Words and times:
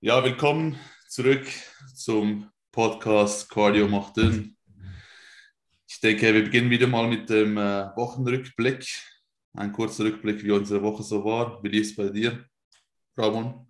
Ja, 0.00 0.22
willkommen 0.22 0.78
zurück 1.08 1.44
zum 1.92 2.48
Podcast 2.70 3.50
Cardio 3.50 3.88
macht 3.88 4.16
dünn. 4.16 4.56
Ich 5.88 5.98
denke, 5.98 6.32
wir 6.32 6.44
beginnen 6.44 6.70
wieder 6.70 6.86
mal 6.86 7.08
mit 7.08 7.28
dem 7.28 7.56
äh, 7.56 7.90
Wochenrückblick. 7.96 8.86
Ein 9.54 9.72
kurzer 9.72 10.04
Rückblick, 10.04 10.44
wie 10.44 10.52
unsere 10.52 10.84
Woche 10.84 11.02
so 11.02 11.24
war. 11.24 11.60
Wie 11.64 11.68
lief 11.70 11.88
es 11.88 11.96
bei 11.96 12.10
dir, 12.10 12.44
Ramon? 13.16 13.66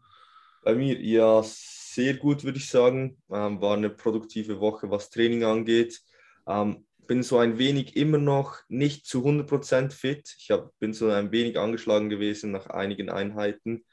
Bei 0.62 0.74
mir, 0.74 1.00
ja, 1.00 1.42
sehr 1.42 2.12
gut, 2.18 2.44
würde 2.44 2.58
ich 2.58 2.68
sagen. 2.68 3.22
Ähm, 3.30 3.62
war 3.62 3.78
eine 3.78 3.88
produktive 3.88 4.60
Woche, 4.60 4.90
was 4.90 5.08
Training 5.08 5.44
angeht. 5.44 5.98
Ähm, 6.46 6.86
bin 7.06 7.22
so 7.22 7.38
ein 7.38 7.56
wenig 7.56 7.96
immer 7.96 8.18
noch 8.18 8.58
nicht 8.68 9.06
zu 9.06 9.24
100% 9.24 9.92
fit. 9.92 10.36
Ich 10.38 10.50
hab, 10.50 10.78
bin 10.78 10.92
so 10.92 11.08
ein 11.08 11.32
wenig 11.32 11.58
angeschlagen 11.58 12.10
gewesen 12.10 12.50
nach 12.52 12.66
einigen 12.66 13.08
Einheiten. 13.08 13.86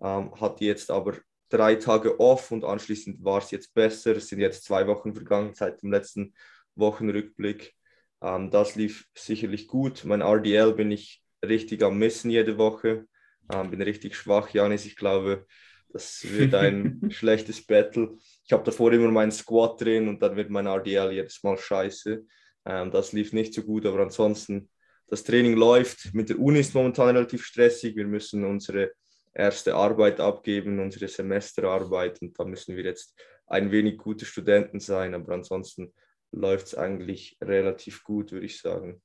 Ähm, 0.00 0.34
hatte 0.40 0.64
jetzt 0.64 0.90
aber 0.90 1.16
drei 1.48 1.76
Tage 1.76 2.18
off 2.20 2.50
und 2.50 2.64
anschließend 2.64 3.24
war 3.24 3.38
es 3.38 3.50
jetzt 3.50 3.74
besser. 3.74 4.16
Es 4.16 4.28
sind 4.28 4.40
jetzt 4.40 4.64
zwei 4.64 4.86
Wochen 4.86 5.14
vergangen 5.14 5.54
seit 5.54 5.82
dem 5.82 5.92
letzten 5.92 6.34
Wochenrückblick. 6.74 7.74
Ähm, 8.22 8.50
das 8.50 8.74
lief 8.74 9.06
sicherlich 9.14 9.68
gut. 9.68 10.04
Mein 10.04 10.22
RDL 10.22 10.72
bin 10.74 10.90
ich 10.90 11.22
richtig 11.44 11.82
am 11.82 11.98
Missen 11.98 12.30
jede 12.30 12.58
Woche. 12.58 13.06
Ähm, 13.52 13.70
bin 13.70 13.82
richtig 13.82 14.16
schwach, 14.16 14.50
Janis. 14.50 14.84
Ich 14.86 14.96
glaube, 14.96 15.46
das 15.90 16.24
wird 16.28 16.54
ein 16.54 17.00
schlechtes 17.10 17.64
Battle. 17.64 18.16
Ich 18.44 18.52
habe 18.52 18.64
davor 18.64 18.92
immer 18.92 19.10
meinen 19.10 19.32
Squat 19.32 19.80
drin 19.80 20.08
und 20.08 20.22
dann 20.22 20.36
wird 20.36 20.50
mein 20.50 20.66
RDL 20.66 21.12
jedes 21.12 21.42
Mal 21.42 21.56
scheiße. 21.56 22.24
Ähm, 22.66 22.90
das 22.90 23.12
lief 23.12 23.32
nicht 23.32 23.54
so 23.54 23.62
gut, 23.62 23.86
aber 23.86 24.00
ansonsten, 24.00 24.68
das 25.08 25.22
Training 25.22 25.54
läuft. 25.54 26.12
Mit 26.14 26.30
der 26.30 26.38
Uni 26.40 26.58
ist 26.58 26.74
momentan 26.74 27.14
relativ 27.14 27.44
stressig. 27.44 27.94
Wir 27.94 28.06
müssen 28.06 28.44
unsere 28.44 28.90
erste 29.36 29.74
Arbeit 29.74 30.20
abgeben, 30.20 30.80
unsere 30.80 31.08
Semesterarbeit. 31.08 32.20
Und 32.22 32.38
da 32.38 32.44
müssen 32.44 32.76
wir 32.76 32.84
jetzt 32.84 33.14
ein 33.46 33.70
wenig 33.70 33.98
gute 33.98 34.24
Studenten 34.24 34.80
sein. 34.80 35.14
Aber 35.14 35.34
ansonsten 35.34 35.92
läuft 36.32 36.68
es 36.68 36.74
eigentlich 36.74 37.36
relativ 37.40 38.02
gut, 38.02 38.32
würde 38.32 38.46
ich 38.46 38.60
sagen. 38.60 39.02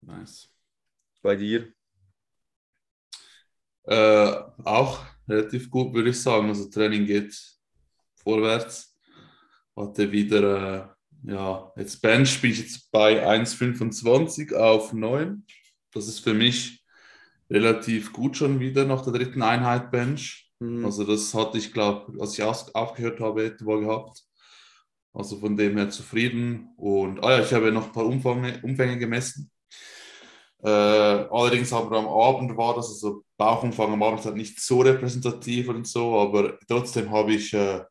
Nice. 0.00 0.50
Bei 1.22 1.36
dir? 1.36 1.72
Äh, 3.84 4.42
auch 4.64 5.04
relativ 5.28 5.70
gut, 5.70 5.94
würde 5.94 6.10
ich 6.10 6.20
sagen. 6.20 6.48
Also 6.48 6.68
Training 6.70 7.06
geht 7.06 7.38
vorwärts. 8.16 8.98
Hatte 9.76 10.10
wieder, 10.10 10.96
äh, 11.24 11.32
ja, 11.32 11.72
jetzt 11.76 12.00
Bench 12.00 12.40
bin 12.40 12.50
ich 12.50 12.60
jetzt 12.60 12.90
bei 12.90 13.26
1,25 13.26 14.54
auf 14.54 14.92
9. 14.92 15.44
Das 15.92 16.08
ist 16.08 16.20
für 16.20 16.34
mich 16.34 16.83
relativ 17.50 18.12
gut 18.12 18.36
schon 18.36 18.60
wieder 18.60 18.84
nach 18.84 19.02
der 19.02 19.12
dritten 19.12 19.42
Einheit 19.42 19.90
Bench. 19.90 20.50
Mhm. 20.60 20.84
Also 20.84 21.04
das 21.04 21.32
hatte 21.34 21.58
ich, 21.58 21.72
glaube 21.72 22.20
als 22.20 22.38
ich 22.38 22.44
aufgehört 22.44 23.20
habe, 23.20 23.44
etwa 23.44 23.76
gehabt. 23.76 24.22
Also 25.12 25.36
von 25.36 25.56
dem 25.56 25.76
her 25.76 25.90
zufrieden. 25.90 26.70
Und 26.76 27.22
ah 27.22 27.38
ja, 27.38 27.40
ich 27.40 27.52
habe 27.52 27.70
noch 27.70 27.86
ein 27.86 27.92
paar 27.92 28.06
Umfänge, 28.06 28.60
Umfänge 28.62 28.98
gemessen. 28.98 29.50
Äh, 30.62 30.68
allerdings 30.68 31.72
aber 31.72 31.98
am 31.98 32.08
Abend 32.08 32.56
war 32.56 32.74
das, 32.74 32.88
also 32.88 33.22
Bauchumfang 33.36 33.92
am 33.92 34.02
Abend 34.02 34.24
halt 34.24 34.36
nicht 34.36 34.58
so 34.60 34.80
repräsentativ 34.80 35.68
und 35.68 35.86
so, 35.86 36.18
aber 36.18 36.58
trotzdem 36.66 37.10
habe 37.10 37.34
ich 37.34 37.52
äh, 37.52 37.82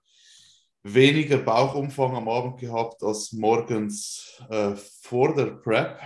weniger 0.81 1.37
Bauchumfang 1.37 2.15
am 2.15 2.27
Abend 2.27 2.59
gehabt 2.59 3.03
als 3.03 3.31
morgens 3.31 4.41
äh, 4.49 4.75
vor 5.01 5.35
der 5.35 5.45
Prep 5.45 5.99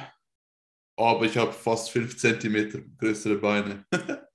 aber 0.98 1.26
ich 1.26 1.38
habe 1.38 1.54
fast 1.54 1.92
5 1.92 2.18
cm 2.18 2.98
größere 2.98 3.38
Beine. 3.38 3.86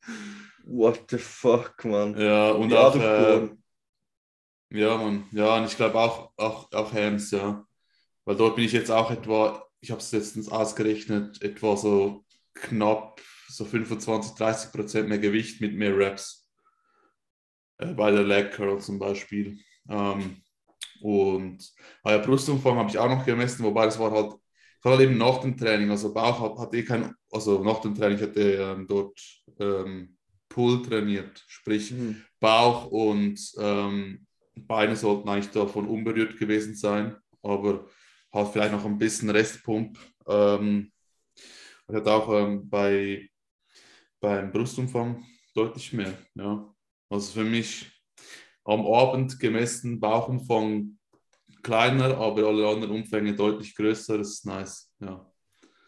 What 0.65 1.05
the 1.11 1.19
fuck, 1.19 1.85
man? 1.85 2.19
Ja, 2.19 2.53
und 2.53 2.73
auch. 2.73 2.95
Äh, 2.95 3.49
ja, 4.71 4.97
man. 4.97 5.27
Ja, 5.33 5.57
und 5.57 5.67
ich 5.67 5.77
glaube 5.77 5.99
auch, 5.99 6.33
auch, 6.37 6.73
auch 6.73 6.93
Hams, 6.93 7.31
ja. 7.33 7.67
Weil 8.25 8.37
dort 8.37 8.57
bin 8.57 8.65
ich 8.65 8.73
jetzt 8.73 8.91
auch 8.91 9.11
etwa, 9.11 9.67
ich 9.81 9.91
habe 9.91 10.01
es 10.01 10.13
letztens 10.13 10.49
ausgerechnet, 10.49 11.43
etwa 11.43 11.77
so 11.77 12.25
knapp 12.55 13.21
so 13.49 13.65
25, 13.65 14.35
30 14.35 14.73
Prozent 14.73 15.09
mehr 15.09 15.19
Gewicht 15.19 15.61
mit 15.61 15.75
mehr 15.75 15.97
Reps. 15.97 16.49
Äh, 17.79 17.93
bei 17.93 18.11
der 18.11 18.23
Leg 18.23 18.53
Curl 18.53 18.81
zum 18.81 18.99
Beispiel. 18.99 19.59
Ähm, 19.89 20.43
und 21.01 21.73
ah 22.05 22.13
ja, 22.13 22.19
Brustumfang 22.19 22.77
habe 22.77 22.89
ich 22.89 22.99
auch 22.99 23.09
noch 23.09 23.27
gemessen, 23.27 23.65
wobei 23.65 23.87
das 23.87 23.99
war 23.99 24.13
halt 24.13 24.35
vor 24.83 24.93
allem 24.93 25.17
nach 25.17 25.39
dem 25.39 25.57
Training, 25.57 25.91
also 25.91 26.13
Bauch 26.13 26.59
hat, 26.59 26.75
eh 26.75 26.83
kein, 26.83 27.15
also 27.31 27.63
nach 27.63 27.81
dem 27.81 27.95
Training 27.95 28.21
hatte 28.21 28.41
ähm, 28.41 28.87
dort 28.87 29.19
ähm, 29.61 30.17
Pull 30.49 30.83
trainiert, 30.83 31.43
sprich 31.47 31.93
mhm. 31.93 32.23
Bauch 32.41 32.87
und 32.87 33.41
ähm, 33.59 34.27
Beine 34.55 34.97
sollten 34.97 35.29
eigentlich 35.29 35.51
davon 35.51 35.87
unberührt 35.87 36.37
gewesen 36.37 36.75
sein, 36.75 37.17
aber 37.43 37.87
hat 38.33 38.53
vielleicht 38.53 38.73
noch 38.73 38.85
ein 38.85 38.99
bisschen 38.99 39.31
Restpump. 39.31 39.99
Ähm, 40.27 40.93
hat 41.91 42.09
auch 42.09 42.33
ähm, 42.35 42.69
bei, 42.69 43.29
beim 44.21 44.51
Brustumfang 44.51 45.25
deutlich 45.55 45.93
mehr. 45.93 46.17
Ja. 46.35 46.75
Also 47.09 47.33
für 47.33 47.45
mich 47.45 47.91
am 48.65 48.87
Abend 48.87 49.39
gemessen 49.39 50.01
Bauchumfang 50.01 50.99
kleiner, 51.63 52.17
aber 52.19 52.47
alle 52.47 52.67
anderen 52.67 52.95
Umfänge 52.95 53.35
deutlich 53.35 53.75
größer. 53.75 54.19
Das 54.19 54.31
ist 54.31 54.47
nice. 54.47 54.93
Ja. 55.01 55.27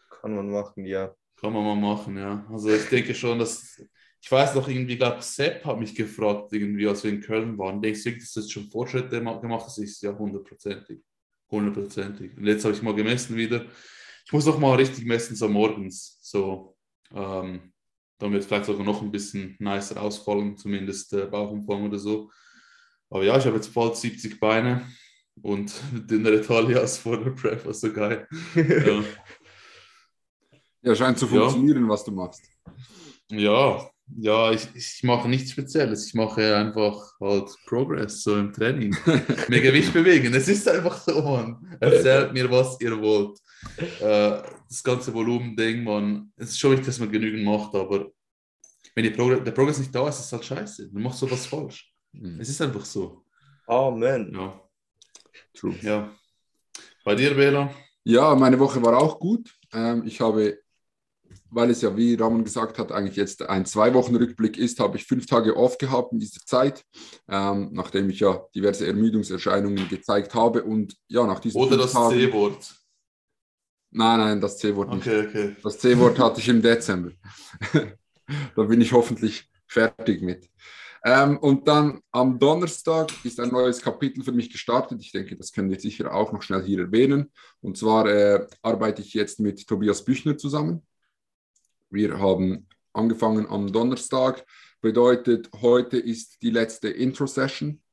Kann 0.09 0.35
man 0.35 0.49
machen, 0.49 0.85
ja. 0.85 1.13
Kann 1.39 1.53
man 1.53 1.63
mal 1.63 1.75
machen, 1.75 2.17
ja. 2.17 2.45
Also 2.49 2.69
ich 2.69 2.87
denke 2.89 3.13
schon, 3.13 3.39
dass. 3.39 3.81
Ich 4.21 4.31
weiß 4.31 4.55
noch 4.55 4.67
irgendwie, 4.67 4.97
glaube 4.97 5.21
Sepp 5.21 5.63
hat 5.65 5.77
mich 5.77 5.93
gefragt, 5.93 6.51
irgendwie, 6.51 6.87
als 6.87 7.03
wir 7.03 7.11
in 7.11 7.21
Köln 7.21 7.55
waren. 7.59 7.79
Denkst 7.79 8.03
du, 8.03 8.11
dass 8.17 8.33
das 8.33 8.49
schon 8.49 8.71
Fortschritte 8.71 9.21
gemacht 9.21 9.43
Das 9.43 9.77
ist 9.77 10.01
ja 10.01 10.17
hundertprozentig. 10.17 10.99
Hundertprozentig. 11.51 12.35
Und 12.35 12.47
jetzt 12.47 12.65
habe 12.65 12.73
ich 12.73 12.81
mal 12.81 12.95
gemessen 12.95 13.35
wieder. 13.35 13.65
Ich 14.25 14.33
muss 14.33 14.47
noch 14.47 14.57
mal 14.57 14.75
richtig 14.75 15.05
messen, 15.05 15.35
so 15.35 15.47
morgens. 15.47 16.17
So, 16.21 16.75
ähm, 17.13 17.71
dann 18.17 18.31
wird 18.31 18.45
vielleicht 18.45 18.65
sogar 18.65 18.83
noch 18.83 19.03
ein 19.03 19.11
bisschen 19.11 19.55
nicer 19.59 20.01
ausfallen, 20.01 20.57
zumindest 20.57 21.13
äh, 21.13 21.27
Bauchumfang 21.27 21.85
oder 21.85 21.99
so. 21.99 22.31
Aber 23.11 23.23
ja, 23.23 23.37
ich 23.37 23.45
habe 23.45 23.57
jetzt 23.57 23.73
bald 23.75 23.95
70 23.95 24.39
Beine 24.39 24.87
und 25.41 25.73
dünnere 26.09 26.41
Talias 26.41 26.97
vor 26.97 27.23
der 27.23 27.31
Prep 27.31 27.65
war 27.65 27.73
so 27.73 27.91
geil. 27.91 28.27
Ja. 28.55 29.03
ja, 30.81 30.95
scheint 30.95 31.17
zu 31.17 31.27
funktionieren, 31.27 31.83
ja. 31.83 31.89
was 31.89 32.03
du 32.03 32.11
machst. 32.11 32.43
Ja, 33.31 33.89
ja, 34.17 34.51
ich, 34.51 34.67
ich 34.75 35.03
mache 35.03 35.27
nichts 35.27 35.51
Spezielles. 35.51 36.07
Ich 36.07 36.13
mache 36.13 36.55
einfach 36.55 37.01
halt 37.19 37.49
Progress 37.65 38.21
so 38.21 38.37
im 38.37 38.53
Training. 38.53 38.95
Mehr 39.49 39.61
Gewicht 39.61 39.93
bewegen. 39.93 40.33
Es 40.33 40.47
ist 40.47 40.67
einfach 40.67 40.97
so, 40.99 41.21
man. 41.23 41.77
Erzählt 41.79 42.31
mir, 42.33 42.49
was 42.51 42.79
ihr 42.81 42.99
wollt. 43.01 43.39
Äh, 43.99 44.43
das 44.69 44.83
ganze 44.83 45.11
Volumen-Ding, 45.13 45.83
man. 45.83 46.31
Es 46.37 46.49
ist 46.49 46.59
schon 46.59 46.71
wichtig, 46.71 46.87
dass 46.87 46.99
man 46.99 47.11
genügend 47.11 47.43
macht, 47.43 47.73
aber 47.73 48.11
wenn 48.93 49.11
Progress, 49.13 49.43
der 49.43 49.51
Progress 49.51 49.79
nicht 49.79 49.93
da 49.93 50.07
ist, 50.07 50.19
ist 50.19 50.25
es 50.25 50.31
halt 50.31 50.45
scheiße. 50.45 50.89
Du 50.91 50.99
machst 50.99 51.19
sowas 51.19 51.47
falsch. 51.47 51.91
Mhm. 52.13 52.39
Es 52.39 52.49
ist 52.49 52.61
einfach 52.61 52.85
so. 52.85 53.23
Amen. 53.67 54.31
Ja. 54.33 54.61
True. 55.53 55.75
Ja. 55.81 56.11
Bei 57.03 57.15
dir, 57.15 57.35
Bela? 57.35 57.73
Ja, 58.03 58.35
meine 58.35 58.59
Woche 58.59 58.81
war 58.83 58.97
auch 58.97 59.19
gut. 59.19 59.53
Ähm, 59.73 60.03
ich 60.05 60.21
habe, 60.21 60.59
weil 61.49 61.69
es 61.69 61.81
ja, 61.81 61.95
wie 61.97 62.15
Ramon 62.15 62.43
gesagt 62.43 62.77
hat, 62.77 62.91
eigentlich 62.91 63.15
jetzt 63.15 63.41
ein 63.43 63.65
Zwei-Wochen-Rückblick 63.65 64.57
ist, 64.57 64.79
habe 64.79 64.97
ich 64.97 65.05
fünf 65.05 65.25
Tage 65.25 65.55
off 65.55 65.77
gehabt 65.77 66.13
in 66.13 66.19
dieser 66.19 66.41
Zeit, 66.45 66.83
ähm, 67.27 67.69
nachdem 67.73 68.09
ich 68.09 68.19
ja 68.19 68.45
diverse 68.53 68.85
Ermüdungserscheinungen 68.87 69.87
gezeigt 69.89 70.33
habe. 70.33 70.63
Und 70.63 70.95
ja, 71.07 71.25
nach 71.25 71.39
diesen 71.39 71.59
Oder 71.59 71.77
das 71.77 71.93
C-Wort. 71.93 72.75
Nein, 73.91 74.19
nein, 74.19 74.41
das 74.41 74.57
C-Wort 74.57 74.93
nicht. 74.93 75.07
Okay, 75.07 75.27
okay. 75.27 75.55
Das 75.63 75.79
C-Wort 75.79 76.19
hatte 76.19 76.41
ich 76.41 76.49
im 76.49 76.61
Dezember. 76.61 77.11
da 78.55 78.63
bin 78.63 78.81
ich 78.81 78.91
hoffentlich 78.91 79.49
fertig 79.67 80.21
mit. 80.21 80.49
Ähm, 81.07 81.37
und 81.37 81.67
dann 81.67 82.01
am 82.11 82.39
Donnerstag 82.39 83.13
ist 83.23 83.39
ein 83.39 83.49
neues 83.49 83.79
Kapitel 83.79 84.23
für 84.23 84.31
mich 84.31 84.49
gestartet. 84.49 84.99
Ich 85.01 85.11
denke, 85.11 85.37
das 85.37 85.51
können 85.51 85.69
wir 85.69 85.79
sicher 85.79 86.11
auch 86.11 86.31
noch 86.31 86.41
schnell 86.41 86.63
hier 86.63 86.79
erwähnen. 86.79 87.31
Und 87.61 87.77
zwar 87.77 88.07
äh, 88.07 88.47
arbeite 88.63 89.03
ich 89.03 89.13
jetzt 89.13 89.39
mit 89.39 89.67
Tobias 89.67 90.03
Büchner 90.03 90.35
zusammen. 90.35 90.81
Wir 91.91 92.17
haben 92.17 92.67
angefangen 92.91 93.45
am 93.45 93.71
Donnerstag. 93.71 94.43
Bedeutet, 94.81 95.51
heute 95.61 95.99
ist 95.99 96.41
die 96.41 96.49
letzte 96.49 96.89
Intro-Session. 96.89 97.83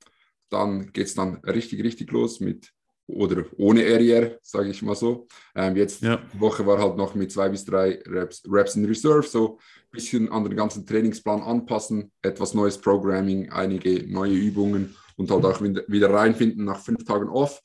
Dann 0.49 0.91
geht 0.95 1.09
es 1.09 1.15
dann 1.15 1.37
richtig, 1.45 1.85
richtig 1.85 2.11
los 2.13 2.41
mit 2.41 2.73
oder 3.13 3.45
ohne 3.59 3.83
RER, 3.83 4.39
sage 4.43 4.71
ich 4.71 4.83
mal 4.83 4.95
so. 4.95 5.27
Ähm, 5.55 5.77
jetzt 5.77 6.03
ja. 6.03 6.21
die 6.33 6.41
Woche 6.41 6.67
war 6.67 6.79
halt 6.79 6.97
noch 6.97 7.15
mit 7.15 7.31
zwei 7.31 7.49
bis 7.49 7.65
drei 7.65 8.03
Reps, 8.07 8.43
Reps 8.49 8.77
in 8.77 8.85
Reserve, 8.85 9.27
so 9.27 9.59
ein 9.59 9.91
bisschen 9.91 10.31
an 10.31 10.45
den 10.45 10.57
ganzen 10.57 10.87
Trainingsplan 10.87 11.43
anpassen, 11.43 12.11
etwas 12.23 12.55
neues 12.55 12.79
Programming, 12.79 13.51
einige 13.51 14.07
neue 14.07 14.35
Übungen 14.35 14.97
und 15.17 15.31
halt 15.31 15.45
auch 15.45 15.61
wieder 15.61 16.11
reinfinden 16.11 16.65
nach 16.65 16.81
fünf 16.81 17.05
Tagen 17.05 17.29
off. 17.29 17.61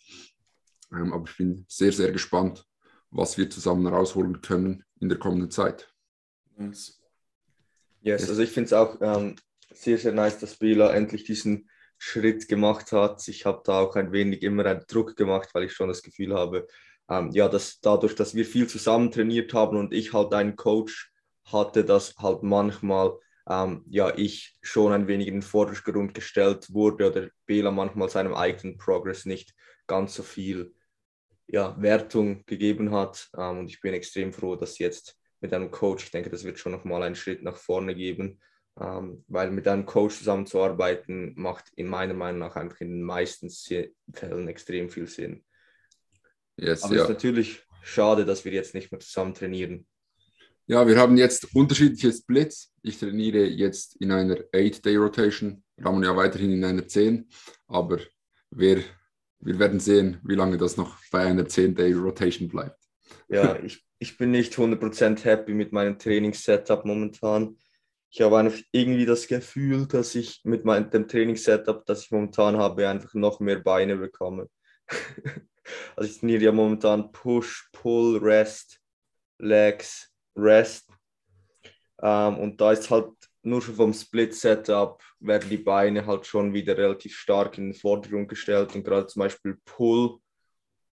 Ähm, 0.91 1.13
aber 1.13 1.29
ich 1.29 1.38
bin 1.38 1.65
sehr, 1.67 1.91
sehr 1.91 2.11
gespannt, 2.11 2.65
was 3.09 3.38
wir 3.38 3.50
zusammen 3.50 3.88
rausholen 3.88 4.41
können 4.41 4.83
in 5.00 5.09
der 5.09 5.17
kommenden 5.17 5.51
Zeit. 5.51 5.91
Yes, 6.59 7.00
yes. 8.01 8.29
also 8.29 8.41
ich 8.41 8.51
finde 8.51 8.67
es 8.67 8.73
auch 8.73 8.97
ähm, 9.01 9.35
sehr, 9.73 9.97
sehr 9.97 10.13
nice, 10.13 10.39
dass 10.39 10.57
Bela 10.57 10.93
endlich 10.93 11.23
diesen 11.23 11.69
Schritt 11.97 12.47
gemacht 12.47 12.91
hat. 12.91 13.27
Ich 13.27 13.45
habe 13.45 13.61
da 13.65 13.79
auch 13.79 13.95
ein 13.95 14.11
wenig 14.11 14.44
immer 14.44 14.65
einen 14.65 14.85
Druck 14.88 15.15
gemacht, 15.15 15.49
weil 15.53 15.63
ich 15.63 15.73
schon 15.73 15.88
das 15.88 16.03
Gefühl 16.03 16.33
habe, 16.33 16.67
ähm, 17.09 17.31
ja, 17.31 17.47
dass 17.47 17.79
dadurch, 17.79 18.15
dass 18.15 18.35
wir 18.35 18.45
viel 18.45 18.67
zusammen 18.67 19.11
trainiert 19.11 19.53
haben 19.53 19.77
und 19.77 19.94
ich 19.94 20.13
halt 20.13 20.33
einen 20.33 20.55
Coach 20.55 21.11
hatte, 21.45 21.83
dass 21.85 22.15
halt 22.17 22.44
manchmal 22.44 23.17
ähm, 23.49 23.83
ja, 23.88 24.13
ich 24.15 24.55
schon 24.61 24.91
ein 24.91 25.07
wenig 25.07 25.27
in 25.27 25.35
den 25.35 25.41
Vordergrund 25.41 26.13
gestellt 26.13 26.73
wurde 26.73 27.09
oder 27.09 27.29
Bela 27.45 27.71
manchmal 27.71 28.09
seinem 28.09 28.33
eigenen 28.33 28.77
Progress 28.77 29.25
nicht 29.25 29.53
ganz 29.88 30.15
so 30.15 30.23
viel 30.23 30.75
ja, 31.47 31.81
Wertung 31.81 32.45
gegeben 32.45 32.91
hat. 32.91 33.29
Ähm, 33.38 33.59
und 33.59 33.69
ich 33.69 33.79
bin 33.79 33.93
extrem 33.93 34.33
froh, 34.33 34.55
dass 34.55 34.79
jetzt 34.79 35.17
mit 35.39 35.53
einem 35.53 35.71
Coach, 35.71 36.05
ich 36.05 36.11
denke, 36.11 36.29
das 36.29 36.43
wird 36.43 36.59
schon 36.59 36.73
nochmal 36.73 37.03
einen 37.03 37.15
Schritt 37.15 37.43
nach 37.43 37.55
vorne 37.55 37.95
geben, 37.95 38.41
ähm, 38.79 39.24
weil 39.27 39.51
mit 39.51 39.68
einem 39.68 39.85
Coach 39.85 40.18
zusammenzuarbeiten 40.18 41.33
macht 41.35 41.71
in 41.75 41.88
meiner 41.88 42.13
Meinung 42.13 42.39
nach 42.39 42.56
einfach 42.56 42.81
in 42.81 42.89
den 42.89 43.03
meisten 43.03 43.50
Fällen 43.50 44.47
extrem 44.47 44.89
viel 44.89 45.07
Sinn. 45.07 45.44
Yes, 46.57 46.83
Aber 46.83 46.94
es 46.94 46.97
ja. 46.97 47.03
ist 47.03 47.09
natürlich 47.09 47.63
schade, 47.81 48.25
dass 48.25 48.45
wir 48.45 48.51
jetzt 48.51 48.74
nicht 48.74 48.91
mehr 48.91 49.00
zusammen 49.00 49.33
trainieren. 49.33 49.88
Ja, 50.69 50.85
wir 50.85 50.97
haben 50.97 51.18
jetzt 51.18 51.56
unterschiedliche 51.56 52.12
Splits. 52.12 52.74
Ich 52.81 53.00
trainiere 53.00 53.45
jetzt 53.45 53.95
in 54.01 54.12
einer 54.12 54.35
8-Day-Rotation, 54.35 55.63
Ramon 55.79 56.03
ja 56.03 56.15
weiterhin 56.15 56.51
in 56.51 56.65
einer 56.65 56.85
10, 56.85 57.29
aber 57.68 58.00
wir, 58.51 58.83
wir 59.39 59.59
werden 59.59 59.79
sehen, 59.79 60.19
wie 60.24 60.35
lange 60.35 60.57
das 60.57 60.75
noch 60.75 60.97
bei 61.09 61.25
einer 61.25 61.44
10-Day-Rotation 61.44 62.50
bleibt. 62.50 62.77
Ja, 63.29 63.57
ich, 63.63 63.85
ich 63.97 64.18
bin 64.18 64.31
nicht 64.31 64.56
100% 64.56 65.24
happy 65.24 65.53
mit 65.53 65.71
meinem 65.71 65.97
Trainingssetup 65.97 66.83
momentan. 66.83 67.57
Ich 68.09 68.21
habe 68.21 68.38
einfach 68.38 68.59
irgendwie 68.71 69.06
das 69.06 69.27
Gefühl, 69.27 69.86
dass 69.88 70.15
ich 70.15 70.42
mit 70.44 70.65
meinem, 70.65 70.89
dem 70.89 71.07
Trainingssetup, 71.07 71.86
das 71.86 72.04
ich 72.04 72.12
momentan 72.12 72.57
habe, 72.57 72.88
einfach 72.88 73.13
noch 73.13 73.39
mehr 73.39 73.59
Beine 73.59 73.98
bekomme. 73.98 74.50
also 75.95 76.09
ich 76.09 76.19
trainiere 76.19 76.44
ja 76.44 76.51
momentan 76.51 77.12
Push, 77.12 77.69
Pull, 77.74 78.18
Rest, 78.18 78.80
Legs, 79.39 80.12
Rest. 80.36 80.89
Ähm, 82.01 82.38
und 82.38 82.62
da 82.62 82.71
ist 82.71 82.89
halt 82.89 83.09
nur 83.44 83.62
schon 83.62 83.75
vom 83.75 83.94
Split-Setup 83.94 85.01
werden 85.19 85.50
die 85.50 85.57
Beine 85.57 86.06
halt 86.06 86.25
schon 86.25 86.53
wieder 86.53 86.77
relativ 86.77 87.15
stark 87.15 87.57
in 87.57 87.71
den 87.71 87.74
Vordergrund 87.74 88.30
gestellt 88.30 88.75
und 88.75 88.83
gerade 88.83 89.07
zum 89.07 89.21
Beispiel 89.21 89.57
Pull, 89.65 90.19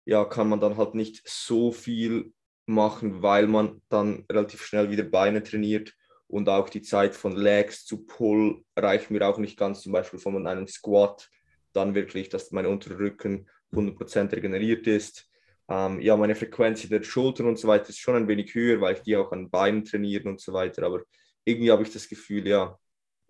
ja, 0.05 0.25
kann 0.25 0.49
man 0.49 0.61
dann 0.61 0.77
halt 0.77 0.95
nicht 0.95 1.23
so 1.27 1.73
viel 1.73 2.33
machen, 2.67 3.23
weil 3.23 3.47
man 3.47 3.83
dann 3.89 4.25
relativ 4.31 4.63
schnell 4.63 4.91
wieder 4.91 5.03
Beine 5.03 5.43
trainiert 5.43 5.93
und 6.29 6.49
auch 6.49 6.69
die 6.69 6.83
Zeit 6.83 7.15
von 7.15 7.37
Legs 7.37 7.85
zu 7.85 8.05
Pull 8.05 8.65
reicht 8.77 9.11
mir 9.11 9.27
auch 9.27 9.39
nicht 9.39 9.59
ganz, 9.59 9.83
zum 9.83 9.93
Beispiel 9.93 10.19
von 10.19 10.47
einem 10.47 10.67
Squat, 10.67 11.31
dann 11.73 11.95
wirklich, 11.95 12.29
dass 12.29 12.51
mein 12.51 12.67
unterer 12.67 12.99
Rücken 12.99 13.49
100% 13.73 14.33
regeneriert 14.33 14.87
ist 14.87 15.29
ähm, 15.69 16.01
ja, 16.01 16.17
meine 16.17 16.35
Frequenz 16.35 16.85
in 16.85 16.91
den 16.91 17.05
Schultern 17.05 17.47
und 17.47 17.59
so 17.59 17.69
weiter 17.69 17.89
ist 17.89 17.99
schon 17.99 18.17
ein 18.17 18.29
wenig 18.29 18.55
höher, 18.55 18.81
weil 18.81 18.95
ich 18.95 19.03
die 19.03 19.17
auch 19.17 19.33
an 19.33 19.51
Beinen 19.51 19.85
trainiere 19.85 20.29
und 20.29 20.41
so 20.41 20.53
weiter. 20.53 20.85
Aber 20.85 21.03
irgendwie 21.45 21.71
habe 21.71 21.83
ich 21.83 21.93
das 21.93 22.09
Gefühl, 22.09 22.47
ja, 22.47 22.79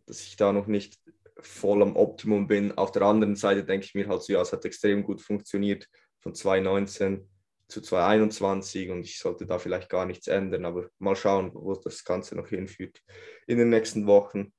dass 0.07 0.23
ich 0.23 0.37
da 0.37 0.53
noch 0.53 0.67
nicht 0.67 0.99
voll 1.41 1.83
am 1.83 1.97
Optimum 1.97 2.47
bin. 2.47 2.73
Auf 2.73 2.93
der 2.93 3.03
anderen 3.03 3.37
Seite 3.37 3.65
denke 3.65 3.87
ich 3.87 3.95
mir 3.95 4.09
halt 4.09 4.23
so, 4.23 4.33
ja, 4.33 4.41
es 4.41 4.53
hat 4.53 4.65
extrem 4.65 5.05
gut 5.05 5.21
funktioniert 5.21 5.89
von 6.21 6.35
2019 6.35 7.29
zu 7.69 7.81
2021 7.81 8.91
und 8.91 9.05
ich 9.05 9.19
sollte 9.19 9.47
da 9.47 9.59
vielleicht 9.59 9.89
gar 9.89 10.07
nichts 10.07 10.27
ändern, 10.27 10.65
aber 10.65 10.89
mal 10.99 11.17
schauen, 11.17 11.51
wo 11.55 11.75
das 11.75 12.05
Ganze 12.05 12.37
noch 12.37 12.49
hinführt 12.49 13.01
in 13.47 13.59
den 13.59 13.71
nächsten 13.71 14.07
Wochen. 14.07 14.53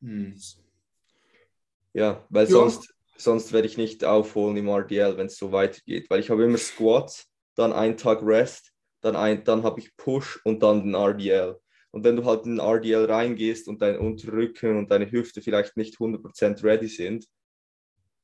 Hm. 0.00 0.38
Ja, 1.92 2.26
weil 2.28 2.44
ja. 2.44 2.50
sonst 2.50 2.94
sonst 3.16 3.52
werde 3.52 3.66
ich 3.66 3.78
nicht 3.78 4.04
aufholen 4.04 4.56
im 4.56 4.68
RDL, 4.68 5.16
wenn 5.16 5.26
es 5.26 5.36
so 5.36 5.52
weitergeht, 5.52 6.08
weil 6.10 6.20
ich 6.20 6.30
habe 6.30 6.44
immer 6.44 6.58
Squats, 6.58 7.26
dann 7.54 7.72
einen 7.72 7.96
Tag 7.96 8.22
Rest, 8.22 8.72
dann, 9.00 9.16
ein, 9.16 9.44
dann 9.44 9.62
habe 9.62 9.80
ich 9.80 9.96
Push 9.96 10.40
und 10.44 10.62
dann 10.62 10.82
den 10.82 10.94
RDL. 10.94 11.56
Und 11.90 12.02
wenn 12.04 12.16
du 12.16 12.24
halt 12.24 12.44
in 12.46 12.56
den 12.56 12.60
RDL 12.60 13.04
reingehst 13.04 13.68
und 13.68 13.80
dein 13.80 13.98
Unterrücken 13.98 14.76
und 14.76 14.90
deine 14.90 15.10
Hüfte 15.10 15.40
vielleicht 15.42 15.76
nicht 15.76 15.96
100% 15.98 16.64
ready 16.64 16.88
sind, 16.88 17.26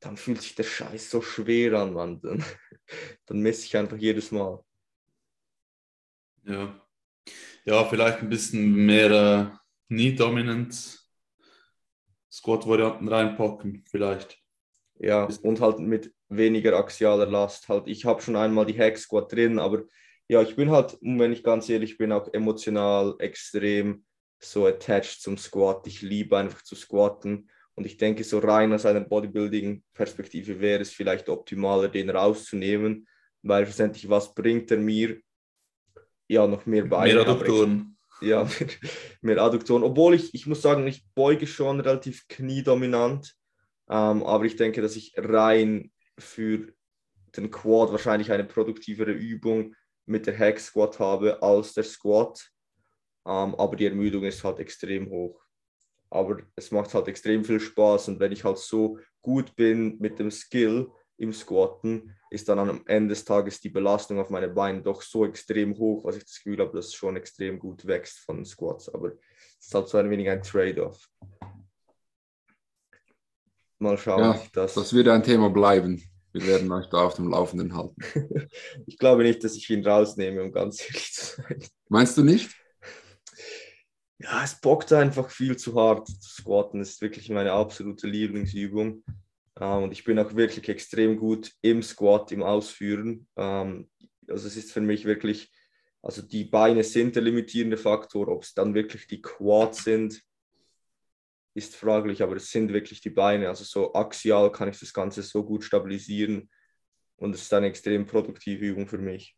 dann 0.00 0.16
fühlt 0.16 0.40
sich 0.42 0.54
der 0.54 0.64
Scheiß 0.64 1.10
so 1.10 1.22
schwer 1.22 1.74
an, 1.74 1.92
Mann. 1.92 2.20
Dann, 2.20 2.44
dann 3.26 3.40
messe 3.40 3.66
ich 3.66 3.76
einfach 3.76 3.96
jedes 3.96 4.32
Mal. 4.32 4.62
Ja. 6.44 6.80
Ja, 7.64 7.84
vielleicht 7.84 8.20
ein 8.20 8.30
bisschen 8.30 8.86
mehr 8.86 9.10
äh, 9.10 9.94
Knee-Dominant 9.94 10.98
Squat-Varianten 12.32 13.08
reinpacken, 13.08 13.84
vielleicht. 13.90 14.38
Ja, 14.98 15.28
und 15.42 15.60
halt 15.60 15.78
mit 15.78 16.14
weniger 16.28 16.76
axialer 16.76 17.26
Last. 17.26 17.68
Halt, 17.68 17.88
ich 17.88 18.04
habe 18.04 18.22
schon 18.22 18.36
einmal 18.36 18.66
die 18.66 18.78
Hack 18.78 18.98
Squat 18.98 19.32
drin, 19.32 19.58
aber 19.58 19.84
ja, 20.28 20.40
ich 20.42 20.54
bin 20.56 20.70
halt, 20.70 20.96
wenn 21.00 21.32
ich 21.32 21.42
ganz 21.42 21.68
ehrlich 21.68 21.98
bin, 21.98 22.12
auch 22.12 22.32
emotional 22.32 23.16
extrem 23.18 24.04
so 24.38 24.66
attached 24.66 25.20
zum 25.20 25.36
Squat. 25.36 25.86
Ich 25.86 26.02
liebe 26.02 26.36
einfach 26.36 26.62
zu 26.62 26.76
squatten. 26.76 27.50
Und 27.80 27.86
ich 27.86 27.96
denke, 27.96 28.24
so 28.24 28.40
rein 28.40 28.74
aus 28.74 28.84
einer 28.84 29.00
Bodybuilding-Perspektive 29.00 30.60
wäre 30.60 30.82
es 30.82 30.90
vielleicht 30.90 31.30
optimaler, 31.30 31.88
den 31.88 32.10
rauszunehmen, 32.10 33.08
weil 33.40 33.64
schlussendlich, 33.64 34.06
was 34.10 34.34
bringt 34.34 34.70
er 34.70 34.76
mir? 34.76 35.18
Ja, 36.28 36.46
noch 36.46 36.66
mehr 36.66 36.84
Beine. 36.84 37.14
Mehr 37.14 37.26
Adduktoren. 37.26 37.96
Ja, 38.20 38.44
mehr, 38.60 38.68
mehr 39.22 39.38
Adduktoren. 39.38 39.82
Obwohl 39.82 40.12
ich, 40.12 40.34
ich 40.34 40.46
muss 40.46 40.60
sagen, 40.60 40.86
ich 40.86 41.06
beuge 41.14 41.46
schon 41.46 41.80
relativ 41.80 42.28
kniedominant. 42.28 43.34
Ähm, 43.88 44.24
aber 44.24 44.44
ich 44.44 44.56
denke, 44.56 44.82
dass 44.82 44.94
ich 44.94 45.14
rein 45.16 45.90
für 46.18 46.74
den 47.34 47.50
Quad 47.50 47.92
wahrscheinlich 47.92 48.30
eine 48.30 48.44
produktivere 48.44 49.12
Übung 49.12 49.74
mit 50.04 50.26
der 50.26 50.38
Hack 50.38 50.60
Squat 50.60 50.98
habe 50.98 51.42
als 51.42 51.72
der 51.72 51.84
Squat. 51.84 52.46
Ähm, 53.24 53.54
aber 53.54 53.74
die 53.74 53.86
Ermüdung 53.86 54.24
ist 54.24 54.44
halt 54.44 54.58
extrem 54.58 55.08
hoch. 55.08 55.40
Aber 56.10 56.38
es 56.56 56.70
macht 56.70 56.92
halt 56.92 57.08
extrem 57.08 57.44
viel 57.44 57.60
Spaß 57.60 58.08
und 58.08 58.20
wenn 58.20 58.32
ich 58.32 58.44
halt 58.44 58.58
so 58.58 58.98
gut 59.22 59.54
bin 59.54 59.96
mit 59.98 60.18
dem 60.18 60.30
Skill 60.30 60.88
im 61.18 61.32
Squatten, 61.32 62.16
ist 62.30 62.48
dann 62.48 62.58
am 62.58 62.82
Ende 62.86 63.10
des 63.10 63.24
Tages 63.24 63.60
die 63.60 63.68
Belastung 63.68 64.18
auf 64.18 64.30
meine 64.30 64.48
Beine 64.48 64.82
doch 64.82 65.02
so 65.02 65.26
extrem 65.26 65.76
hoch, 65.76 66.04
was 66.04 66.16
ich 66.16 66.24
das 66.24 66.36
Gefühl 66.36 66.58
habe, 66.60 66.76
dass 66.76 66.86
es 66.86 66.94
schon 66.94 67.16
extrem 67.16 67.58
gut 67.58 67.86
wächst 67.86 68.20
von 68.20 68.36
den 68.36 68.44
Squats. 68.44 68.88
Aber 68.88 69.12
es 69.58 69.66
ist 69.66 69.74
halt 69.74 69.88
so 69.88 69.98
ein 69.98 70.10
wenig 70.10 70.28
ein 70.28 70.42
Trade-off. 70.42 71.08
Mal 73.78 73.98
schauen. 73.98 74.20
Ja, 74.20 74.42
das, 74.52 74.74
das 74.74 74.92
wird 74.92 75.08
ein 75.08 75.22
Thema 75.22 75.50
bleiben. 75.50 76.02
Wir 76.32 76.46
werden 76.46 76.70
euch 76.70 76.86
da 76.86 77.04
auf 77.04 77.14
dem 77.14 77.28
Laufenden 77.28 77.74
halten. 77.74 77.96
ich 78.86 78.98
glaube 78.98 79.22
nicht, 79.22 79.42
dass 79.42 79.56
ich 79.56 79.68
ihn 79.68 79.86
rausnehme, 79.86 80.42
um 80.42 80.52
ganz 80.52 80.80
ehrlich 80.82 81.12
zu 81.12 81.42
sein. 81.42 81.64
Meinst 81.88 82.16
du 82.16 82.22
nicht? 82.22 82.50
Ja, 84.22 84.44
es 84.44 84.60
bockt 84.60 84.92
einfach 84.92 85.30
viel 85.30 85.56
zu 85.56 85.74
hart. 85.80 86.06
Squatten 86.08 86.82
ist 86.82 87.00
wirklich 87.00 87.30
meine 87.30 87.52
absolute 87.52 88.06
Lieblingsübung. 88.06 89.02
Ähm, 89.58 89.82
und 89.84 89.92
ich 89.92 90.04
bin 90.04 90.18
auch 90.18 90.34
wirklich 90.36 90.68
extrem 90.68 91.16
gut 91.16 91.52
im 91.62 91.82
Squat, 91.82 92.30
im 92.30 92.42
Ausführen. 92.42 93.26
Ähm, 93.36 93.88
also 94.28 94.46
es 94.46 94.58
ist 94.58 94.72
für 94.72 94.82
mich 94.82 95.06
wirklich, 95.06 95.50
also 96.02 96.20
die 96.20 96.44
Beine 96.44 96.84
sind 96.84 97.16
der 97.16 97.22
limitierende 97.22 97.78
Faktor. 97.78 98.28
Ob 98.28 98.42
es 98.42 98.52
dann 98.52 98.74
wirklich 98.74 99.06
die 99.06 99.22
Quads 99.22 99.84
sind, 99.84 100.20
ist 101.54 101.74
fraglich, 101.74 102.22
aber 102.22 102.36
es 102.36 102.50
sind 102.50 102.74
wirklich 102.74 103.00
die 103.00 103.10
Beine. 103.10 103.48
Also 103.48 103.64
so 103.64 103.94
axial 103.94 104.52
kann 104.52 104.68
ich 104.68 104.78
das 104.78 104.92
Ganze 104.92 105.22
so 105.22 105.44
gut 105.44 105.64
stabilisieren 105.64 106.50
und 107.16 107.34
es 107.34 107.42
ist 107.42 107.54
eine 107.54 107.68
extrem 107.68 108.04
produktive 108.04 108.66
Übung 108.66 108.86
für 108.86 108.98
mich. 108.98 109.34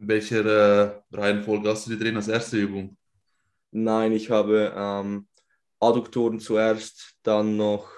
In 0.00 0.06
welcher 0.06 0.44
äh, 0.46 1.02
Reihenfolge 1.12 1.68
hast 1.68 1.86
du 1.86 1.90
die 1.90 1.98
drin 1.98 2.14
als 2.14 2.28
erste 2.28 2.56
Übung? 2.56 2.97
Nein, 3.70 4.12
ich 4.12 4.30
habe 4.30 4.72
ähm, 4.74 5.28
Adduktoren 5.80 6.40
zuerst, 6.40 7.16
dann 7.22 7.56
noch 7.56 7.90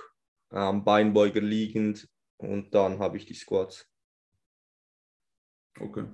ähm, 0.53 0.85
Beinbeuger 0.85 1.41
liegend 1.41 2.09
und 2.37 2.75
dann 2.75 2.99
habe 2.99 3.17
ich 3.17 3.27
die 3.27 3.35
Squats. 3.35 3.87
Okay. 5.79 6.07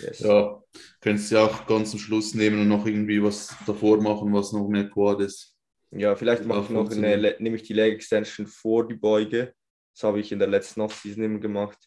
Yes. 0.00 0.20
Ja, 0.20 0.62
könntest 1.00 1.30
du 1.30 1.34
ja 1.34 1.44
auch 1.44 1.66
ganz 1.66 1.90
zum 1.90 1.98
Schluss 1.98 2.34
nehmen 2.34 2.60
und 2.60 2.68
noch 2.68 2.86
irgendwie 2.86 3.22
was 3.22 3.54
davor 3.66 4.00
machen, 4.00 4.32
was 4.32 4.52
noch 4.52 4.68
mehr 4.68 4.88
Quad 4.88 5.20
ist. 5.20 5.56
Ja, 5.90 6.14
vielleicht 6.14 6.44
mache 6.44 6.62
ich 6.62 6.70
noch 6.70 6.90
eine, 6.90 7.36
nehme 7.38 7.56
ich 7.56 7.64
die 7.64 7.74
Leg 7.74 7.94
Extension 7.94 8.46
vor 8.46 8.86
die 8.86 8.94
Beuge. 8.94 9.54
Das 9.92 10.04
habe 10.04 10.20
ich 10.20 10.32
in 10.32 10.38
der 10.38 10.48
letzten 10.48 10.80
Offseason 10.80 11.24
immer 11.24 11.40
gemacht. 11.40 11.78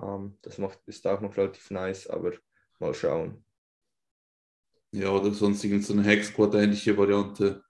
Ähm, 0.00 0.38
das 0.42 0.58
macht, 0.58 0.78
ist 0.86 1.06
auch 1.06 1.20
noch 1.20 1.36
relativ 1.36 1.70
nice, 1.70 2.06
aber 2.06 2.32
mal 2.78 2.94
schauen. 2.94 3.43
Ja, 4.94 5.10
oder 5.10 5.32
sonst 5.32 5.64
irgendeine 5.64 6.04
Hex 6.04 6.28
Squat 6.28 6.54
ähnliche 6.54 6.96
Variante. 6.96 7.64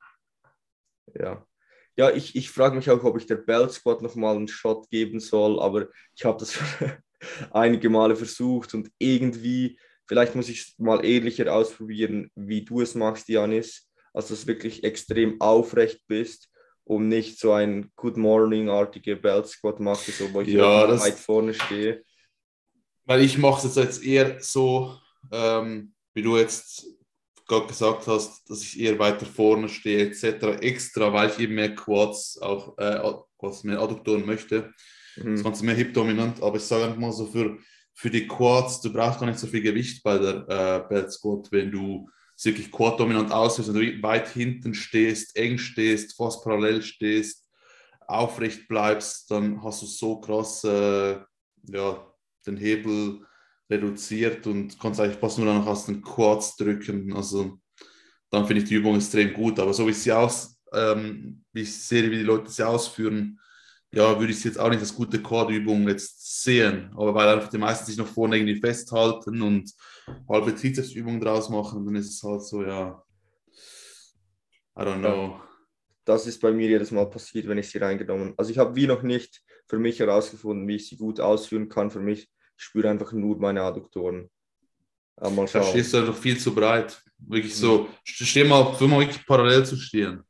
Ja. 1.19 1.47
Ja, 1.97 2.11
ich, 2.11 2.37
ich 2.37 2.50
frage 2.50 2.76
mich 2.76 2.90
auch, 2.90 3.02
ob 3.02 3.16
ich 3.16 3.25
der 3.26 3.37
Belt 3.37 3.73
Squat 3.73 4.02
nochmal 4.02 4.37
einen 4.37 4.49
Shot 4.49 4.90
geben 4.90 5.21
soll, 5.21 5.59
aber 5.59 5.88
ich 6.14 6.25
habe 6.25 6.38
das 6.38 6.59
einige 7.50 7.88
Male 7.88 8.14
versucht 8.14 8.75
und 8.75 8.90
irgendwie, 8.99 9.78
vielleicht 10.07 10.35
muss 10.35 10.50
ich 10.50 10.61
es 10.61 10.78
mal 10.78 11.02
ähnlicher 11.02 11.50
ausprobieren, 11.54 12.31
wie 12.35 12.62
du 12.62 12.83
es 12.83 12.95
machst, 12.95 13.28
Janis 13.28 13.88
also 14.12 14.35
dass 14.35 14.43
du 14.43 14.47
wirklich 14.49 14.85
extrem 14.85 15.40
aufrecht 15.40 16.02
bist 16.07 16.50
um 16.87 17.09
nicht 17.09 17.38
so 17.40 17.52
ein 17.52 17.90
Good 17.97 18.19
Morning-artige 18.19 19.16
Belt 19.16 19.47
Squat 19.47 19.81
mache, 19.81 20.12
so, 20.12 20.31
wo 20.35 20.43
ich 20.43 20.49
Ja, 20.49 20.87
das- 20.87 21.00
weit 21.00 21.19
vorne 21.19 21.54
stehe. 21.54 22.04
Weil 23.07 23.23
ich 23.23 23.38
mache 23.38 23.66
es 23.66 23.75
jetzt 23.76 24.04
eher 24.04 24.38
so, 24.40 24.99
ähm, 25.33 25.95
wie 26.12 26.21
du 26.21 26.37
jetzt 26.37 26.87
gerade 27.47 27.67
gesagt 27.67 28.07
hast, 28.07 28.49
dass 28.49 28.63
ich 28.63 28.81
eher 28.81 28.99
weiter 28.99 29.27
vorne 29.27 29.69
stehe, 29.69 30.07
etc. 30.07 30.61
Extra, 30.61 31.13
weil 31.13 31.31
ich 31.31 31.39
eben 31.39 31.55
mehr 31.55 31.75
Quads, 31.75 32.39
auch 32.41 32.77
äh, 32.79 33.01
Quads, 33.39 33.65
mehr 33.65 33.81
Adduktoren 33.81 34.25
möchte. 34.25 34.73
Das 35.17 35.25
Mhm. 35.25 35.43
Ganze 35.45 35.65
mehr 35.65 35.77
hip-dominant, 35.77 36.43
aber 36.43 36.57
ich 36.57 36.65
sage 36.65 36.85
einfach 36.85 36.99
mal 36.99 37.13
so 37.13 37.27
für, 37.27 37.59
für 37.93 38.11
die 38.11 38.27
Quads, 38.27 38.81
du 38.81 38.93
brauchst 38.93 39.21
gar 39.21 39.27
nicht 39.27 39.39
so 39.39 39.47
viel 39.47 39.63
Gewicht 39.63 40.03
bei 40.03 40.19
der 40.19 40.49
äh, 40.49 40.89
Belt 40.89 41.13
Squat, 41.13 41.53
wenn 41.53 41.71
du 41.71 42.09
es 42.37 42.45
wirklich 42.45 42.73
quad-dominant 42.73 43.31
ausführst, 43.31 43.73
wenn 43.73 43.81
du 43.81 44.03
weit 44.03 44.29
hinten 44.29 44.75
stehst, 44.75 45.37
eng 45.37 45.59
stehst, 45.59 46.17
fast 46.17 46.43
parallel 46.43 46.83
stehst, 46.83 47.45
aufrecht 48.07 48.67
bleibst, 48.69 49.31
dann 49.31 49.63
hast 49.63 49.83
du 49.83 49.87
so 49.87 50.21
krass 50.21 50.65
äh, 50.65 51.19
ja, 51.69 52.15
den 52.47 52.57
Hebel 52.57 53.25
reduziert 53.71 54.47
und 54.47 54.78
kannst 54.78 55.00
eigentlich 55.00 55.18
fast 55.18 55.38
nur 55.38 55.52
noch 55.52 55.66
aus 55.66 55.87
den 55.87 56.02
Quads 56.02 56.56
drücken. 56.56 57.12
Also 57.14 57.59
dann 58.30 58.47
finde 58.47 58.62
ich 58.62 58.68
die 58.68 58.75
Übung 58.75 58.97
extrem 58.97 59.33
gut. 59.33 59.59
Aber 59.59 59.73
so 59.73 59.87
wie 59.87 59.90
ich 59.90 59.99
sie 59.99 60.12
aus, 60.12 60.61
ähm, 60.73 61.44
wie 61.52 61.62
ich 61.62 61.76
sehe, 61.76 62.11
wie 62.11 62.18
die 62.18 62.23
Leute 62.23 62.50
sie 62.50 62.66
ausführen, 62.66 63.38
ja, 63.92 64.18
würde 64.18 64.33
ich 64.33 64.40
sie 64.40 64.49
jetzt 64.49 64.59
auch 64.59 64.71
nicht 64.71 64.80
als 64.80 64.94
gute 64.94 65.23
Quad-Übung 65.23 65.88
jetzt 65.88 66.42
sehen. 66.42 66.90
Aber 66.97 67.14
weil 67.14 67.28
einfach 67.28 67.49
die 67.49 67.59
meisten 67.59 67.87
sich 67.87 67.97
noch 67.97 68.09
vorne 68.09 68.37
irgendwie 68.37 68.61
festhalten 68.61 69.40
und 69.40 69.73
halbe 70.28 70.54
Trizepsübungen 70.54 71.21
draus 71.21 71.49
machen, 71.49 71.87
dann 71.87 71.94
ist 71.94 72.11
es 72.11 72.23
halt 72.23 72.42
so, 72.42 72.62
ja, 72.62 73.02
I 74.76 74.83
don't 74.83 74.99
know. 74.99 75.40
Das 76.04 76.26
ist 76.26 76.40
bei 76.40 76.52
mir 76.52 76.68
jedes 76.68 76.90
Mal 76.90 77.09
passiert, 77.09 77.47
wenn 77.47 77.59
ich 77.59 77.71
sie 77.71 77.78
reingenommen 77.78 78.35
Also 78.37 78.50
ich 78.50 78.59
habe 78.59 78.75
wie 78.76 78.87
noch 78.87 79.02
nicht 79.02 79.42
für 79.68 79.78
mich 79.78 80.00
herausgefunden, 80.00 80.66
wie 80.68 80.76
ich 80.76 80.88
sie 80.88 80.97
gut 80.97 81.21
ausführen 81.21 81.68
kann. 81.68 81.90
Für 81.90 82.00
mich, 82.00 82.28
ich 82.57 82.65
spüre 82.65 82.91
einfach 82.91 83.13
nur 83.13 83.37
meine 83.39 83.63
Adduktoren. 83.63 84.31
Aber 85.17 85.31
mal 85.31 85.43
Da 85.47 85.49
schauen. 85.63 85.71
stehst 85.71 85.93
du 85.95 85.99
einfach 85.99 86.17
viel 86.17 86.39
zu 86.39 86.55
breit. 86.55 87.01
Wirklich 87.19 87.55
so, 87.55 87.89
steh 88.05 88.45
mal, 88.45 88.65
versuch 88.67 88.89
mal 88.89 89.01
wirklich 89.01 89.25
parallel 89.27 89.65
zu 89.65 89.77
stehen. 89.77 90.23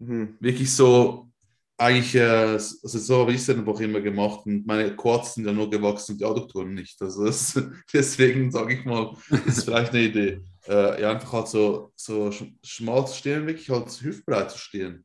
Mhm. 0.00 0.36
wirklich 0.40 0.72
so, 0.72 1.28
eigentlich, 1.76 2.14
äh, 2.14 2.20
also 2.22 2.98
so 2.98 3.18
habe 3.20 3.32
ich 3.32 3.38
es 3.38 3.50
einfach 3.50 3.80
immer 3.80 4.00
gemacht 4.00 4.46
und 4.46 4.64
meine 4.66 4.94
Quads 4.94 5.34
sind 5.34 5.46
ja 5.46 5.52
nur 5.52 5.68
gewachsen 5.70 6.12
und 6.12 6.20
die 6.20 6.24
Adduktoren 6.24 6.74
nicht. 6.74 7.00
Also 7.02 7.24
das, 7.24 7.60
deswegen 7.92 8.50
sage 8.50 8.74
ich 8.74 8.84
mal, 8.84 9.16
ist 9.46 9.64
vielleicht 9.64 9.92
eine 9.92 10.02
Idee. 10.04 10.40
Äh, 10.68 11.00
ja, 11.02 11.10
einfach 11.12 11.32
halt 11.32 11.48
so, 11.48 11.92
so 11.96 12.28
sch- 12.28 12.52
schmal 12.64 13.06
zu 13.08 13.16
stehen, 13.16 13.46
wirklich 13.46 13.68
halt 13.70 13.88
hüftbreit 14.00 14.50
zu 14.52 14.58
stehen. 14.58 15.02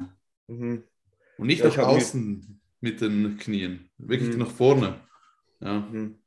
Mhm. 0.47 0.83
Und 1.37 1.47
nicht 1.47 1.61
Ja, 1.63 1.69
nach 1.69 1.77
außen 1.79 2.61
mit 2.81 3.01
den 3.01 3.37
Knien, 3.37 3.89
wirklich 3.97 4.33
Mhm. 4.33 4.39
nach 4.39 4.51
vorne. 4.51 4.99
Ja. 5.59 5.79
Mhm. 5.79 6.19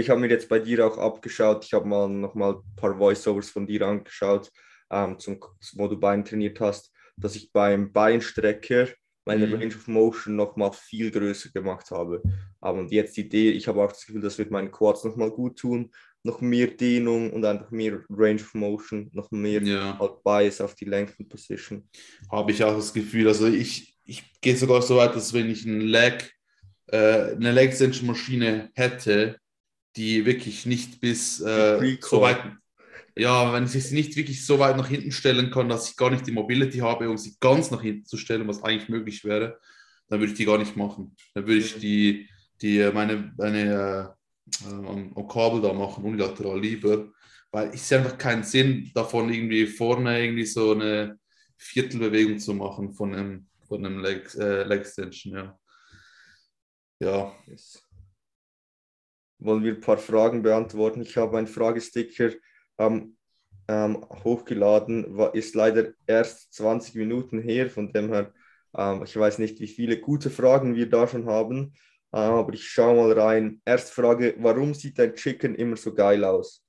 Ich 0.00 0.10
habe 0.10 0.20
mir 0.20 0.28
jetzt 0.28 0.48
bei 0.48 0.58
dir 0.58 0.86
auch 0.86 0.98
abgeschaut. 0.98 1.64
Ich 1.64 1.72
habe 1.72 1.86
mal 1.86 2.08
noch 2.08 2.34
mal 2.34 2.54
ein 2.54 2.76
paar 2.76 2.98
Voiceovers 2.98 3.50
von 3.50 3.66
dir 3.66 3.82
angeschaut, 3.82 4.50
ähm, 4.90 5.18
zum, 5.18 5.40
wo 5.74 5.88
du 5.88 5.98
Bein 5.98 6.24
trainiert 6.24 6.60
hast, 6.60 6.92
dass 7.16 7.36
ich 7.36 7.52
beim 7.52 7.92
Beinstrecker 7.92 8.88
meine 9.24 9.46
Mhm. 9.46 9.54
Range 9.54 9.74
of 9.74 9.88
Motion 9.88 10.36
noch 10.36 10.56
mal 10.56 10.70
viel 10.72 11.10
größer 11.10 11.50
gemacht 11.50 11.90
habe. 11.90 12.22
Aber 12.60 12.78
und 12.78 12.92
jetzt 12.92 13.16
die 13.16 13.22
Idee, 13.22 13.50
ich 13.50 13.66
habe 13.66 13.82
auch 13.82 13.90
das 13.90 14.06
Gefühl, 14.06 14.22
das 14.22 14.38
wird 14.38 14.50
meinen 14.52 14.70
Quads 14.70 15.04
noch 15.04 15.16
mal 15.16 15.30
gut 15.30 15.58
tun. 15.58 15.90
Noch 16.22 16.40
mehr 16.40 16.68
Dehnung 16.68 17.32
und 17.32 17.44
einfach 17.44 17.70
mehr 17.70 18.00
Range 18.08 18.40
of 18.40 18.54
Motion, 18.54 19.10
noch 19.12 19.30
mehr 19.30 19.62
ja. 19.62 19.96
halt 19.98 20.22
Bias 20.24 20.60
auf 20.60 20.74
die 20.74 20.84
Lengthen 20.84 21.28
Position. 21.28 21.88
habe 22.30 22.52
ich 22.52 22.62
auch 22.62 22.74
das 22.74 22.92
Gefühl. 22.92 23.28
Also 23.28 23.46
ich, 23.46 23.96
ich 24.04 24.40
gehe 24.40 24.56
sogar 24.56 24.82
so 24.82 24.96
weit, 24.96 25.14
dass 25.14 25.32
wenn 25.32 25.50
ich 25.50 25.64
ein 25.64 25.80
Leg, 25.80 26.32
äh, 26.88 27.32
eine 27.32 27.52
Leg 27.52 27.68
Extension 27.68 28.06
Maschine 28.06 28.70
hätte, 28.74 29.38
die 29.96 30.26
wirklich 30.26 30.66
nicht 30.66 31.00
bis 31.00 31.40
äh, 31.40 31.96
so 32.00 32.20
weit, 32.20 32.38
ja, 33.16 33.52
wenn 33.52 33.64
ich 33.64 33.70
sie 33.70 33.94
nicht 33.94 34.16
wirklich 34.16 34.44
so 34.44 34.58
weit 34.58 34.76
nach 34.76 34.88
hinten 34.88 35.12
stellen 35.12 35.50
kann, 35.50 35.68
dass 35.68 35.90
ich 35.90 35.96
gar 35.96 36.10
nicht 36.10 36.26
die 36.26 36.32
Mobility 36.32 36.78
habe, 36.78 37.08
um 37.08 37.16
sie 37.16 37.36
ganz 37.40 37.70
nach 37.70 37.82
hinten 37.82 38.04
zu 38.04 38.16
stellen, 38.16 38.46
was 38.46 38.62
eigentlich 38.62 38.88
möglich 38.88 39.24
wäre, 39.24 39.58
dann 40.08 40.20
würde 40.20 40.32
ich 40.32 40.38
die 40.38 40.44
gar 40.44 40.58
nicht 40.58 40.76
machen. 40.76 41.16
Dann 41.34 41.46
würde 41.46 41.60
ich 41.60 41.78
die, 41.78 42.28
die 42.60 42.78
äh, 42.78 42.92
meine, 42.92 43.32
meine 43.36 44.14
äh, 44.64 44.68
am, 44.68 45.12
am 45.16 45.28
Kabel 45.28 45.62
da 45.62 45.72
machen, 45.72 46.04
unilateral 46.04 46.60
lieber, 46.60 47.08
weil 47.50 47.74
ich 47.74 47.82
sehe 47.82 47.98
einfach 47.98 48.18
keinen 48.18 48.44
Sinn 48.44 48.90
davon, 48.94 49.32
irgendwie 49.32 49.66
vorne 49.66 50.22
irgendwie 50.22 50.46
so 50.46 50.72
eine 50.72 51.18
Viertelbewegung 51.56 52.38
zu 52.38 52.52
machen 52.54 52.92
von 52.92 53.14
einem, 53.14 53.46
von 53.66 53.84
einem 53.84 54.00
Leg, 54.00 54.34
äh, 54.34 54.64
Leg 54.64 54.80
Extension, 54.80 55.34
ja. 55.34 55.58
Ja, 56.98 57.32
Yes. 57.46 57.85
Wollen 59.38 59.64
wir 59.64 59.74
ein 59.74 59.80
paar 59.80 59.98
Fragen 59.98 60.42
beantworten? 60.42 61.02
Ich 61.02 61.16
habe 61.16 61.38
einen 61.38 61.46
Fragesticker 61.46 62.30
ähm, 62.78 63.16
ähm, 63.68 64.04
hochgeladen, 64.24 65.16
war, 65.16 65.34
ist 65.34 65.54
leider 65.54 65.92
erst 66.06 66.54
20 66.54 66.94
Minuten 66.94 67.40
her, 67.40 67.68
von 67.68 67.92
dem 67.92 68.12
her, 68.12 68.32
ähm, 68.76 69.02
ich 69.04 69.16
weiß 69.16 69.38
nicht, 69.38 69.60
wie 69.60 69.68
viele 69.68 70.00
gute 70.00 70.30
Fragen 70.30 70.74
wir 70.74 70.88
da 70.88 71.06
schon 71.06 71.26
haben, 71.26 71.74
äh, 72.12 72.18
aber 72.18 72.54
ich 72.54 72.68
schaue 72.68 72.96
mal 72.96 73.12
rein. 73.18 73.60
Erste 73.64 73.92
Frage, 73.92 74.34
warum 74.38 74.74
sieht 74.74 74.98
dein 74.98 75.14
Chicken 75.14 75.54
immer 75.54 75.76
so 75.76 75.94
geil 75.94 76.24
aus? 76.24 76.64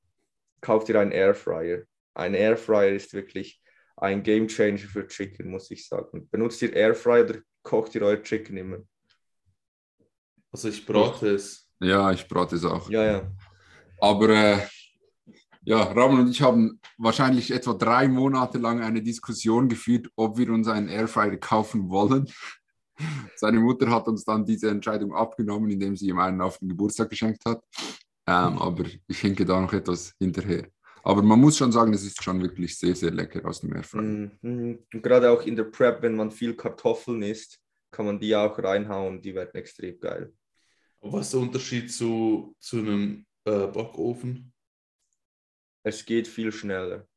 Kauft 0.62 0.90
ihr 0.90 1.00
einen 1.00 1.12
Airfryer? 1.12 1.84
Ein 2.16 2.34
Airfryer 2.34 2.94
ist 2.94 3.14
wirklich 3.14 3.62
ein 3.96 4.24
Game 4.24 4.48
Changer 4.48 4.78
für 4.80 5.08
Chicken, 5.08 5.52
muss 5.52 5.72
ich 5.72 5.88
sagen. 5.88 6.28
Benutzt 6.30 6.62
ihr 6.62 6.74
Airfryer 6.74 7.24
oder 7.24 7.40
kocht 7.64 7.96
ihr 7.96 8.02
euer 8.02 8.22
Chicken 8.22 8.58
immer? 8.58 8.80
also 10.52 10.70
ich 10.70 10.86
brate 10.86 11.30
es. 11.30 11.67
Ja, 11.80 12.12
ich 12.12 12.28
brate 12.28 12.56
es 12.56 12.66
auch. 12.66 12.90
Ja, 12.90 13.04
ja. 13.04 13.32
Aber 14.00 14.30
äh, 14.30 14.60
ja, 15.64 15.84
Ramon 15.84 16.22
und 16.22 16.30
ich 16.30 16.42
haben 16.42 16.80
wahrscheinlich 16.98 17.52
etwa 17.52 17.74
drei 17.74 18.08
Monate 18.08 18.58
lang 18.58 18.82
eine 18.82 19.02
Diskussion 19.02 19.68
geführt, 19.68 20.08
ob 20.16 20.38
wir 20.38 20.50
uns 20.50 20.68
einen 20.68 20.88
Airfryer 20.88 21.38
kaufen 21.38 21.90
wollen. 21.90 22.28
Seine 23.36 23.60
Mutter 23.60 23.90
hat 23.90 24.08
uns 24.08 24.24
dann 24.24 24.46
diese 24.46 24.70
Entscheidung 24.70 25.14
abgenommen, 25.14 25.70
indem 25.70 25.96
sie 25.96 26.08
ihm 26.08 26.20
einen 26.20 26.42
auf 26.42 26.58
den 26.60 26.70
Geburtstag 26.70 27.10
geschenkt 27.10 27.44
hat. 27.46 27.62
Ähm, 28.28 28.58
aber 28.58 28.86
ich 29.08 29.20
hinke 29.20 29.46
da 29.46 29.60
noch 29.60 29.74
etwas 29.74 30.14
hinterher. 30.20 30.68
Aber 31.04 31.22
man 31.22 31.40
muss 31.40 31.58
schon 31.58 31.72
sagen, 31.72 31.94
es 31.94 32.04
ist 32.04 32.22
schon 32.24 32.42
wirklich 32.42 32.78
sehr, 32.78 32.96
sehr 32.96 33.12
lecker 33.12 33.48
aus 33.48 33.62
dem 33.62 33.74
Airfryer. 33.74 34.02
Mhm. 34.02 34.80
Und 34.94 35.04
gerade 35.04 35.30
auch 35.30 35.46
in 35.46 35.56
der 35.56 35.66
Prep, 35.66 36.02
wenn 36.02 36.16
man 36.16 36.32
viel 36.32 36.56
Kartoffeln 36.56 37.22
isst, 37.22 37.60
kann 37.92 38.06
man 38.06 38.20
die 38.20 38.36
auch 38.36 38.58
reinhauen, 38.58 39.22
die 39.22 39.34
werden 39.34 39.54
extrem 39.56 40.00
geil. 40.00 40.34
Was 41.12 41.28
ist 41.28 41.34
der 41.34 41.42
Unterschied 41.42 41.92
zu, 41.92 42.56
zu 42.60 42.78
einem 42.78 43.26
äh, 43.46 43.68
Backofen? 43.68 44.54
Es 45.84 46.06
geht 46.06 46.28
viel 46.28 46.52
schneller 46.52 47.08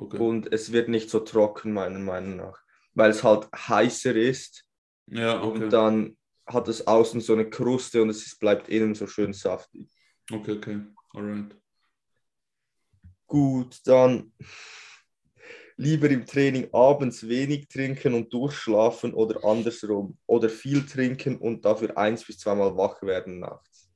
Okay. 0.00 0.16
und 0.16 0.50
es 0.50 0.72
wird 0.72 0.88
nicht 0.88 1.10
so 1.10 1.20
trocken, 1.20 1.74
meiner 1.74 1.98
Meinung 1.98 2.36
nach, 2.36 2.58
weil 2.94 3.10
es 3.10 3.22
halt 3.22 3.48
heißer 3.52 4.16
ist 4.16 4.64
ja, 5.06 5.42
okay. 5.42 5.64
und 5.64 5.70
dann 5.70 6.16
hat 6.46 6.68
es 6.68 6.86
außen 6.86 7.20
so 7.20 7.34
eine 7.34 7.50
Kruste 7.50 8.00
und 8.00 8.08
es 8.08 8.38
bleibt 8.38 8.70
innen 8.70 8.94
so 8.94 9.06
schön 9.06 9.34
saftig. 9.34 9.90
okay, 10.32 10.52
okay. 10.52 10.80
Alright. 11.12 11.54
Gut, 13.26 13.78
dann 13.84 14.32
lieber 15.80 16.10
im 16.10 16.26
Training 16.26 16.68
abends 16.72 17.26
wenig 17.26 17.68
trinken 17.68 18.12
und 18.12 18.32
durchschlafen 18.32 19.14
oder 19.14 19.42
andersrum 19.44 20.18
oder 20.26 20.50
viel 20.50 20.84
trinken 20.84 21.38
und 21.38 21.64
dafür 21.64 21.96
eins 21.96 22.24
bis 22.24 22.38
zweimal 22.38 22.76
wach 22.76 23.02
werden 23.02 23.40
nachts. 23.40 23.88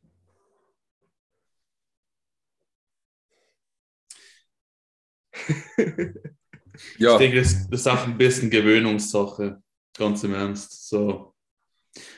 Ja, 6.99 7.13
Ich 7.13 7.19
denke, 7.19 7.39
das, 7.39 7.69
das 7.71 7.81
ist 7.83 7.87
auch 7.87 8.05
ein 8.05 8.19
bisschen 8.19 8.51
Gewöhnungssache, 8.51 9.63
ganz 9.97 10.25
im 10.25 10.35
Ernst. 10.35 10.89
So. 10.89 11.35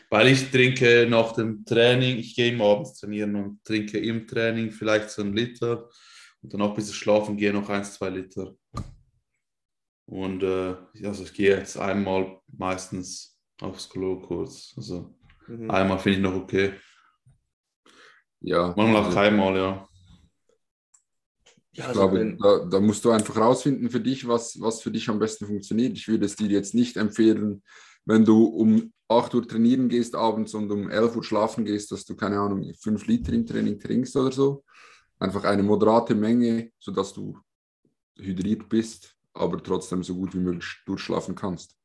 Weil 0.09 0.29
ich 0.29 0.51
trinke 0.51 1.07
nach 1.11 1.33
dem 1.33 1.63
Training, 1.67 2.17
ich 2.17 2.35
gehe 2.35 2.53
immer 2.53 2.65
abends 2.65 2.99
trainieren 2.99 3.37
und 3.37 3.63
trinke 3.65 3.99
im 3.99 4.27
Training 4.27 4.71
vielleicht 4.71 5.11
so 5.11 5.21
einen 5.21 5.37
Liter 5.37 5.91
und 6.41 6.55
danach 6.55 6.75
bis 6.75 6.89
ich 6.89 6.97
schlafen 6.97 7.37
gehe 7.37 7.53
noch 7.53 7.69
eins, 7.69 7.93
zwei 7.93 8.09
Liter. 8.09 8.55
Und 10.07 10.43
äh, 10.43 10.77
also 11.05 11.25
ich 11.25 11.35
gehe 11.35 11.57
jetzt 11.57 11.77
einmal 11.77 12.41
meistens 12.47 13.39
aufs 13.61 13.89
Klo 13.89 14.21
kurz. 14.21 14.73
Also 14.77 15.15
Mhm. 15.49 15.71
einmal 15.71 15.99
finde 16.01 16.19
ich 16.19 16.23
noch 16.25 16.35
okay. 16.35 16.73
ja. 18.41 18.75
Manchmal 18.77 18.97
auch 19.03 19.05
Also- 19.07 19.17
keinmal, 19.17 19.57
ja. 19.57 19.89
Ja, 21.73 21.83
Ich 21.85 21.85
also 21.89 22.09
glaube, 22.09 22.37
da, 22.41 22.65
da 22.71 22.81
musst 22.81 23.05
du 23.05 23.11
einfach 23.11 23.37
rausfinden 23.37 23.91
für 23.91 24.01
dich, 24.01 24.27
was, 24.27 24.59
was 24.61 24.81
für 24.81 24.91
dich 24.91 25.09
am 25.11 25.19
besten 25.19 25.47
funktioniert. 25.47 25.97
Ich 25.97 26.09
würde 26.09 26.25
es 26.25 26.35
dir 26.37 26.49
jetzt 26.49 26.75
nicht 26.75 26.97
empfehlen, 26.97 27.63
wenn 28.07 28.25
du 28.25 28.45
um 28.47 28.93
8 29.09 29.35
Uhr 29.35 29.47
trainieren 29.47 29.89
gehst 29.89 30.15
abends 30.15 30.55
und 30.55 30.71
um 30.73 30.89
11 30.91 31.15
Uhr 31.17 31.23
schlafen 31.25 31.65
gehst, 31.65 31.93
dass 31.93 32.05
du, 32.05 32.17
keine 32.17 32.39
Ahnung, 32.41 32.73
5 32.81 33.07
Liter 33.07 33.33
im 33.35 33.45
Training 33.47 33.79
trinkst 33.79 34.17
oder 34.17 34.33
so. 34.33 34.65
Einfach 35.19 35.45
eine 35.45 35.63
moderate 35.63 36.15
Menge, 36.15 36.73
sodass 36.79 37.13
du 37.13 37.39
hydriert 38.17 38.69
bist, 38.69 39.16
aber 39.37 39.63
trotzdem 39.63 40.03
so 40.03 40.15
gut 40.15 40.35
wie 40.35 40.41
möglich 40.41 40.83
durchschlafen 40.87 41.35
kannst. 41.35 41.77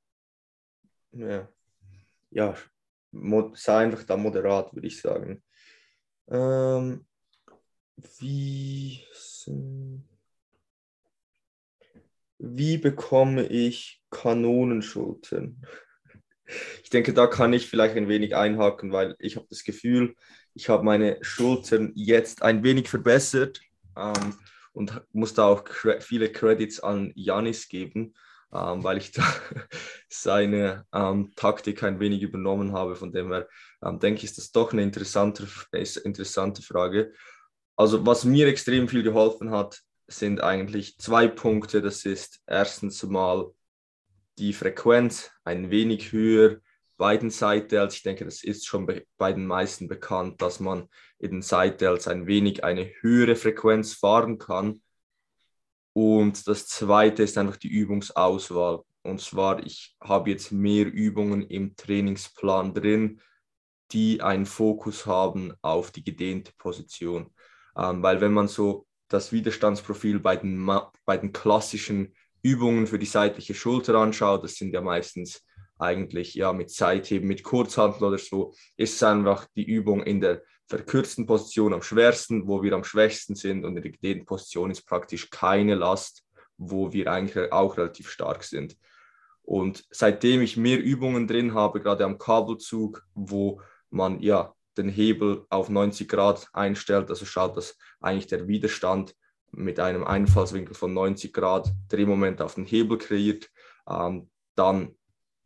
ja, 1.12 1.48
ja 2.32 2.56
sei 3.56 3.84
einfach 3.84 4.04
da 4.04 4.18
moderat, 4.18 4.74
würde 4.74 4.88
ich 4.88 5.02
sagen. 5.02 5.44
Ähm, 6.30 7.06
wie, 8.20 9.06
wie 12.38 12.78
bekomme 12.78 13.46
ich 13.48 14.02
Kanonenschultern? 14.10 15.62
Ich 16.84 16.90
denke, 16.90 17.14
da 17.14 17.28
kann 17.28 17.54
ich 17.54 17.68
vielleicht 17.68 17.96
ein 17.96 18.10
wenig 18.10 18.36
einhaken, 18.36 18.92
weil 18.92 19.16
ich 19.20 19.36
habe 19.36 19.48
das 19.50 19.64
Gefühl, 19.64 20.16
ich 20.54 20.68
habe 20.68 20.84
meine 20.84 21.18
Schultern 21.22 21.94
jetzt 21.96 22.42
ein 22.42 22.64
wenig 22.64 22.90
verbessert 22.90 23.62
ähm, 23.98 24.36
und 24.74 25.02
muss 25.12 25.34
da 25.34 25.46
auch 25.46 25.64
viele 26.00 26.32
Credits 26.32 26.80
an 26.80 27.12
Janis 27.16 27.68
geben, 27.68 28.14
ähm, 28.54 28.84
weil 28.84 28.98
ich 28.98 29.12
da 29.12 29.24
seine 30.10 30.86
ähm, 30.94 31.32
Taktik 31.36 31.84
ein 31.84 32.00
wenig 32.00 32.22
übernommen 32.22 32.74
habe. 32.74 32.96
Von 32.96 33.12
dem 33.12 33.32
her 33.32 33.48
ähm, 33.84 34.00
denke 34.00 34.20
ich, 34.20 34.26
ist 34.26 34.38
das 34.38 34.52
doch 34.52 34.74
eine 34.74 34.84
interessante, 34.84 35.48
interessante 36.04 36.62
Frage. 36.62 37.14
Also 37.76 38.06
was 38.06 38.26
mir 38.26 38.48
extrem 38.48 38.88
viel 38.88 39.04
geholfen 39.04 39.52
hat, 39.52 39.82
sind 40.08 40.42
eigentlich 40.42 40.98
zwei 40.98 41.28
Punkte. 41.28 41.82
Das 41.82 42.06
ist 42.06 42.42
erstens 42.46 43.02
mal 43.04 43.52
die 44.38 44.54
Frequenz 44.54 45.32
ein 45.44 45.70
wenig 45.72 46.12
höher 46.12 46.60
beiden 47.02 47.32
Seitels. 47.32 47.96
Ich 47.96 48.04
denke, 48.04 48.26
das 48.26 48.44
ist 48.44 48.68
schon 48.68 48.88
bei 49.18 49.34
den 49.34 49.48
meisten 49.48 49.88
bekannt, 49.88 50.40
dass 50.40 50.60
man 50.60 50.88
in 51.18 51.32
den 51.32 51.42
Seitels 51.42 52.08
ein 52.08 52.28
wenig 52.28 52.64
eine 52.64 52.92
höhere 53.02 53.36
Frequenz 53.36 53.96
fahren 53.96 54.38
kann. 54.38 54.84
Und 55.94 56.48
das 56.48 56.68
zweite 56.68 57.24
ist 57.24 57.40
einfach 57.40 57.58
die 57.58 57.70
Übungsauswahl. 57.70 58.84
Und 59.02 59.20
zwar, 59.20 59.66
ich 59.66 59.98
habe 60.00 60.30
jetzt 60.30 60.52
mehr 60.52 60.86
Übungen 60.86 61.42
im 61.42 61.76
Trainingsplan 61.76 62.76
drin, 62.76 63.20
die 63.92 64.22
einen 64.22 64.46
Fokus 64.46 65.08
haben 65.08 65.54
auf 65.64 65.90
die 65.90 66.04
gedehnte 66.04 66.52
Position. 66.60 67.34
Ähm, 67.76 68.04
weil 68.04 68.22
wenn 68.22 68.32
man 68.32 68.48
so 68.48 68.86
das 69.08 69.32
Widerstandsprofil 69.32 70.20
bei 70.20 70.36
den, 70.36 70.70
bei 71.06 71.18
den 71.18 71.34
klassischen 71.34 72.14
Übungen 72.44 72.86
für 72.86 73.00
die 73.00 73.08
seitliche 73.08 73.56
Schulter 73.56 73.96
anschaut, 73.96 74.44
das 74.44 74.54
sind 74.54 74.72
ja 74.72 74.82
meistens 74.82 75.44
eigentlich 75.82 76.36
ja 76.36 76.54
mit 76.54 76.70
Seitheben, 76.70 77.28
mit 77.28 77.44
Kurzhantel 77.44 78.04
oder 78.04 78.18
so, 78.18 78.54
ist 78.78 78.96
es 78.96 79.04
einfach 79.04 79.48
die 79.56 79.66
Übung 79.66 80.04
in 80.04 80.22
der 80.22 80.44
verkürzten 80.68 81.26
Position 81.26 81.74
am 81.74 81.82
schwersten, 81.82 82.48
wo 82.48 82.64
wir 82.64 82.74
am 82.74 82.84
schwächsten 82.84 83.36
sind 83.36 83.66
und 83.66 83.76
in 83.76 83.84
der 83.84 83.92
gedehnten 83.92 84.26
Position 84.26 84.72
ist 84.72 84.88
praktisch 84.88 85.30
keine 85.30 85.76
Last, 85.76 86.24
wo 86.58 86.94
wir 86.94 87.12
eigentlich 87.12 87.52
auch 87.52 87.78
relativ 87.78 88.10
stark 88.10 88.44
sind. 88.44 88.78
Und 89.42 89.84
seitdem 89.90 90.42
ich 90.42 90.56
mehr 90.56 90.82
Übungen 90.82 91.28
drin 91.28 91.54
habe, 91.54 91.82
gerade 91.82 92.06
am 92.06 92.18
Kabelzug, 92.18 93.04
wo 93.14 93.62
man 93.90 94.22
ja 94.22 94.54
den 94.78 94.88
Hebel 94.88 95.46
auf 95.50 95.70
90 95.70 96.08
Grad 96.08 96.48
einstellt, 96.54 97.10
also 97.10 97.26
schaut, 97.26 97.58
dass 97.58 97.78
eigentlich 98.00 98.28
der 98.28 98.48
Widerstand 98.48 99.16
mit 99.52 99.80
einem 99.80 100.06
Einfallswinkel 100.06 100.76
von 100.76 100.94
90 100.94 101.34
Grad 101.34 101.70
Drehmoment 101.90 102.42
auf 102.42 102.56
den 102.56 102.66
Hebel 102.66 102.98
kreiert, 102.98 103.50
ähm, 103.90 104.30
dann 104.56 104.96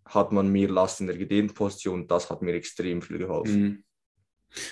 hat 0.06 0.32
man 0.32 0.52
mehr 0.52 0.70
Last 0.70 1.02
in 1.02 1.08
der 1.08 1.18
gedehnten 1.18 1.54
Position. 1.54 2.08
Das 2.08 2.30
hat 2.30 2.42
mir 2.42 2.54
extrem 2.54 3.02
viel 3.02 3.18
geholfen. 3.18 3.62
Mhm. 3.62 3.84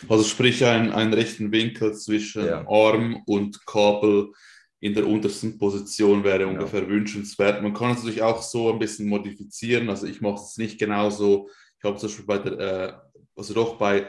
Also 0.08 0.24
sprich 0.24 0.63
ein, 0.63 0.92
einen 0.92 1.13
rechten 1.13 1.52
Winkel 1.52 1.94
zwischen 1.94 2.46
ja. 2.46 2.66
Arm 2.68 3.22
und 3.25 3.66
Kabel 3.66 4.32
in 4.80 4.94
der 4.94 5.08
untersten 5.08 5.58
Position 5.58 6.24
wäre 6.24 6.46
ungefähr 6.48 6.84
ja. 6.84 6.90
wünschenswert. 6.90 7.62
Man 7.62 7.74
kann 7.74 7.92
es 7.92 7.98
natürlich 8.00 8.22
auch 8.22 8.42
so 8.42 8.72
ein 8.72 8.80
bisschen 8.80 9.08
modifizieren. 9.08 9.90
Also 9.90 10.08
ich 10.08 10.22
mache 10.22 10.42
es 10.42 10.58
nicht 10.58 10.78
genauso. 10.78 11.50
Ich 11.78 11.84
habe 11.84 11.98
zum 11.98 12.10
Beispiel 12.10 12.25
bei 12.25 12.38
der, 12.38 12.60
äh, 12.60 12.94
also 13.36 13.54
doch 13.54 13.78
bei, 13.78 14.08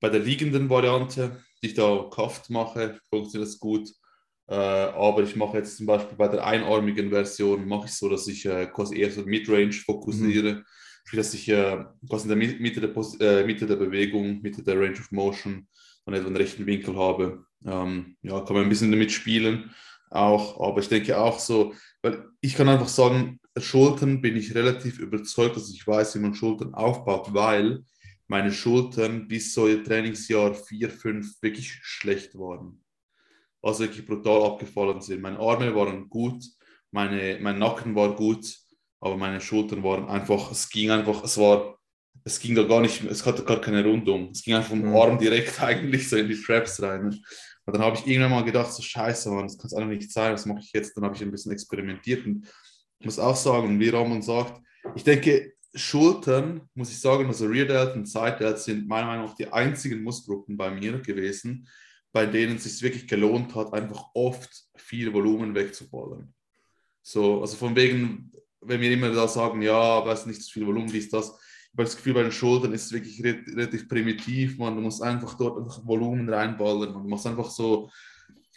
bei 0.00 0.08
der 0.08 0.20
liegenden 0.20 0.68
Variante, 0.68 1.42
die 1.62 1.68
ich 1.68 1.74
da 1.74 2.08
Kraft 2.10 2.50
mache, 2.50 3.00
funktioniert 3.08 3.48
das 3.48 3.58
gut. 3.58 3.88
Äh, 4.48 4.54
aber 4.54 5.22
ich 5.22 5.34
mache 5.34 5.58
jetzt 5.58 5.76
zum 5.76 5.86
Beispiel 5.86 6.16
bei 6.16 6.28
der 6.28 6.46
einarmigen 6.46 7.10
Version, 7.10 7.66
mache 7.66 7.86
ich 7.86 7.92
so, 7.92 8.08
dass 8.08 8.28
ich 8.28 8.46
äh, 8.46 8.66
quasi 8.66 8.96
eher 8.98 9.10
so 9.10 9.22
Midrange 9.22 9.72
fokussiere. 9.72 10.54
Mhm. 10.54 10.64
Sprich, 11.04 11.18
dass 11.18 11.34
ich 11.34 11.48
äh, 11.48 11.84
quasi 12.08 12.30
in 12.30 12.38
der 12.38 12.58
Mitte 12.58 12.80
der, 12.80 12.90
äh, 13.20 13.44
Mitte 13.44 13.66
der 13.66 13.76
Bewegung, 13.76 14.40
Mitte 14.42 14.62
der 14.62 14.78
Range 14.78 14.98
of 14.98 15.10
Motion 15.10 15.66
dann 16.04 16.14
etwa 16.14 16.26
einen 16.26 16.36
rechten 16.36 16.66
Winkel 16.66 16.96
habe. 16.96 17.44
Ähm, 17.64 18.16
ja, 18.22 18.40
kann 18.40 18.54
man 18.54 18.64
ein 18.64 18.68
bisschen 18.68 18.90
damit 18.90 19.10
spielen 19.10 19.70
auch, 20.10 20.60
aber 20.60 20.80
ich 20.80 20.88
denke 20.88 21.18
auch 21.18 21.38
so, 21.38 21.74
weil 22.02 22.24
ich 22.40 22.54
kann 22.54 22.68
einfach 22.68 22.88
sagen, 22.88 23.40
Schultern 23.58 24.20
bin 24.20 24.36
ich 24.36 24.54
relativ 24.54 24.98
überzeugt, 24.98 25.56
dass 25.56 25.70
ich 25.70 25.86
weiß, 25.86 26.14
wie 26.14 26.20
man 26.20 26.34
Schultern 26.34 26.74
aufbaut, 26.74 27.32
weil 27.32 27.84
meine 28.28 28.52
Schultern 28.52 29.28
bis 29.28 29.54
so 29.54 29.66
ihr 29.66 29.82
Trainingsjahr 29.82 30.54
4, 30.54 30.90
5 30.90 31.42
wirklich 31.42 31.72
schlecht 31.82 32.34
waren 32.36 32.82
also 33.66 33.80
wirklich 33.80 34.06
brutal 34.06 34.44
abgefallen 34.44 35.00
sind. 35.00 35.20
Meine 35.20 35.38
Arme 35.38 35.74
waren 35.74 36.08
gut, 36.08 36.44
meine, 36.92 37.38
mein 37.40 37.58
Nacken 37.58 37.94
war 37.94 38.14
gut, 38.14 38.46
aber 39.00 39.16
meine 39.16 39.40
Schultern 39.40 39.82
waren 39.82 40.08
einfach, 40.08 40.52
es 40.52 40.68
ging 40.70 40.90
einfach, 40.90 41.24
es 41.24 41.36
war, 41.36 41.76
es 42.24 42.38
ging 42.38 42.54
da 42.54 42.62
gar 42.62 42.80
nicht, 42.80 43.04
es 43.04 43.26
hatte 43.26 43.44
gar 43.44 43.60
keine 43.60 43.84
Rundung. 43.84 44.30
Es 44.30 44.42
ging 44.42 44.54
einfach 44.54 44.70
vom 44.70 44.82
mhm. 44.82 44.96
Arm 44.96 45.18
direkt 45.18 45.60
eigentlich 45.62 46.08
so 46.08 46.16
in 46.16 46.28
die 46.28 46.40
Traps 46.40 46.80
rein. 46.80 47.06
Und 47.06 47.74
dann 47.74 47.82
habe 47.82 47.96
ich 47.96 48.06
irgendwann 48.06 48.30
mal 48.30 48.44
gedacht, 48.44 48.72
so 48.72 48.82
scheiße, 48.82 49.30
Mann, 49.30 49.48
das 49.48 49.58
kann 49.58 49.66
es 49.66 49.74
einfach 49.74 49.90
nicht 49.90 50.12
sein, 50.12 50.32
was 50.32 50.46
mache 50.46 50.60
ich 50.60 50.72
jetzt? 50.72 50.96
Dann 50.96 51.04
habe 51.04 51.16
ich 51.16 51.22
ein 51.22 51.32
bisschen 51.32 51.52
experimentiert 51.52 52.24
und 52.24 52.46
ich 52.98 53.04
muss 53.04 53.18
auch 53.18 53.36
sagen, 53.36 53.78
wie 53.80 53.88
Ramon 53.88 54.22
sagt, 54.22 54.62
ich 54.94 55.02
denke, 55.02 55.54
Schultern, 55.74 56.62
muss 56.74 56.90
ich 56.90 57.00
sagen, 57.00 57.26
also 57.26 57.46
Rear 57.46 57.66
Delt 57.66 57.96
und 57.96 58.06
Side 58.06 58.36
Delt 58.38 58.58
sind 58.58 58.88
meiner 58.88 59.08
Meinung 59.08 59.26
nach 59.26 59.34
die 59.34 59.52
einzigen 59.52 60.02
Muskelgruppen 60.02 60.56
bei 60.56 60.70
mir 60.70 61.00
gewesen, 61.00 61.68
bei 62.16 62.24
denen 62.24 62.56
es 62.56 62.64
sich 62.64 62.80
wirklich 62.80 63.06
gelohnt 63.06 63.54
hat, 63.54 63.74
einfach 63.74 64.06
oft 64.14 64.48
viel 64.74 65.12
Volumen 65.12 65.54
wegzuballen. 65.54 66.32
So, 67.02 67.42
also 67.42 67.58
von 67.58 67.76
wegen, 67.76 68.32
wenn 68.62 68.80
wir 68.80 68.90
immer 68.90 69.10
da 69.10 69.28
sagen, 69.28 69.60
ja, 69.60 70.10
ist 70.10 70.26
nicht 70.26 70.40
so 70.40 70.50
viel 70.50 70.66
Volumen, 70.66 70.90
wie 70.94 70.96
ist 70.96 71.12
das? 71.12 71.26
Ich 71.26 71.72
habe 71.74 71.84
das 71.84 71.94
Gefühl, 71.94 72.14
bei 72.14 72.22
den 72.22 72.32
Schultern 72.32 72.72
ist 72.72 72.86
es 72.86 72.92
wirklich 72.92 73.22
relativ 73.22 73.86
primitiv. 73.86 74.56
Man, 74.56 74.76
du 74.76 74.80
musst 74.80 75.02
einfach 75.02 75.34
dort 75.34 75.58
einfach 75.58 75.86
Volumen 75.86 76.26
reinballern. 76.26 76.94
Man 76.94 77.06
muss 77.06 77.26
einfach 77.26 77.50
so 77.50 77.90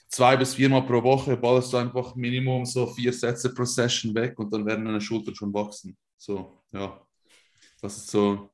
zwei 0.08 0.38
bis 0.38 0.54
viermal 0.54 0.86
pro 0.86 1.04
Woche 1.04 1.36
ballerst 1.36 1.74
du 1.74 1.78
einfach 1.78 2.16
Minimum 2.16 2.66
so 2.66 2.88
vier 2.88 3.12
Sätze 3.12 3.54
pro 3.54 3.66
Session 3.66 4.16
weg 4.16 4.40
und 4.40 4.54
dann 4.54 4.66
werden 4.66 4.86
deine 4.86 5.02
Schultern 5.02 5.36
schon 5.36 5.54
wachsen. 5.54 5.98
So, 6.18 6.64
ja. 6.72 6.98
Das 7.82 7.98
ist 7.98 8.10
so. 8.10 8.52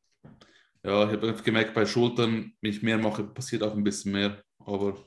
Ja, 0.84 1.06
ich 1.06 1.22
habe 1.22 1.44
gemerkt, 1.44 1.76
bei 1.76 1.86
Schultern, 1.86 2.54
wenn 2.60 2.72
ich 2.72 2.82
mehr 2.82 2.98
mache, 2.98 3.24
passiert 3.24 3.62
auch 3.62 3.76
ein 3.76 3.84
bisschen 3.84 4.12
mehr. 4.12 4.44
Aber 4.66 4.98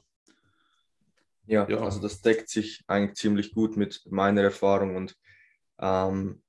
ja, 1.47 1.69
ja, 1.69 1.81
also 1.81 2.01
das 2.01 2.21
deckt 2.21 2.49
sich 2.49 2.85
eigentlich 2.87 3.17
ziemlich 3.17 3.53
gut 3.53 3.77
mit 3.77 4.03
meiner 4.07 4.43
Erfahrung 4.43 4.97
und 4.97 5.17
ähm, 5.81 6.43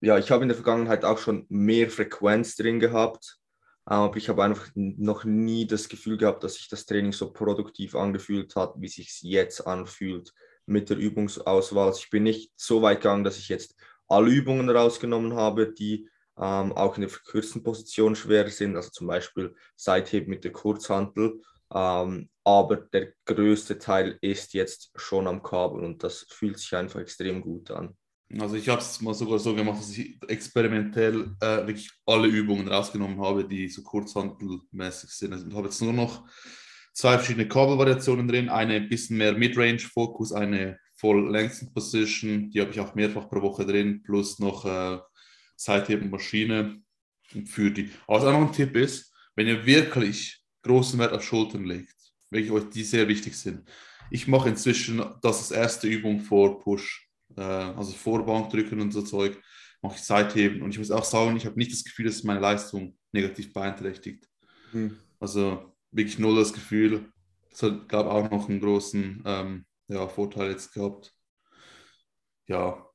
ja, 0.00 0.18
ich 0.18 0.30
habe 0.30 0.42
in 0.42 0.48
der 0.48 0.56
Vergangenheit 0.56 1.04
auch 1.04 1.18
schon 1.18 1.46
mehr 1.48 1.88
Frequenz 1.90 2.56
drin 2.56 2.80
gehabt, 2.80 3.38
aber 3.84 4.16
ich 4.16 4.28
habe 4.28 4.42
einfach 4.42 4.68
noch 4.74 5.24
nie 5.24 5.66
das 5.66 5.88
Gefühl 5.88 6.16
gehabt, 6.16 6.42
dass 6.42 6.54
sich 6.54 6.68
das 6.68 6.86
Training 6.86 7.12
so 7.12 7.32
produktiv 7.32 7.94
angefühlt 7.94 8.56
hat, 8.56 8.74
wie 8.78 8.88
sich 8.88 9.10
es 9.10 9.20
jetzt 9.22 9.66
anfühlt 9.66 10.32
mit 10.66 10.90
der 10.90 10.96
Übungsauswahl. 10.96 11.88
Also 11.88 12.00
ich 12.00 12.10
bin 12.10 12.24
nicht 12.24 12.52
so 12.56 12.82
weit 12.82 13.00
gegangen, 13.00 13.24
dass 13.24 13.38
ich 13.38 13.48
jetzt 13.48 13.76
alle 14.08 14.30
Übungen 14.30 14.70
rausgenommen 14.70 15.34
habe, 15.34 15.72
die 15.72 16.08
ähm, 16.36 16.72
auch 16.72 16.96
in 16.96 17.02
der 17.02 17.10
verkürzten 17.10 17.62
Position 17.62 18.16
schwer 18.16 18.48
sind, 18.48 18.76
also 18.76 18.90
zum 18.90 19.06
Beispiel 19.06 19.54
Seitheben 19.76 20.30
mit 20.30 20.44
der 20.44 20.52
Kurzhantel 20.52 21.40
ähm, 21.72 22.28
aber 22.44 22.76
der 22.76 23.12
größte 23.24 23.78
Teil 23.78 24.18
ist 24.20 24.54
jetzt 24.54 24.90
schon 24.96 25.26
am 25.26 25.42
Kabel 25.42 25.84
und 25.84 26.02
das 26.02 26.26
fühlt 26.28 26.58
sich 26.58 26.74
einfach 26.74 27.00
extrem 27.00 27.40
gut 27.40 27.70
an. 27.70 27.96
Also 28.40 28.56
ich 28.56 28.68
habe 28.68 28.80
es 28.80 29.00
mal 29.00 29.14
sogar 29.14 29.38
so 29.38 29.54
gemacht, 29.54 29.78
dass 29.78 29.96
ich 29.96 30.16
experimentell 30.26 31.36
äh, 31.40 31.66
wirklich 31.66 31.90
alle 32.06 32.28
Übungen 32.28 32.66
rausgenommen 32.66 33.20
habe, 33.20 33.46
die 33.46 33.68
so 33.68 33.82
kurzhantelmäßig 33.82 35.10
sind. 35.10 35.32
Also 35.34 35.46
ich 35.46 35.54
habe 35.54 35.66
jetzt 35.66 35.82
nur 35.82 35.92
noch 35.92 36.26
zwei 36.94 37.18
verschiedene 37.18 37.48
Kabelvariationen 37.48 38.26
drin, 38.26 38.48
eine 38.48 38.74
ein 38.74 38.88
bisschen 38.88 39.18
mehr 39.18 39.36
Midrange-Fokus, 39.36 40.32
eine 40.32 40.78
Full 40.96 41.30
Length 41.30 41.74
Position, 41.74 42.50
die 42.50 42.60
habe 42.60 42.70
ich 42.70 42.80
auch 42.80 42.94
mehrfach 42.94 43.28
pro 43.28 43.42
Woche 43.42 43.66
drin, 43.66 44.02
plus 44.02 44.38
noch 44.38 44.64
äh, 44.64 44.98
Seitheben 45.56 46.10
Maschine 46.10 46.80
für 47.44 47.70
die. 47.70 47.90
Also 48.06 48.28
auch 48.28 48.32
noch 48.32 48.48
ein 48.48 48.52
Tipp 48.52 48.76
ist, 48.76 49.12
wenn 49.34 49.48
ihr 49.48 49.66
wirklich 49.66 50.42
großen 50.62 50.98
Wert 50.98 51.12
auf 51.12 51.22
Schultern 51.22 51.64
legt, 51.64 51.94
welche 52.32 52.52
euch 52.52 52.68
die 52.70 52.84
sehr 52.84 53.06
wichtig 53.08 53.36
sind. 53.36 53.62
Ich 54.10 54.26
mache 54.26 54.48
inzwischen 54.48 54.98
das 55.22 55.38
als 55.38 55.50
erste 55.50 55.86
Übung 55.86 56.20
vor 56.20 56.60
Push, 56.60 57.08
äh, 57.36 57.40
also 57.40 57.92
vor 57.92 58.24
Bankdrücken 58.24 58.80
und 58.80 58.92
so 58.92 59.02
Zeug, 59.02 59.40
mache 59.80 59.96
ich 59.96 60.02
Seitheben. 60.02 60.62
Und 60.62 60.70
ich 60.70 60.78
muss 60.78 60.90
auch 60.90 61.04
sagen, 61.04 61.36
ich 61.36 61.46
habe 61.46 61.58
nicht 61.58 61.72
das 61.72 61.84
Gefühl, 61.84 62.06
dass 62.06 62.22
meine 62.22 62.40
Leistung 62.40 62.96
negativ 63.12 63.52
beeinträchtigt. 63.52 64.28
Mhm. 64.72 64.98
Also 65.20 65.74
wirklich 65.90 66.18
null 66.18 66.36
das 66.36 66.52
Gefühl. 66.52 67.12
Das 67.50 67.62
hat, 67.62 67.88
glaube 67.88 68.08
ich, 68.08 68.14
auch 68.14 68.30
noch 68.30 68.48
einen 68.48 68.60
großen 68.60 69.22
ähm, 69.24 69.66
ja, 69.88 70.08
Vorteil 70.08 70.50
jetzt 70.50 70.72
gehabt. 70.72 71.12
Ja, 72.48 72.86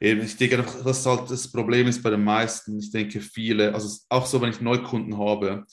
Eben, 0.00 0.22
ich 0.22 0.36
denke, 0.36 0.64
was 0.82 1.06
halt 1.06 1.30
das 1.30 1.50
Problem 1.50 1.86
ist 1.86 2.02
bei 2.02 2.10
den 2.10 2.24
meisten, 2.24 2.78
ich 2.78 2.90
denke 2.90 3.20
viele, 3.20 3.74
also 3.74 4.04
auch 4.08 4.26
so, 4.26 4.40
wenn 4.40 4.50
ich 4.50 4.60
Neukunden 4.60 5.18
habe, 5.18 5.64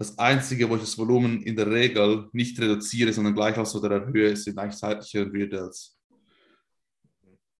das 0.00 0.18
Einzige, 0.18 0.66
wo 0.66 0.76
ich 0.76 0.80
das 0.80 0.96
Volumen 0.96 1.42
in 1.42 1.54
der 1.54 1.70
Regel 1.70 2.30
nicht 2.32 2.58
reduziere, 2.58 3.12
sondern 3.12 3.34
gleich 3.34 3.58
aus 3.58 3.74
oder 3.74 3.90
erhöhe, 3.90 4.34
sind 4.34 4.58
eigentlich 4.58 4.78
seitliche 4.78 5.30
Rear 5.30 5.46
Delts. 5.46 6.00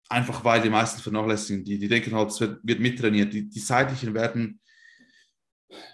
Einfach 0.08 0.42
weil 0.42 0.62
die 0.62 0.70
meisten 0.70 1.02
vernachlässigen 1.02 1.62
die. 1.62 1.78
Die 1.78 1.86
denken 1.86 2.14
halt, 2.14 2.30
es 2.30 2.40
wird, 2.40 2.58
wird 2.62 2.80
mittrainiert. 2.80 3.34
Die, 3.34 3.46
die 3.46 3.58
seitlichen 3.58 4.14
werden, 4.14 4.58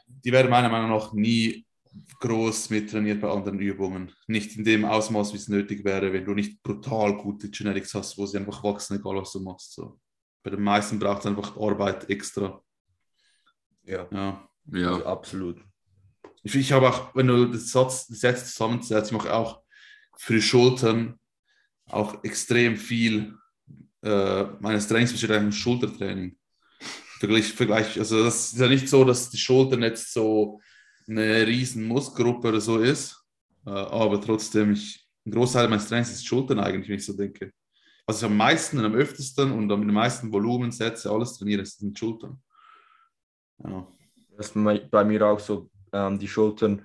die 0.07 0.31
werden 0.31 0.49
meiner 0.49 0.69
Meinung 0.69 0.91
nach 0.91 1.13
nie 1.13 1.67
groß 2.21 2.71
mittrainiert 2.71 3.21
bei 3.21 3.29
anderen 3.29 3.59
Übungen. 3.59 4.13
Nicht 4.29 4.57
in 4.57 4.63
dem 4.63 4.85
Ausmaß, 4.85 5.33
wie 5.33 5.39
es 5.39 5.49
nötig 5.49 5.85
wäre, 5.85 6.13
wenn 6.13 6.25
du 6.25 6.33
nicht 6.33 6.63
brutal 6.63 7.17
gute 7.17 7.51
Genetics 7.51 7.93
hast, 7.93 8.17
wo 8.19 8.25
sie 8.25 8.39
einfach 8.39 8.63
wachsen, 8.63 9.01
egal 9.01 9.17
was 9.17 9.33
du 9.33 9.41
machst. 9.41 9.73
So. 9.73 9.99
Bei 10.45 10.51
den 10.51 10.63
meisten 10.63 11.01
braucht 11.01 11.23
es 11.23 11.27
einfach 11.27 11.57
Arbeit 11.57 12.09
extra. 12.09 12.63
Ja, 13.83 14.07
Ja. 14.13 14.49
Ja, 14.69 14.93
Also 14.93 15.07
absolut. 15.07 15.61
Ich, 16.47 16.55
ich 16.55 16.71
habe 16.71 16.89
auch, 16.89 17.13
wenn 17.17 17.27
du 17.27 17.47
das 17.47 17.73
Satz, 17.73 18.07
die 18.07 18.15
Sätze 18.15 18.45
zusammensetzt, 18.45 19.11
ich 19.11 19.17
mache 19.17 19.35
auch 19.35 19.63
für 20.17 20.35
die 20.35 20.43
Schultern 20.43 21.19
auch 21.87 22.23
extrem 22.23 22.77
viel 22.77 23.35
äh, 24.03 24.45
meines 24.61 24.87
Trainings 24.87 25.11
besteht 25.11 25.33
eigentlich 25.33 25.61
Schultertraining. 25.61 26.37
Vergleich, 27.19 27.53
vergleich, 27.53 27.99
also 27.99 28.23
das 28.23 28.53
ist 28.53 28.61
ja 28.61 28.69
nicht 28.69 28.89
so, 28.89 29.05
dass 29.05 29.29
die 29.29 29.39
Schultern 29.39 29.83
jetzt 29.83 30.13
so 30.13 30.61
eine 31.09 31.45
riesen 31.45 31.83
Muskelgruppe 31.83 32.49
oder 32.49 32.61
so 32.61 32.79
ist, 32.79 33.21
äh, 33.67 33.71
aber 33.71 34.21
trotzdem, 34.21 34.73
ich, 34.73 35.05
ein 35.27 35.33
Großteil 35.33 35.67
meines 35.67 35.89
Trainings 35.89 36.13
ist 36.13 36.27
Schultern 36.27 36.61
eigentlich, 36.61 36.89
wenn 36.89 36.99
ich 36.99 37.07
so 37.07 37.17
denke. 37.17 37.53
Was 38.07 38.19
ich 38.19 38.25
am 38.25 38.37
meisten 38.37 38.79
und 38.79 38.85
am 38.85 38.95
öftesten 38.95 39.51
und 39.51 39.73
am 39.73 39.85
meisten 39.85 40.31
Volumen 40.31 40.71
setze, 40.71 41.11
alles 41.11 41.37
trainiere, 41.37 41.67
sind 41.67 41.99
Schultern. 41.99 42.41
Ja. 43.65 43.89
Das 44.37 44.55
ist 44.55 44.91
bei 44.93 45.05
mir 45.05 45.27
auch 45.27 45.41
so. 45.41 45.69
Ähm, 45.93 46.19
die 46.19 46.29
Schultern 46.29 46.85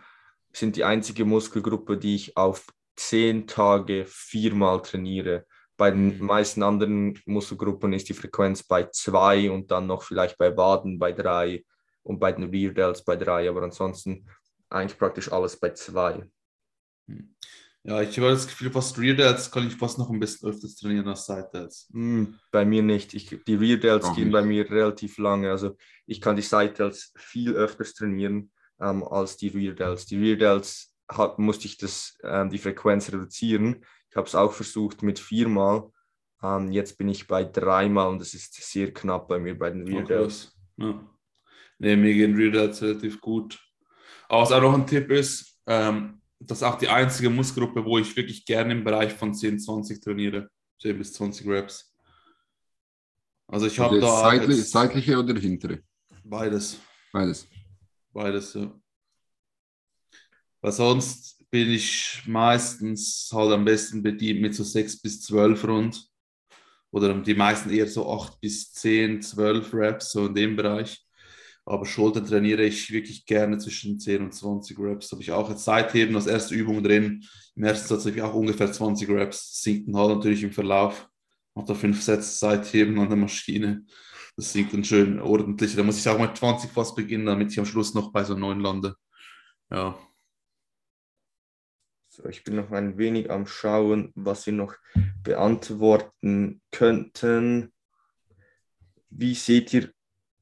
sind 0.53 0.75
die 0.75 0.83
einzige 0.83 1.25
Muskelgruppe, 1.25 1.97
die 1.97 2.15
ich 2.15 2.37
auf 2.37 2.67
zehn 2.95 3.47
Tage 3.47 4.05
viermal 4.07 4.81
trainiere. 4.81 5.45
Bei 5.77 5.91
den 5.91 6.19
Mhm. 6.19 6.25
meisten 6.25 6.61
anderen 6.63 7.17
Muskelgruppen 7.25 7.93
ist 7.93 8.09
die 8.09 8.13
Frequenz 8.13 8.61
bei 8.63 8.83
zwei 8.91 9.49
und 9.49 9.71
dann 9.71 9.87
noch 9.87 10.03
vielleicht 10.03 10.37
bei 10.37 10.55
Waden 10.55 10.99
bei 10.99 11.11
drei 11.11 11.63
und 12.03 12.19
bei 12.19 12.31
den 12.31 12.49
Rear 12.49 12.73
Delts 12.73 13.03
bei 13.03 13.15
drei, 13.15 13.49
aber 13.49 13.63
ansonsten 13.63 14.27
eigentlich 14.69 14.97
praktisch 14.99 15.31
alles 15.31 15.57
bei 15.59 15.71
zwei. 15.71 16.23
Ja, 17.83 17.99
ich 18.01 18.15
habe 18.19 18.29
das 18.29 18.47
Gefühl, 18.47 18.71
fast 18.71 18.97
Rear 18.99 19.15
Delts 19.15 19.49
kann 19.49 19.65
ich 19.65 19.75
fast 19.75 19.97
noch 19.97 20.09
ein 20.11 20.19
bisschen 20.19 20.49
öfters 20.49 20.75
trainieren 20.75 21.07
als 21.07 21.25
Side 21.25 21.49
Delts. 21.51 21.89
Hm, 21.91 22.37
bei 22.51 22.63
mir 22.63 22.83
nicht. 22.83 23.15
Ich, 23.15 23.35
die 23.47 23.55
Rear 23.55 23.77
Delts 23.77 24.05
Auch 24.07 24.15
gehen 24.15 24.25
nicht. 24.25 24.33
bei 24.33 24.43
mir 24.43 24.69
relativ 24.69 25.17
lange. 25.17 25.49
Also 25.49 25.75
ich 26.05 26.21
kann 26.21 26.35
die 26.35 26.43
Side 26.43 26.73
Delts 26.73 27.11
viel 27.15 27.53
öfters 27.53 27.93
trainieren 27.95 28.51
ähm, 28.81 29.03
als 29.03 29.37
die 29.37 29.49
Rear 29.49 29.73
Delts. 29.73 30.05
Die 30.05 30.17
Rear 30.17 30.37
Delts 30.37 30.93
hat, 31.09 31.39
musste 31.39 31.65
ich 31.67 31.77
das, 31.77 32.17
ähm, 32.23 32.49
die 32.49 32.57
Frequenz 32.57 33.11
reduzieren. 33.11 33.85
Ich 34.09 34.15
habe 34.15 34.27
es 34.27 34.35
auch 34.35 34.51
versucht 34.53 35.03
mit 35.03 35.19
viermal. 35.19 35.89
Ähm, 36.43 36.71
jetzt 36.71 36.97
bin 36.97 37.07
ich 37.07 37.27
bei 37.27 37.43
dreimal 37.43 38.07
und 38.09 38.21
es 38.21 38.33
ist 38.33 38.53
sehr 38.55 38.93
knapp 38.93 39.27
bei 39.27 39.39
mir 39.39 39.57
bei 39.57 39.69
den 39.69 39.87
Rear 39.87 40.03
Auch 40.03 40.07
Delts. 40.07 40.43
krass. 40.43 40.57
Ja. 40.77 41.07
Nee, 41.79 41.95
mir 41.95 42.13
gehen 42.13 42.35
Rear 42.35 42.51
Delts 42.51 42.81
relativ 42.81 43.21
gut. 43.21 43.59
Aber 44.27 44.41
was 44.43 44.51
auch 44.51 44.61
noch 44.61 44.73
ein 44.73 44.87
Tipp 44.87 45.11
ist, 45.11 45.59
ähm, 45.67 46.21
das 46.39 46.59
ist 46.59 46.63
auch 46.63 46.77
die 46.77 46.87
einzige 46.89 47.29
Muskelgruppe, 47.29 47.85
wo 47.85 47.99
ich 47.99 48.15
wirklich 48.15 48.45
gerne 48.45 48.73
im 48.73 48.83
Bereich 48.83 49.13
von 49.13 49.33
10, 49.33 49.59
20 49.59 50.01
trainiere. 50.01 50.49
10 50.81 50.97
bis 50.97 51.13
20 51.13 51.47
Reps. 51.47 51.93
Also 53.47 53.67
ich 53.67 53.77
habe 53.79 53.95
Also 53.95 54.07
da 54.07 54.21
seitlich, 54.21 54.57
jetzt 54.57 54.71
seitliche 54.71 55.19
oder 55.19 55.35
hintere? 55.39 55.79
beides. 56.23 56.79
Beides. 57.11 57.47
Beides, 58.13 58.53
ja. 58.53 58.71
Weil 60.61 60.71
sonst 60.71 61.49
bin 61.49 61.69
ich 61.69 62.21
meistens 62.25 63.29
halt 63.33 63.51
am 63.51 63.65
besten 63.65 64.03
bedient 64.03 64.41
mit 64.41 64.55
so 64.55 64.63
6 64.63 65.01
bis 65.01 65.21
12 65.21 65.63
rund. 65.65 66.07
Oder 66.91 67.13
die 67.13 67.33
meisten 67.33 67.69
eher 67.69 67.87
so 67.87 68.11
8 68.11 68.39
bis 68.41 68.71
10, 68.73 69.21
12 69.21 69.73
Reps, 69.73 70.11
so 70.11 70.27
in 70.27 70.35
dem 70.35 70.55
Bereich. 70.55 71.05
Aber 71.65 71.85
Schultern 71.85 72.25
trainiere 72.25 72.63
ich 72.63 72.91
wirklich 72.91 73.25
gerne 73.25 73.57
zwischen 73.57 73.99
10 73.99 74.23
und 74.23 74.33
20 74.33 74.77
Reps. 74.79 75.11
Habe 75.11 75.21
ich 75.21 75.31
auch 75.31 75.49
jetzt 75.49 75.63
Seitheben 75.63 76.15
als 76.15 76.27
erste 76.27 76.55
Übung 76.55 76.83
drin. 76.83 77.23
Im 77.55 77.63
ersten 77.63 77.87
Satz 77.87 78.05
habe 78.05 78.15
ich 78.15 78.21
auch 78.21 78.33
ungefähr 78.33 78.71
20 78.71 79.09
Reps. 79.09 79.61
Sinkt 79.61 79.87
dann 79.87 79.97
halt 79.97 80.17
natürlich 80.17 80.43
im 80.43 80.51
Verlauf. 80.51 81.07
Macht 81.53 81.69
da 81.69 81.73
fünf 81.73 82.01
Sätze 82.01 82.37
Seitheben 82.37 82.99
an 82.99 83.09
der 83.09 83.17
Maschine. 83.17 83.85
Das 84.41 84.53
sinkt 84.53 84.73
dann 84.73 84.83
schön 84.83 85.19
ordentlich. 85.19 85.75
Da 85.75 85.83
muss 85.83 85.99
ich 85.99 86.09
auch 86.09 86.17
mit 86.17 86.35
20 86.35 86.71
fast 86.71 86.95
beginnen, 86.95 87.27
damit 87.27 87.51
ich 87.51 87.59
am 87.59 87.65
Schluss 87.67 87.93
noch 87.93 88.11
bei 88.11 88.23
so 88.23 88.33
9 88.33 88.59
lande. 88.59 88.95
Ja. 89.69 89.95
So, 92.07 92.25
ich 92.25 92.43
bin 92.43 92.55
noch 92.55 92.71
ein 92.71 92.97
wenig 92.97 93.29
am 93.29 93.45
Schauen, 93.45 94.11
was 94.15 94.47
wir 94.47 94.53
noch 94.53 94.73
beantworten 95.21 96.59
könnten. 96.71 97.71
Wie 99.11 99.35
seht 99.35 99.75
ihr 99.75 99.91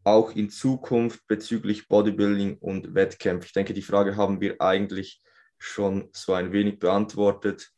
auch 0.05 0.33
in 0.33 0.49
Zukunft 0.49 1.27
bezüglich 1.27 1.89
Bodybuilding 1.89 2.55
und 2.59 2.95
Wettkämpfen? 2.95 3.47
Ich 3.47 3.53
denke, 3.53 3.73
die 3.73 3.81
Frage 3.81 4.15
haben 4.15 4.39
wir 4.39 4.61
eigentlich 4.61 5.21
schon 5.57 6.07
so 6.13 6.31
ein 6.31 6.53
wenig 6.53 6.79
beantwortet. 6.79 7.69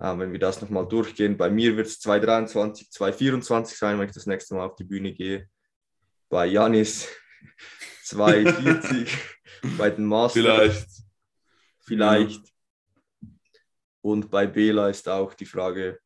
Äh, 0.00 0.16
wenn 0.16 0.32
wir 0.32 0.38
das 0.38 0.62
nochmal 0.62 0.88
durchgehen, 0.88 1.36
bei 1.36 1.50
mir 1.50 1.76
wird 1.76 1.88
es 1.88 2.00
2023, 2.00 2.90
2024 2.90 3.76
sein, 3.76 3.98
wenn 3.98 4.08
ich 4.08 4.14
das 4.14 4.24
nächste 4.24 4.54
Mal 4.54 4.64
auf 4.64 4.76
die 4.76 4.84
Bühne 4.84 5.12
gehe. 5.12 5.50
Bei 6.28 6.46
Janis 6.46 7.08
240, 8.04 9.16
bei 9.78 9.90
den 9.90 10.04
Masters 10.06 10.42
Vielleicht. 10.42 10.88
vielleicht. 11.80 12.42
Und 14.00 14.30
bei 14.30 14.46
Bela 14.46 14.88
ist 14.88 15.08
auch 15.08 15.34
die 15.34 15.46
Frage, 15.46 15.98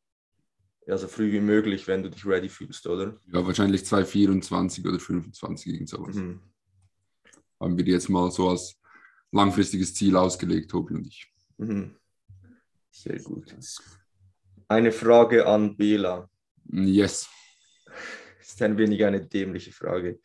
ja, 0.86 0.96
so 0.96 1.06
früh 1.06 1.30
wie 1.32 1.40
möglich, 1.40 1.86
wenn 1.86 2.02
du 2.02 2.10
dich 2.10 2.24
ready 2.24 2.48
fühlst, 2.48 2.86
oder? 2.86 3.18
Ja, 3.32 3.46
wahrscheinlich 3.46 3.84
224 3.84 4.86
oder 4.86 4.98
25 4.98 5.72
irgend 5.74 5.88
sowas. 5.88 6.16
Mhm. 6.16 6.40
Haben 7.60 7.76
wir 7.76 7.84
die 7.84 7.92
jetzt 7.92 8.08
mal 8.08 8.30
so 8.30 8.48
als 8.48 8.80
langfristiges 9.30 9.94
Ziel 9.94 10.16
ausgelegt, 10.16 10.70
Tobi 10.70 10.94
und 10.94 11.06
ich. 11.06 11.30
Mhm. 11.58 11.96
Sehr 12.90 13.20
gut. 13.20 13.54
Eine 14.68 14.92
Frage 14.92 15.46
an 15.46 15.76
Bela. 15.76 16.28
Yes. 16.72 17.28
Ist 18.50 18.62
ein 18.62 18.76
wenig 18.78 19.04
eine 19.04 19.24
dämliche 19.24 19.72
Frage. 19.72 20.18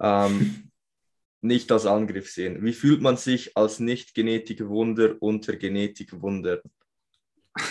Ähm, 0.00 0.70
nicht 1.40 1.70
als 1.72 1.86
Angriff 1.86 2.30
sehen. 2.30 2.64
Wie 2.64 2.72
fühlt 2.72 3.02
man 3.02 3.16
sich 3.16 3.56
als 3.56 3.80
Nicht-Genetik-Wunder 3.80 5.16
unter 5.20 5.56
Genetik-Wunder? 5.56 6.62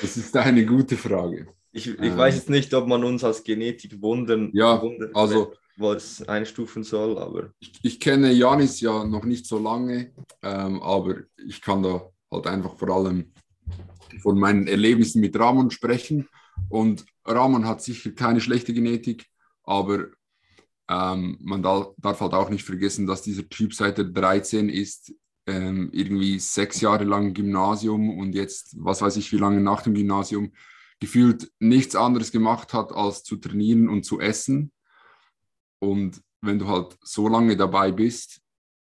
Das 0.00 0.16
ist 0.16 0.36
eine 0.36 0.66
gute 0.66 0.96
Frage. 0.96 1.46
Ich, 1.70 1.86
ich 1.86 1.98
Ähm. 2.00 2.16
weiß 2.16 2.34
jetzt 2.34 2.50
nicht, 2.50 2.74
ob 2.74 2.88
man 2.88 3.04
uns 3.04 3.22
als 3.22 3.44
Genetik-Wunder 3.44 4.48
Ja, 4.52 4.82
Wunder, 4.82 5.10
also- 5.14 5.54
was 5.76 6.26
einstufen 6.28 6.82
soll, 6.82 7.16
aber 7.18 7.52
Ich, 7.60 7.72
ich 7.82 8.00
kenne 8.00 8.32
Janis 8.32 8.80
ja 8.80 9.04
noch 9.04 9.24
nicht 9.24 9.46
so 9.46 9.58
lange, 9.58 10.12
ähm, 10.42 10.82
aber 10.82 11.22
ich 11.46 11.62
kann 11.62 11.82
da 11.82 12.10
halt 12.30 12.46
einfach 12.48 12.76
vor 12.76 12.90
allem 12.90 13.32
von 14.20 14.38
meinen 14.38 14.66
Erlebnissen 14.66 15.20
mit 15.20 15.38
Ramon 15.38 15.70
sprechen. 15.70 16.28
Und 16.68 17.04
Ramon 17.24 17.66
hat 17.66 17.82
sicher 17.82 18.12
keine 18.12 18.40
schlechte 18.40 18.72
Genetik, 18.72 19.26
aber 19.62 20.06
ähm, 20.88 21.38
man 21.40 21.62
da, 21.62 21.88
darf 21.98 22.20
halt 22.20 22.34
auch 22.34 22.50
nicht 22.50 22.64
vergessen, 22.64 23.06
dass 23.06 23.22
dieser 23.22 23.48
Typ 23.48 23.74
seit 23.74 23.98
er 23.98 24.04
13 24.04 24.68
ist, 24.68 25.14
ähm, 25.46 25.90
irgendwie 25.92 26.38
sechs 26.38 26.80
Jahre 26.80 27.04
lang 27.04 27.34
Gymnasium 27.34 28.18
und 28.18 28.34
jetzt, 28.34 28.76
was 28.78 29.02
weiß 29.02 29.16
ich, 29.16 29.32
wie 29.32 29.38
lange 29.38 29.60
nach 29.60 29.82
dem 29.82 29.94
Gymnasium, 29.94 30.52
gefühlt 31.00 31.50
nichts 31.58 31.96
anderes 31.96 32.30
gemacht 32.30 32.72
hat, 32.72 32.92
als 32.92 33.24
zu 33.24 33.36
trainieren 33.36 33.88
und 33.88 34.04
zu 34.04 34.20
essen. 34.20 34.72
Und 35.80 36.22
wenn 36.40 36.58
du 36.58 36.68
halt 36.68 36.96
so 37.02 37.28
lange 37.28 37.56
dabei 37.56 37.90
bist 37.90 38.40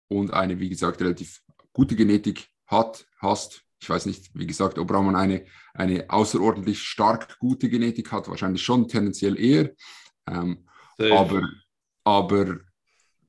und 0.10 0.32
eine, 0.32 0.60
wie 0.60 0.70
gesagt, 0.70 1.02
relativ 1.02 1.42
gute 1.72 1.96
Genetik 1.96 2.50
hat, 2.68 3.08
hast, 3.18 3.63
ich 3.84 3.90
weiß 3.90 4.06
nicht, 4.06 4.32
wie 4.34 4.48
gesagt, 4.48 4.80
ob 4.80 4.90
Ramon 4.90 5.18
eine, 5.18 5.46
eine 5.74 6.10
außerordentlich 6.10 6.82
stark 6.82 7.38
gute 7.38 7.70
Genetik 7.70 8.14
hat, 8.14 8.30
wahrscheinlich 8.30 8.64
schon 8.64 8.88
tendenziell 8.88 9.38
eher. 9.38 9.72
Ähm, 10.26 10.66
aber, 11.12 11.42
aber 12.06 12.60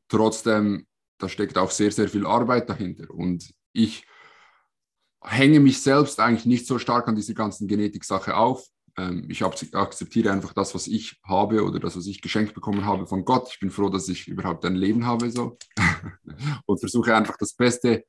trotzdem, 0.09 0.87
da 1.19 1.29
steckt 1.29 1.59
auch 1.59 1.73
sehr, 1.73 1.90
sehr 1.90 2.09
viel 2.09 2.25
Arbeit 2.25 2.71
dahinter. 2.71 3.11
Und 3.11 3.53
ich 3.73 4.07
hänge 5.21 5.59
mich 5.59 5.83
selbst 5.83 6.21
eigentlich 6.21 6.47
nicht 6.47 6.69
so 6.69 6.79
stark 6.79 7.09
an 7.09 7.17
dieser 7.17 7.35
ganzen 7.35 7.67
Genetik-Sache 7.67 8.37
auf. 8.37 8.64
Ähm, 8.97 9.27
ich 9.29 9.45
ak- 9.45 9.75
akzeptiere 9.75 10.31
einfach 10.31 10.53
das, 10.53 10.73
was 10.73 10.87
ich 10.87 11.21
habe 11.25 11.64
oder 11.64 11.81
das, 11.81 11.97
was 11.97 12.07
ich 12.07 12.23
geschenkt 12.23 12.55
bekommen 12.55 12.85
habe 12.85 13.09
von 13.09 13.25
Gott. 13.25 13.49
Ich 13.51 13.59
bin 13.59 13.73
froh, 13.73 13.88
dass 13.88 14.09
ich 14.09 14.29
überhaupt 14.29 14.64
ein 14.64 14.77
Leben 14.77 15.05
habe 15.05 15.33
so. 15.33 15.59
und 16.67 16.79
versuche 16.79 17.17
einfach 17.17 17.37
das 17.38 17.55
Beste 17.55 18.05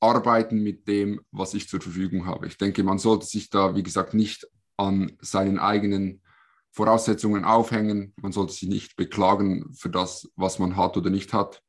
herauszuarbeiten 0.00 0.62
mit 0.62 0.86
dem, 0.88 1.20
was 1.30 1.54
ich 1.54 1.68
zur 1.68 1.80
Verfügung 1.80 2.26
habe. 2.26 2.46
Ich 2.46 2.58
denke, 2.58 2.82
man 2.82 2.98
sollte 2.98 3.26
sich 3.26 3.50
da, 3.50 3.74
wie 3.74 3.82
gesagt, 3.82 4.14
nicht 4.14 4.46
an 4.76 5.12
seinen 5.20 5.58
eigenen 5.58 6.22
Voraussetzungen 6.70 7.44
aufhängen. 7.44 8.12
Man 8.16 8.32
sollte 8.32 8.52
sich 8.52 8.68
nicht 8.68 8.96
beklagen 8.96 9.72
für 9.74 9.88
das, 9.88 10.30
was 10.36 10.58
man 10.58 10.76
hat 10.76 10.96
oder 10.96 11.10
nicht 11.10 11.32
hat. 11.32 11.62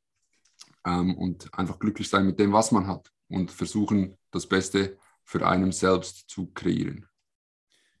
Ähm, 0.84 1.16
und 1.16 1.52
einfach 1.54 1.78
glücklich 1.78 2.08
sein 2.08 2.26
mit 2.26 2.38
dem, 2.38 2.52
was 2.52 2.70
man 2.72 2.86
hat 2.86 3.10
und 3.28 3.50
versuchen, 3.50 4.16
das 4.30 4.46
Beste 4.46 4.98
für 5.24 5.46
einen 5.46 5.72
selbst 5.72 6.28
zu 6.28 6.46
kreieren. 6.52 7.06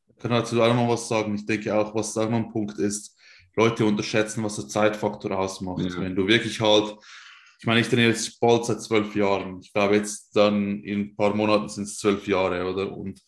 Ich 0.08 0.22
kann 0.22 0.30
dazu 0.30 0.60
auch 0.60 0.74
noch 0.74 0.88
was 0.88 1.08
sagen. 1.08 1.34
Ich 1.34 1.46
denke 1.46 1.74
auch, 1.74 1.94
was 1.94 2.12
da 2.12 2.26
noch 2.26 2.38
ein 2.38 2.50
Punkt 2.50 2.78
ist, 2.78 3.16
Leute 3.56 3.84
unterschätzen, 3.84 4.44
was 4.44 4.56
der 4.56 4.68
Zeitfaktor 4.68 5.36
ausmacht. 5.36 5.82
Ja. 5.82 6.00
Wenn 6.00 6.14
du 6.14 6.26
wirklich 6.26 6.60
halt, 6.60 6.96
ich 7.58 7.66
meine, 7.66 7.80
ich 7.80 7.88
trainiere 7.88 8.10
jetzt 8.10 8.38
bald 8.40 8.64
seit 8.64 8.80
zwölf 8.82 9.14
Jahren. 9.16 9.60
Ich 9.60 9.72
glaube, 9.72 9.96
jetzt 9.96 10.36
dann 10.36 10.82
in 10.82 11.00
ein 11.00 11.16
paar 11.16 11.34
Monaten 11.34 11.68
sind 11.68 11.84
es 11.84 11.98
zwölf 11.98 12.26
Jahre, 12.28 12.64
oder? 12.70 12.96
Und 12.96 13.20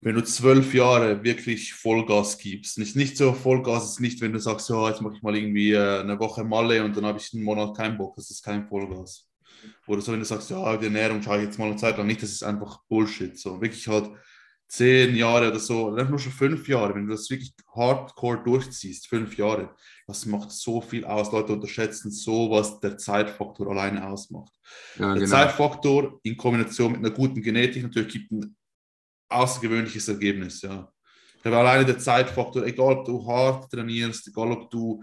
wenn 0.00 0.14
du 0.14 0.24
zwölf 0.24 0.72
Jahre 0.72 1.22
wirklich 1.22 1.74
Vollgas 1.74 2.38
gibst, 2.38 2.78
nicht, 2.78 2.96
nicht 2.96 3.18
so 3.18 3.34
Vollgas 3.34 3.84
ist 3.90 4.00
nicht, 4.00 4.22
wenn 4.22 4.32
du 4.32 4.40
sagst, 4.40 4.70
ja, 4.70 4.88
jetzt 4.88 5.02
mache 5.02 5.16
ich 5.16 5.22
mal 5.22 5.36
irgendwie 5.36 5.72
äh, 5.72 6.00
eine 6.00 6.18
Woche 6.18 6.44
Malle 6.44 6.82
und 6.82 6.96
dann 6.96 7.04
habe 7.04 7.18
ich 7.18 7.34
einen 7.34 7.42
Monat 7.42 7.76
keinen 7.76 7.98
Bock, 7.98 8.16
das 8.16 8.30
ist 8.30 8.42
kein 8.42 8.66
Vollgas. 8.66 9.28
Oder 9.86 10.00
so, 10.00 10.12
wenn 10.12 10.20
du 10.20 10.24
sagst, 10.24 10.48
ja, 10.48 10.76
die 10.78 10.86
Ernährung 10.86 11.20
schaue 11.20 11.38
ich 11.38 11.44
jetzt 11.44 11.58
mal 11.58 11.66
eine 11.66 11.76
Zeit 11.76 11.98
lang 11.98 12.06
nicht, 12.06 12.22
das 12.22 12.30
ist 12.30 12.42
einfach 12.42 12.80
Bullshit. 12.88 13.38
So 13.38 13.60
wirklich 13.60 13.86
halt 13.86 14.10
zehn 14.70 15.16
Jahre 15.16 15.48
oder 15.48 15.58
so, 15.58 15.88
oder 15.88 16.04
nur 16.04 16.20
schon 16.20 16.30
fünf 16.30 16.68
Jahre, 16.68 16.94
wenn 16.94 17.06
du 17.06 17.12
das 17.12 17.28
wirklich 17.28 17.52
hardcore 17.74 18.44
durchziehst, 18.44 19.08
fünf 19.08 19.36
Jahre, 19.36 19.74
das 20.06 20.26
macht 20.26 20.52
so 20.52 20.80
viel 20.80 21.04
aus. 21.04 21.32
Leute 21.32 21.54
unterschätzen 21.54 22.12
so, 22.12 22.50
was 22.52 22.78
der 22.78 22.96
Zeitfaktor 22.96 23.68
alleine 23.68 24.06
ausmacht. 24.06 24.52
Ja, 24.96 25.12
der 25.12 25.24
genau. 25.24 25.26
Zeitfaktor 25.26 26.20
in 26.22 26.36
Kombination 26.36 26.92
mit 26.92 27.00
einer 27.00 27.10
guten 27.10 27.42
Genetik 27.42 27.82
natürlich 27.82 28.12
gibt 28.12 28.30
ein 28.30 28.56
außergewöhnliches 29.28 30.06
Ergebnis, 30.08 30.62
ja. 30.62 30.88
Aber 31.42 31.56
alleine 31.56 31.84
der 31.84 31.98
Zeitfaktor, 31.98 32.64
egal 32.64 32.98
ob 32.98 33.06
du 33.06 33.26
hart 33.26 33.72
trainierst, 33.72 34.28
egal 34.28 34.52
ob 34.52 34.70
du 34.70 35.02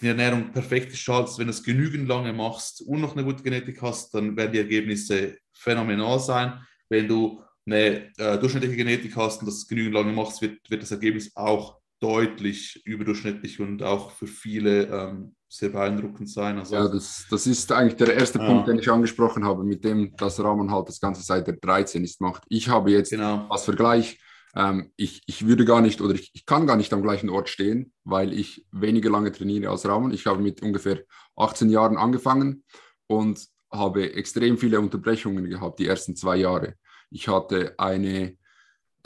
die 0.00 0.08
Ernährung 0.08 0.52
perfekt 0.52 0.90
gestaltest, 0.90 1.38
wenn 1.38 1.46
du 1.46 1.52
es 1.52 1.62
genügend 1.62 2.06
lange 2.06 2.32
machst 2.32 2.82
und 2.82 3.00
noch 3.00 3.16
eine 3.16 3.24
gute 3.24 3.42
Genetik 3.42 3.82
hast, 3.82 4.14
dann 4.14 4.36
werden 4.36 4.52
die 4.52 4.58
Ergebnisse 4.58 5.38
phänomenal 5.52 6.20
sein. 6.20 6.60
Wenn 6.88 7.08
du 7.08 7.42
eine 7.66 8.10
äh, 8.16 8.38
durchschnittliche 8.38 8.76
Genetik 8.76 9.16
hast 9.16 9.40
und 9.40 9.46
das 9.46 9.66
genügend 9.66 9.94
lange 9.94 10.12
machst, 10.12 10.42
wird, 10.42 10.58
wird 10.68 10.82
das 10.82 10.90
Ergebnis 10.90 11.32
auch 11.34 11.78
deutlich 12.00 12.82
überdurchschnittlich 12.84 13.60
und 13.60 13.82
auch 13.82 14.10
für 14.10 14.26
viele 14.26 14.86
ähm, 14.86 15.36
sehr 15.48 15.68
beeindruckend 15.68 16.28
sein. 16.28 16.58
Also, 16.58 16.74
ja, 16.74 16.88
das, 16.88 17.26
das 17.30 17.46
ist 17.46 17.70
eigentlich 17.70 17.96
der 17.96 18.14
erste 18.14 18.40
ja. 18.40 18.46
Punkt, 18.46 18.66
den 18.66 18.78
ich 18.78 18.90
angesprochen 18.90 19.44
habe, 19.44 19.62
mit 19.62 19.84
dem, 19.84 20.16
dass 20.16 20.42
Rahman 20.42 20.72
halt 20.72 20.88
das 20.88 20.98
Ganze 20.98 21.22
seit 21.22 21.46
der 21.46 21.56
13 21.56 22.02
ist 22.02 22.20
macht. 22.20 22.42
Ich 22.48 22.68
habe 22.68 22.90
jetzt 22.90 23.10
genau. 23.10 23.46
als 23.48 23.64
Vergleich, 23.64 24.18
ähm, 24.56 24.90
ich, 24.96 25.22
ich 25.26 25.46
würde 25.46 25.64
gar 25.64 25.80
nicht 25.80 26.00
oder 26.00 26.14
ich, 26.14 26.30
ich 26.34 26.44
kann 26.44 26.66
gar 26.66 26.76
nicht 26.76 26.92
am 26.92 27.02
gleichen 27.02 27.30
Ort 27.30 27.48
stehen, 27.48 27.92
weil 28.02 28.32
ich 28.32 28.66
weniger 28.72 29.10
lange 29.10 29.30
trainiere 29.30 29.70
als 29.70 29.86
Rahman. 29.86 30.12
Ich 30.12 30.26
habe 30.26 30.42
mit 30.42 30.60
ungefähr 30.60 31.02
18 31.36 31.70
Jahren 31.70 31.96
angefangen 31.96 32.64
und 33.06 33.46
habe 33.70 34.12
extrem 34.14 34.58
viele 34.58 34.80
Unterbrechungen 34.80 35.48
gehabt, 35.48 35.78
die 35.78 35.86
ersten 35.86 36.16
zwei 36.16 36.36
Jahre. 36.36 36.74
Ich 37.12 37.28
hatte 37.28 37.74
eine 37.78 38.36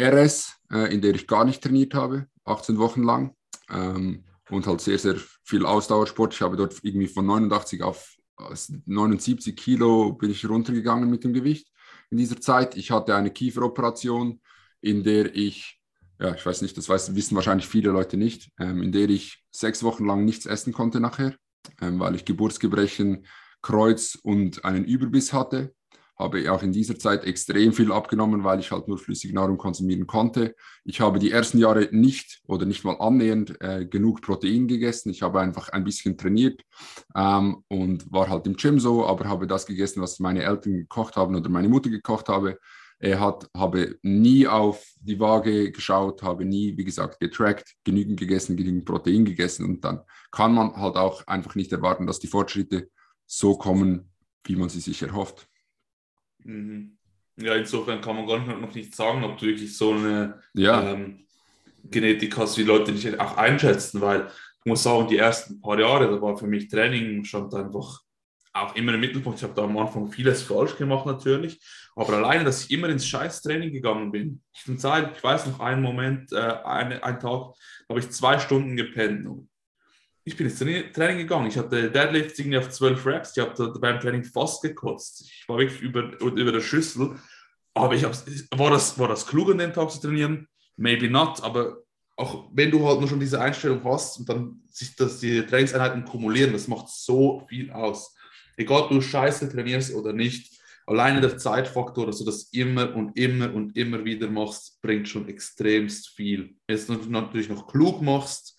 RS, 0.01 0.55
äh, 0.71 0.93
in 0.93 1.01
der 1.01 1.15
ich 1.15 1.27
gar 1.27 1.45
nicht 1.45 1.63
trainiert 1.63 1.95
habe, 1.95 2.27
18 2.45 2.79
Wochen 2.79 3.03
lang. 3.03 3.35
Ähm, 3.71 4.25
und 4.51 4.67
halt 4.67 4.81
sehr, 4.81 4.99
sehr 4.99 5.17
viel 5.43 5.67
Ausdauersport. 5.67 6.35
Ich 6.35 6.41
habe 6.41 6.57
dort 6.57 6.79
irgendwie 6.83 7.09
von 7.09 7.27
89 7.27 7.83
auf 7.83 8.17
79 8.39 9.57
Kilo 9.57 10.13
bin 10.13 10.31
ich 10.31 10.49
runtergegangen 10.49 11.09
mit 11.09 11.25
dem 11.25 11.33
Gewicht 11.33 11.69
in 12.11 12.19
dieser 12.19 12.41
Zeit. 12.41 12.77
Ich 12.77 12.91
hatte 12.91 13.15
eine 13.15 13.31
Kieferoperation, 13.31 14.41
in 14.81 15.03
der 15.05 15.35
ich, 15.35 15.81
ja, 16.21 16.35
ich 16.35 16.45
weiß 16.45 16.63
nicht, 16.63 16.77
das 16.77 16.89
weiß, 16.89 17.15
wissen 17.15 17.35
wahrscheinlich 17.35 17.67
viele 17.67 17.91
Leute 17.91 18.17
nicht, 18.17 18.51
ähm, 18.61 18.83
in 18.83 18.93
der 18.93 19.09
ich 19.09 19.45
sechs 19.51 19.83
Wochen 19.83 20.07
lang 20.07 20.25
nichts 20.25 20.47
essen 20.47 20.73
konnte 20.73 21.01
nachher, 21.01 21.35
ähm, 21.81 21.99
weil 21.99 22.15
ich 22.15 22.25
Geburtsgebrechen, 22.25 23.27
Kreuz 23.63 24.17
und 24.23 24.65
einen 24.65 24.85
Überbiss 24.85 25.33
hatte 25.33 25.75
habe 26.19 26.51
auch 26.51 26.63
in 26.63 26.73
dieser 26.73 26.99
Zeit 26.99 27.25
extrem 27.25 27.73
viel 27.73 27.93
abgenommen, 27.93 28.43
weil 28.43 28.59
ich 28.61 28.71
halt 28.71 28.89
nur 28.89 28.99
flüssige 28.99 29.35
Nahrung 29.35 29.59
konsumieren 29.59 30.07
konnte. 30.07 30.55
Ich 30.85 31.01
habe 31.01 31.19
die 31.19 31.31
ersten 31.31 31.59
Jahre 31.59 31.89
nicht 31.93 32.41
oder 32.47 32.65
nicht 32.65 32.85
mal 32.85 32.97
annähernd 32.99 33.61
äh, 33.61 33.85
genug 33.85 34.23
Protein 34.23 34.67
gegessen. 34.67 35.11
Ich 35.11 35.23
habe 35.23 35.41
einfach 35.41 35.69
ein 35.71 35.85
bisschen 35.85 36.17
trainiert 36.17 36.63
ähm, 37.15 37.63
und 37.69 38.11
war 38.11 38.29
halt 38.29 38.47
im 38.47 38.57
Gym 38.57 38.81
so, 38.81 39.07
aber 39.07 39.29
habe 39.29 39.47
das 39.47 39.67
gegessen, 39.67 40.01
was 40.01 40.19
meine 40.19 40.43
Eltern 40.43 40.73
gekocht 40.75 41.17
haben 41.17 41.37
oder 41.37 41.51
meine 41.51 41.69
Mutter 41.69 41.91
gekocht 41.91 42.29
habe. 42.29 42.59
Er 42.99 43.21
hat, 43.21 43.51
habe 43.55 43.99
nie 44.01 44.47
auf 44.47 44.83
die 45.01 45.21
Waage 45.21 45.71
geschaut, 45.71 46.23
habe 46.23 46.47
nie, 46.47 46.79
wie 46.79 46.85
gesagt, 46.85 47.21
getrackt, 47.21 47.75
genügend 47.85 48.19
gegessen, 48.19 48.57
genügend 48.57 48.87
Protein 48.87 49.27
gegessen 49.27 49.67
und 49.67 49.85
dann 49.85 50.01
kann 50.31 50.55
man 50.55 50.75
halt 50.77 50.97
auch 50.97 51.27
einfach 51.27 51.57
nicht 51.57 51.73
erwarten, 51.73 52.07
dass 52.07 52.21
die 52.21 52.27
Fortschritte 52.27 52.89
so 53.27 53.59
kommen, 53.59 54.11
wie 54.45 54.57
man 54.57 54.71
sie 54.71 54.81
sich 54.81 55.03
erhofft. 55.03 55.47
Mhm. 56.47 56.97
Ja, 57.39 57.55
insofern 57.55 58.01
kann 58.01 58.17
man 58.17 58.27
gar 58.27 58.39
nicht, 58.39 58.61
noch 58.61 58.75
nicht 58.75 58.95
sagen, 58.95 59.23
ob 59.25 59.37
du 59.39 59.47
wirklich 59.47 59.77
so 59.77 59.93
eine 59.93 60.41
ja. 60.55 60.93
ähm, 60.93 61.27
Genetik 61.85 62.37
hast, 62.39 62.57
wie 62.57 62.63
Leute 62.63 62.93
dich 62.93 63.21
auch 63.21 63.37
einschätzen, 63.37 64.01
weil 64.01 64.29
ich 64.61 64.65
muss 64.65 64.83
sagen, 64.83 65.07
die 65.09 65.19
ersten 65.19 65.61
paar 65.61 65.79
Jahre, 65.79 66.09
da 66.09 66.21
war 66.21 66.37
für 66.37 66.47
mich 66.47 66.69
Training 66.69 67.25
stand 67.25 67.55
einfach 67.55 68.01
auch 68.55 68.75
immer 68.75 68.95
im 68.95 69.01
Mittelpunkt. 69.01 69.39
Ich 69.39 69.45
habe 69.45 69.55
da 69.55 69.65
am 69.65 69.77
Anfang 69.77 70.09
vieles 70.09 70.43
falsch 70.43 70.77
gemacht 70.77 71.05
natürlich, 71.05 71.61
aber 71.95 72.15
alleine, 72.15 72.45
dass 72.45 72.65
ich 72.65 72.71
immer 72.71 72.89
ins 72.89 73.07
Scheißtraining 73.07 73.71
gegangen 73.71 74.11
bin. 74.11 74.43
Ich, 74.55 74.67
ich 74.67 75.25
weiß 75.25 75.47
noch 75.47 75.61
einen 75.61 75.83
Moment, 75.83 76.33
äh, 76.33 76.37
eine, 76.65 77.05
einen 77.05 77.21
Tag, 77.21 77.53
habe 77.89 78.01
ich 78.01 78.11
zwei 78.11 78.39
Stunden 78.39 78.77
gepennt 78.77 79.27
ich 80.27 80.37
bin 80.37 80.49
ins 80.49 80.59
Training 80.59 81.19
gegangen. 81.19 81.47
Ich 81.47 81.57
hatte 81.57 81.89
Deadlifts 81.89 82.37
irgendwie 82.41 82.59
auf 82.59 82.69
12 82.69 83.07
Reps. 83.07 83.37
Ich 83.37 83.43
habe 83.43 83.79
beim 83.79 84.01
Training 84.01 84.25
fast 84.25 84.61
gekotzt. 84.61 85.23
Ich 85.23 85.49
war 85.49 85.57
wirklich 85.57 85.81
über, 85.81 86.21
über 86.21 86.51
der 86.51 86.61
Schüssel. 86.61 87.15
Aber 87.75 87.95
ich 87.95 88.03
war, 88.03 88.71
das, 88.71 88.99
war 88.99 89.07
das 89.07 89.25
klug, 89.25 89.53
an 89.53 89.59
dem 89.59 89.73
Tag 89.73 89.89
zu 89.89 90.01
trainieren? 90.01 90.49
Maybe 90.77 91.09
not. 91.09 91.45
Aber 91.45 91.85
auch 92.17 92.51
wenn 92.53 92.73
du 92.73 92.85
halt 92.85 92.99
nur 92.99 93.09
schon 93.09 93.21
diese 93.21 93.41
Einstellung 93.41 93.85
hast 93.85 94.19
und 94.19 94.29
dann 94.29 94.63
sich 94.69 94.97
das, 94.97 95.21
die 95.21 95.47
Trainingseinheiten 95.47 96.05
kumulieren, 96.05 96.53
das 96.53 96.67
macht 96.67 96.89
so 96.89 97.47
viel 97.49 97.71
aus. 97.71 98.13
Egal, 98.57 98.83
ob 98.83 98.91
du 98.91 99.01
scheiße 99.01 99.49
trainierst 99.49 99.95
oder 99.95 100.13
nicht, 100.13 100.61
alleine 100.87 101.21
der 101.21 101.39
Zeitfaktor, 101.39 102.05
dass 102.05 102.19
du 102.19 102.25
das 102.25 102.45
immer 102.53 102.97
und 102.97 103.17
immer 103.17 103.55
und 103.55 103.77
immer 103.77 104.05
wieder 104.05 104.29
machst, 104.29 104.83
bringt 104.83 105.09
schon 105.09 105.29
extremst 105.29 106.09
viel. 106.09 106.57
Wenn 106.67 106.79
du 106.87 107.11
natürlich 107.11 107.49
noch 107.49 107.69
klug 107.69 108.03
machst, 108.03 108.57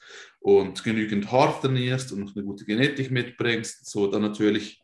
und 0.48 0.82
genügend 0.82 1.30
hart 1.30 1.62
trainierst 1.62 2.14
und 2.14 2.32
eine 2.34 2.46
gute 2.46 2.64
Genetik 2.64 3.12
mitbringst, 3.12 3.86
so 3.86 4.08
dann 4.08 4.22
natürlich 4.22 4.82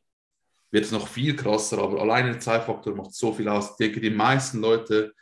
wird 0.71 0.83
es 0.83 0.91
noch 0.91 1.07
viel 1.07 1.37
krasser, 1.37 1.77
aber 1.77 2.01
alleine 2.01 2.31
der 2.31 2.41
Zeitfaktor 2.41 2.93
macht 2.93 3.13
so 3.13 3.31
viel 3.31 3.47
aus. 3.47 3.69
Ich 3.71 3.77
denke, 3.77 4.01
die 4.01 4.09
meisten 4.09 4.59
Leute, 4.59 5.13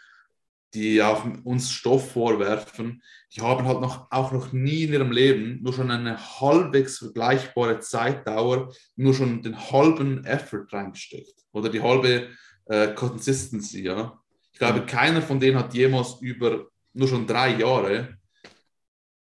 die 0.74 1.00
auch 1.00 1.28
uns 1.44 1.70
Stoff 1.70 2.14
vorwerfen, 2.14 3.04
die 3.36 3.42
haben 3.42 3.68
halt 3.68 3.82
noch, 3.82 4.08
auch 4.10 4.32
noch 4.32 4.52
nie 4.52 4.86
in 4.86 4.94
ihrem 4.94 5.12
Leben 5.12 5.62
nur 5.62 5.74
schon 5.74 5.92
eine 5.92 6.18
halbwegs 6.18 6.98
vergleichbare 6.98 7.78
Zeitdauer, 7.78 8.74
nur 8.96 9.14
schon 9.14 9.44
den 9.44 9.56
halben 9.72 10.26
Effort 10.26 10.66
reingesteckt 10.72 11.36
oder 11.52 11.70
die 11.70 11.84
halbe 11.84 12.30
äh, 12.66 12.96
Consistency. 12.96 13.84
Ja? 13.84 14.20
Ich 14.52 14.58
glaube, 14.58 14.88
keiner 14.88 15.22
von 15.22 15.40
denen 15.40 15.60
hat 15.60 15.76
jemals 15.76 16.20
über 16.20 16.66
nur 16.94 17.08
schon 17.08 17.28
drei 17.28 17.58
Jahre 17.58 18.18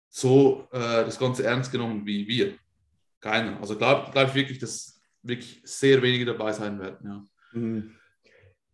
so 0.10 0.68
äh, 0.72 1.06
das 1.06 1.20
Ganze 1.20 1.44
ernst 1.44 1.72
genommen 1.72 2.06
wie 2.06 2.28
wir. 2.28 2.58
Keiner. 3.20 3.60
Also 3.60 3.78
glaube 3.78 4.12
glaub 4.12 4.28
ich 4.30 4.36
wirklich, 4.36 4.60
dass 4.60 5.02
wirklich 5.22 5.62
sehr 5.64 6.02
wenige 6.02 6.26
dabei 6.26 6.54
sein 6.54 6.80
werden. 6.80 7.08
Ja. 7.08 7.26
Mhm. 7.60 7.96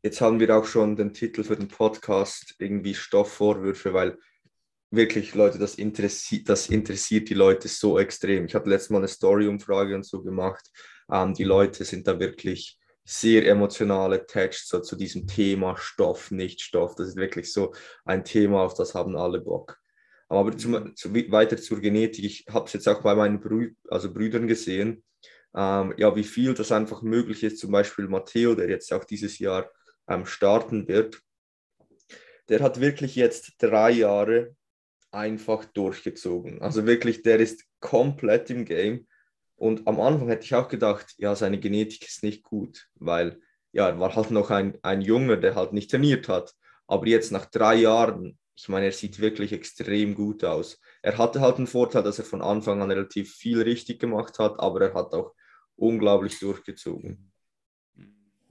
Jetzt 0.02 0.20
haben 0.20 0.40
wir 0.40 0.56
auch 0.56 0.66
schon 0.66 0.96
den 0.96 1.14
Titel 1.14 1.44
für 1.44 1.56
den 1.56 1.70
Podcast, 1.70 2.56
irgendwie 2.60 2.94
Stoffvorwürfe, 2.94 3.94
weil 3.94 4.18
wirklich, 4.92 5.34
Leute, 5.34 5.58
das 5.58 5.76
interessiert, 5.76 6.50
das 6.50 6.70
interessiert 6.70 7.30
die 7.30 7.34
Leute 7.34 7.68
so 7.68 7.98
extrem. 7.98 8.46
Ich 8.46 8.54
hatte 8.54 8.70
letztes 8.70 8.90
Mal 8.90 8.98
eine 9.00 9.08
Story-Umfrage 9.08 9.96
und 9.96 10.06
so 10.06 10.22
gemacht. 10.22 10.70
Ähm, 11.12 11.34
die 11.34 11.46
Leute 11.46 11.86
sind 11.86 12.08
da 12.08 12.20
wirklich 12.20 12.78
sehr 13.06 13.46
emotional 13.48 14.14
attached 14.14 14.68
so 14.68 14.80
zu 14.80 14.96
diesem 14.96 15.28
Thema 15.28 15.76
Stoff, 15.78 16.32
nicht 16.32 16.62
Stoff. 16.62 16.96
Das 16.96 17.10
ist 17.10 17.16
wirklich 17.16 17.52
so 17.52 17.74
ein 18.06 18.24
Thema, 18.24 18.62
auf 18.62 18.76
das 18.76 18.94
haben 18.96 19.16
alle 19.18 19.42
Bock. 19.42 19.78
Aber 20.30 20.58
zum, 20.58 20.96
zu, 20.96 21.14
weiter 21.32 21.58
zur 21.58 21.80
Genetik, 21.80 22.26
ich 22.26 22.46
habe 22.50 22.66
es 22.66 22.74
jetzt 22.74 22.88
auch 22.88 23.02
bei 23.02 23.16
meinen 23.16 23.40
Brü 23.40 23.74
also 23.90 24.12
Brüdern 24.12 24.48
gesehen, 24.48 25.04
ähm, 25.56 25.94
ja, 25.98 26.16
wie 26.16 26.24
viel 26.24 26.54
das 26.54 26.72
einfach 26.72 27.02
möglich 27.02 27.44
ist. 27.44 27.60
Zum 27.60 27.72
Beispiel 27.72 28.08
Matteo, 28.08 28.56
der 28.56 28.70
jetzt 28.70 28.92
auch 28.92 29.04
dieses 29.04 29.40
Jahr 29.40 29.70
ähm, 30.08 30.26
starten 30.26 30.88
wird, 30.88 31.22
der 32.50 32.62
hat 32.62 32.80
wirklich 32.80 33.16
jetzt 33.16 33.54
drei 33.60 33.92
Jahre 33.92 34.56
einfach 35.12 35.66
durchgezogen. 35.66 36.62
Also 36.62 36.86
wirklich, 36.86 37.22
der 37.22 37.40
ist 37.40 37.64
komplett 37.80 38.50
im 38.50 38.66
Game. 38.66 39.08
Und 39.56 39.88
am 39.88 40.00
Anfang 40.02 40.28
hätte 40.28 40.44
ich 40.44 40.56
auch 40.56 40.68
gedacht, 40.68 41.14
ja, 41.18 41.36
seine 41.36 41.60
Genetik 41.60 42.06
ist 42.08 42.24
nicht 42.24 42.44
gut, 42.44 42.88
weil 42.96 43.40
ja, 43.72 43.90
er 43.90 44.00
war 44.00 44.16
halt 44.16 44.32
noch 44.32 44.50
ein, 44.50 44.78
ein 44.82 45.02
Junge, 45.02 45.40
der 45.40 45.56
halt 45.56 45.74
nicht 45.74 45.92
trainiert 45.92 46.28
hat. 46.28 46.54
Aber 46.88 47.08
jetzt 47.08 47.32
nach 47.32 47.46
drei 47.46 47.76
Jahren 47.76 48.38
ich 48.56 48.70
meine, 48.70 48.86
er 48.86 48.92
sieht 48.92 49.20
wirklich 49.20 49.52
extrem 49.52 50.14
gut 50.14 50.44
aus. 50.44 50.80
Er 51.02 51.18
hatte 51.18 51.42
halt 51.42 51.58
einen 51.58 51.68
Vorteil, 51.68 52.04
dass 52.04 52.20
er 52.20 52.26
von 52.26 52.42
Anfang 52.42 52.82
an 52.82 52.92
relativ 52.92 53.34
viel 53.34 53.62
richtig 53.62 54.00
gemacht 54.00 54.38
hat, 54.40 54.60
aber 54.60 54.82
er 54.82 54.94
hat 54.94 55.14
auch 55.14 55.34
unglaublich 55.76 56.40
durchgezogen. 56.40 57.32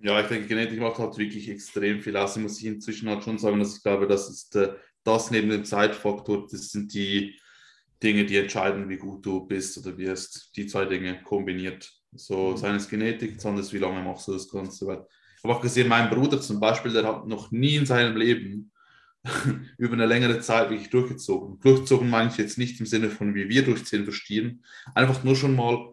Ja, 0.00 0.20
ich 0.20 0.26
denke, 0.26 0.48
Genetik 0.48 0.80
macht 0.80 0.98
halt 0.98 1.16
wirklich 1.16 1.48
extrem 1.48 2.00
viel 2.00 2.16
aus. 2.16 2.36
Ich 2.36 2.42
muss 2.42 2.58
ich 2.58 2.66
inzwischen 2.66 3.08
halt 3.08 3.22
schon 3.22 3.38
sagen, 3.38 3.60
dass 3.60 3.76
ich 3.76 3.82
glaube, 3.82 4.08
das 4.08 4.28
ist 4.28 4.56
äh, 4.56 4.74
das 5.04 5.30
neben 5.30 5.48
dem 5.48 5.64
Zeitfaktor, 5.64 6.48
das 6.50 6.70
sind 6.70 6.92
die 6.92 7.38
Dinge, 8.02 8.26
die 8.26 8.36
entscheiden, 8.36 8.88
wie 8.88 8.96
gut 8.96 9.24
du 9.24 9.46
bist 9.46 9.78
oder 9.78 9.96
wirst. 9.96 10.50
Die 10.56 10.66
zwei 10.66 10.86
Dinge 10.86 11.22
kombiniert. 11.22 11.88
So, 12.14 12.50
mhm. 12.50 12.56
seines 12.56 12.88
Genetik, 12.88 13.40
sondern 13.40 13.70
wie 13.70 13.78
lange 13.78 14.02
machst 14.02 14.26
du 14.26 14.32
das 14.32 14.48
Ganze. 14.48 14.86
Weil 14.88 15.06
ich 15.36 15.44
habe 15.44 15.54
auch 15.54 15.62
gesehen, 15.62 15.88
mein 15.88 16.10
Bruder 16.10 16.40
zum 16.40 16.58
Beispiel, 16.58 16.92
der 16.92 17.04
hat 17.04 17.28
noch 17.28 17.52
nie 17.52 17.76
in 17.76 17.86
seinem 17.86 18.16
Leben 18.16 18.71
über 19.78 19.94
eine 19.94 20.06
längere 20.06 20.40
Zeit 20.40 20.70
wirklich 20.70 20.90
durchgezogen. 20.90 21.60
Durchgezogen 21.60 22.10
meine 22.10 22.30
ich 22.30 22.36
jetzt 22.36 22.58
nicht 22.58 22.80
im 22.80 22.86
Sinne 22.86 23.10
von, 23.10 23.34
wie 23.34 23.48
wir 23.48 23.64
durchziehen, 23.64 24.04
verstehen. 24.04 24.64
Einfach 24.94 25.22
nur 25.22 25.36
schon 25.36 25.54
mal 25.54 25.92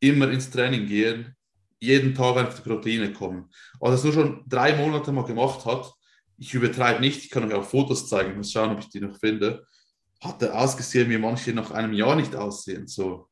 immer 0.00 0.30
ins 0.30 0.50
Training 0.50 0.86
gehen, 0.86 1.34
jeden 1.80 2.14
Tag 2.14 2.36
einfach 2.36 2.54
die 2.54 2.68
Proteine 2.68 3.12
kommen. 3.12 3.50
Also 3.80 3.92
das 3.92 4.04
nur 4.04 4.12
schon 4.12 4.44
drei 4.46 4.76
Monate 4.76 5.12
mal 5.12 5.24
gemacht 5.24 5.64
hat, 5.64 5.92
ich 6.36 6.52
übertreibe 6.52 7.00
nicht, 7.00 7.24
ich 7.24 7.30
kann 7.30 7.44
euch 7.44 7.54
auch 7.54 7.64
Fotos 7.64 8.08
zeigen, 8.08 8.30
ich 8.30 8.36
muss 8.36 8.52
schauen, 8.52 8.70
ob 8.70 8.80
ich 8.80 8.88
die 8.88 9.00
noch 9.00 9.18
finde, 9.18 9.66
hat 10.20 10.42
er 10.42 10.58
ausgesehen, 10.58 11.08
wie 11.10 11.18
manche 11.18 11.52
nach 11.52 11.70
einem 11.70 11.92
Jahr 11.92 12.16
nicht 12.16 12.34
aussehen. 12.34 12.86
So. 12.86 13.28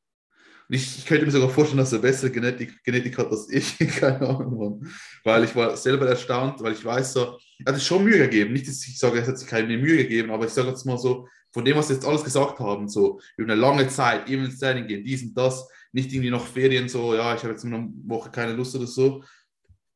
Ich, 0.74 1.00
ich 1.00 1.04
könnte 1.04 1.26
mir 1.26 1.30
sogar 1.30 1.50
vorstellen, 1.50 1.80
dass 1.80 1.92
er 1.92 1.98
bessere 1.98 2.30
Genetik, 2.30 2.82
Genetik 2.82 3.18
hat 3.18 3.30
als 3.30 3.50
ich, 3.50 3.76
keine 4.00 4.26
Ahnung. 4.26 4.86
Weil 5.22 5.44
ich 5.44 5.54
war 5.54 5.76
selber 5.76 6.08
erstaunt, 6.08 6.62
weil 6.62 6.72
ich 6.72 6.82
weiß 6.82 7.12
so, 7.12 7.38
er 7.62 7.66
hat 7.66 7.74
sich 7.74 7.86
schon 7.86 8.02
Mühe 8.02 8.16
gegeben. 8.16 8.54
Nicht, 8.54 8.66
dass 8.66 8.86
ich 8.86 8.98
sage, 8.98 9.18
er 9.18 9.26
hat 9.26 9.38
sich 9.38 9.46
keine 9.46 9.76
Mühe 9.76 9.98
gegeben, 9.98 10.30
aber 10.30 10.46
ich 10.46 10.52
sage 10.52 10.68
jetzt 10.68 10.86
mal 10.86 10.96
so, 10.96 11.28
von 11.52 11.62
dem, 11.62 11.76
was 11.76 11.88
sie 11.88 11.94
jetzt 11.94 12.06
alles 12.06 12.24
gesagt 12.24 12.58
haben, 12.58 12.88
so 12.88 13.20
über 13.36 13.52
eine 13.52 13.60
lange 13.60 13.86
Zeit, 13.88 14.30
immer 14.30 14.46
ins 14.46 14.58
Training 14.60 14.86
gehen, 14.86 15.04
dies 15.04 15.22
und 15.22 15.34
das, 15.34 15.68
nicht 15.92 16.10
irgendwie 16.10 16.30
noch 16.30 16.46
Ferien, 16.46 16.88
so, 16.88 17.14
ja, 17.14 17.34
ich 17.34 17.42
habe 17.42 17.52
jetzt 17.52 17.66
eine 17.66 17.90
Woche 18.06 18.30
keine 18.30 18.54
Lust 18.54 18.74
oder 18.74 18.86
so. 18.86 19.22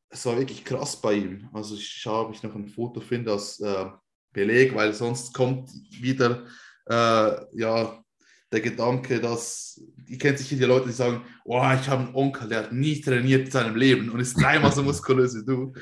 Es 0.09 0.27
war 0.27 0.37
wirklich 0.37 0.63
krass 0.63 1.01
bei 1.01 1.13
ihm. 1.13 1.49
Also 1.53 1.73
ich 1.73 1.87
schaue, 1.87 2.27
ob 2.27 2.35
ich 2.35 2.43
noch 2.43 2.53
ein 2.53 2.67
Foto 2.67 3.01
finde 3.01 3.31
als 3.31 3.59
äh, 3.61 3.85
Beleg, 4.31 4.75
weil 4.75 4.93
sonst 4.93 5.33
kommt 5.33 5.71
wieder, 5.99 6.45
äh, 6.85 7.57
ja, 7.57 8.03
der 8.51 8.61
Gedanke, 8.61 9.19
dass, 9.19 9.81
ihr 10.05 10.17
kennt 10.17 10.39
sicher 10.39 10.55
die 10.55 10.63
Leute, 10.63 10.87
die 10.87 10.93
sagen, 10.93 11.25
oh, 11.43 11.57
ich 11.57 11.89
habe 11.89 12.05
einen 12.05 12.15
Onkel, 12.15 12.47
der 12.47 12.59
hat 12.59 12.71
nie 12.71 13.01
trainiert 13.01 13.45
in 13.45 13.51
seinem 13.51 13.75
Leben 13.75 14.09
und 14.09 14.19
ist 14.19 14.41
dreimal 14.41 14.71
so 14.71 14.83
muskulös 14.83 15.35
wie 15.35 15.45
du. 15.45 15.73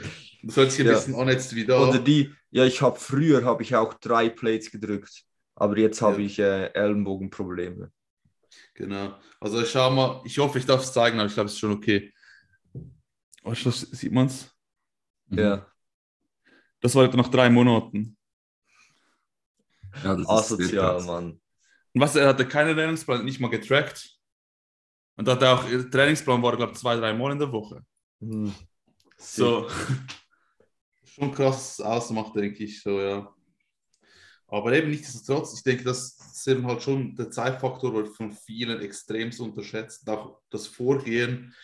Das 0.41 0.57
hört 0.57 0.71
sich 0.71 0.81
ein 0.81 0.87
ja. 0.87 0.93
bisschen 0.93 1.15
an 1.15 1.27
jetzt 1.27 1.53
wieder. 1.55 1.87
Oder 1.87 1.99
die, 1.99 2.31
ja, 2.49 2.65
ich 2.65 2.81
habe 2.81 2.99
früher, 2.99 3.43
habe 3.43 3.61
ich 3.61 3.75
auch 3.75 3.93
drei 3.95 4.29
Plates 4.29 4.71
gedrückt, 4.71 5.23
aber 5.55 5.77
jetzt 5.77 6.01
habe 6.01 6.21
ja. 6.21 6.27
ich 6.27 6.39
äh, 6.39 6.73
Ellenbogenprobleme. 6.73 7.91
Genau. 8.73 9.15
Also 9.39 9.61
ich 9.61 9.69
schau 9.69 9.91
mal, 9.91 10.21
ich 10.25 10.37
hoffe, 10.39 10.57
ich 10.57 10.65
darf 10.65 10.81
es 10.81 10.91
zeigen, 10.91 11.19
aber 11.19 11.27
ich 11.27 11.33
glaube, 11.33 11.47
es 11.47 11.53
ist 11.53 11.59
schon 11.59 11.71
okay. 11.71 12.11
Oh, 13.43 13.53
sieht 13.53 14.11
man 14.11 14.25
es? 14.25 14.51
Ja. 15.29 15.67
Das 16.81 16.95
war 16.95 17.07
nach 17.15 17.29
drei 17.29 17.49
Monaten. 17.49 18.17
Ja, 20.03 20.15
das 20.15 20.27
Asozial, 20.27 21.03
Mann. 21.03 21.39
Und 21.95 22.01
was, 22.01 22.15
er 22.17 22.27
hatte 22.27 22.45
keinen 22.45 22.75
Trainingsplan, 22.75 23.23
nicht 23.23 23.39
mal 23.39 23.49
getrackt. 23.49 24.19
Und 25.15 25.29
hat 25.29 25.41
auch, 25.45 25.63
Trainingsplan 25.63 26.43
war, 26.43 26.57
glaube 26.57 26.73
ich, 26.73 26.77
zwei, 26.77 26.97
drei 26.97 27.13
Mal 27.13 27.31
in 27.31 27.39
der 27.39 27.49
Woche. 27.49 27.85
Mhm. 28.19 28.53
So. 29.17 29.69
Schon 31.05 31.31
krass 31.31 31.79
ausmacht, 31.79 32.35
denke 32.35 32.65
ich, 32.65 32.81
so, 32.81 32.99
ja. 32.99 33.33
Aber 34.47 34.73
eben 34.73 34.89
nichtsdestotrotz, 34.89 35.53
ich 35.55 35.63
denke, 35.63 35.85
das 35.85 36.17
ist 36.33 36.45
eben 36.49 36.67
halt 36.67 36.83
schon 36.83 37.15
der 37.15 37.31
Zeitfaktor 37.31 37.93
wird 37.93 38.09
von 38.09 38.33
vielen 38.33 38.81
extremst 38.81 39.39
unterschätzt. 39.39 40.07
Auch 40.09 40.41
das 40.49 40.67
Vorgehen. 40.67 41.55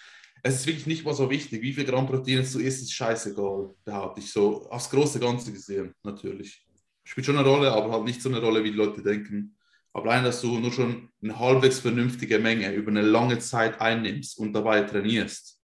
Es 0.44 0.56
ist 0.56 0.66
wirklich 0.66 0.88
nicht 0.88 1.04
mal 1.04 1.14
so 1.14 1.30
wichtig, 1.30 1.62
wie 1.62 1.74
viel 1.74 1.84
Gramm 1.84 2.08
Protein 2.08 2.38
du 2.38 2.60
isst, 2.60 2.84
ist 2.84 2.94
scheißegal, 2.94 3.76
behaupte 3.84 4.22
ich 4.22 4.32
so. 4.32 4.66
Aufs 4.70 4.90
große 4.90 5.20
Ganze 5.20 5.52
gesehen, 5.52 5.94
natürlich. 6.04 6.66
Spielt 7.04 7.26
schon 7.26 7.38
eine 7.38 7.48
Rolle, 7.48 7.70
aber 7.74 7.92
halt 7.92 8.06
nicht 8.06 8.22
so 8.22 8.30
eine 8.30 8.40
Rolle, 8.40 8.64
wie 8.64 8.72
die 8.72 8.78
Leute 8.78 9.04
denken. 9.04 9.58
Aber 9.94 10.12
allein, 10.12 10.24
dass 10.24 10.42
du 10.42 10.58
nur 10.60 10.72
schon 10.72 11.10
eine 11.22 11.38
halbwegs 11.38 11.80
vernünftige 11.80 12.40
Menge 12.40 12.74
über 12.74 12.92
eine 12.92 13.02
lange 13.02 13.40
Zeit 13.40 13.82
einnimmst 13.82 14.38
und 14.38 14.54
dabei 14.54 14.82
trainierst, 14.82 15.60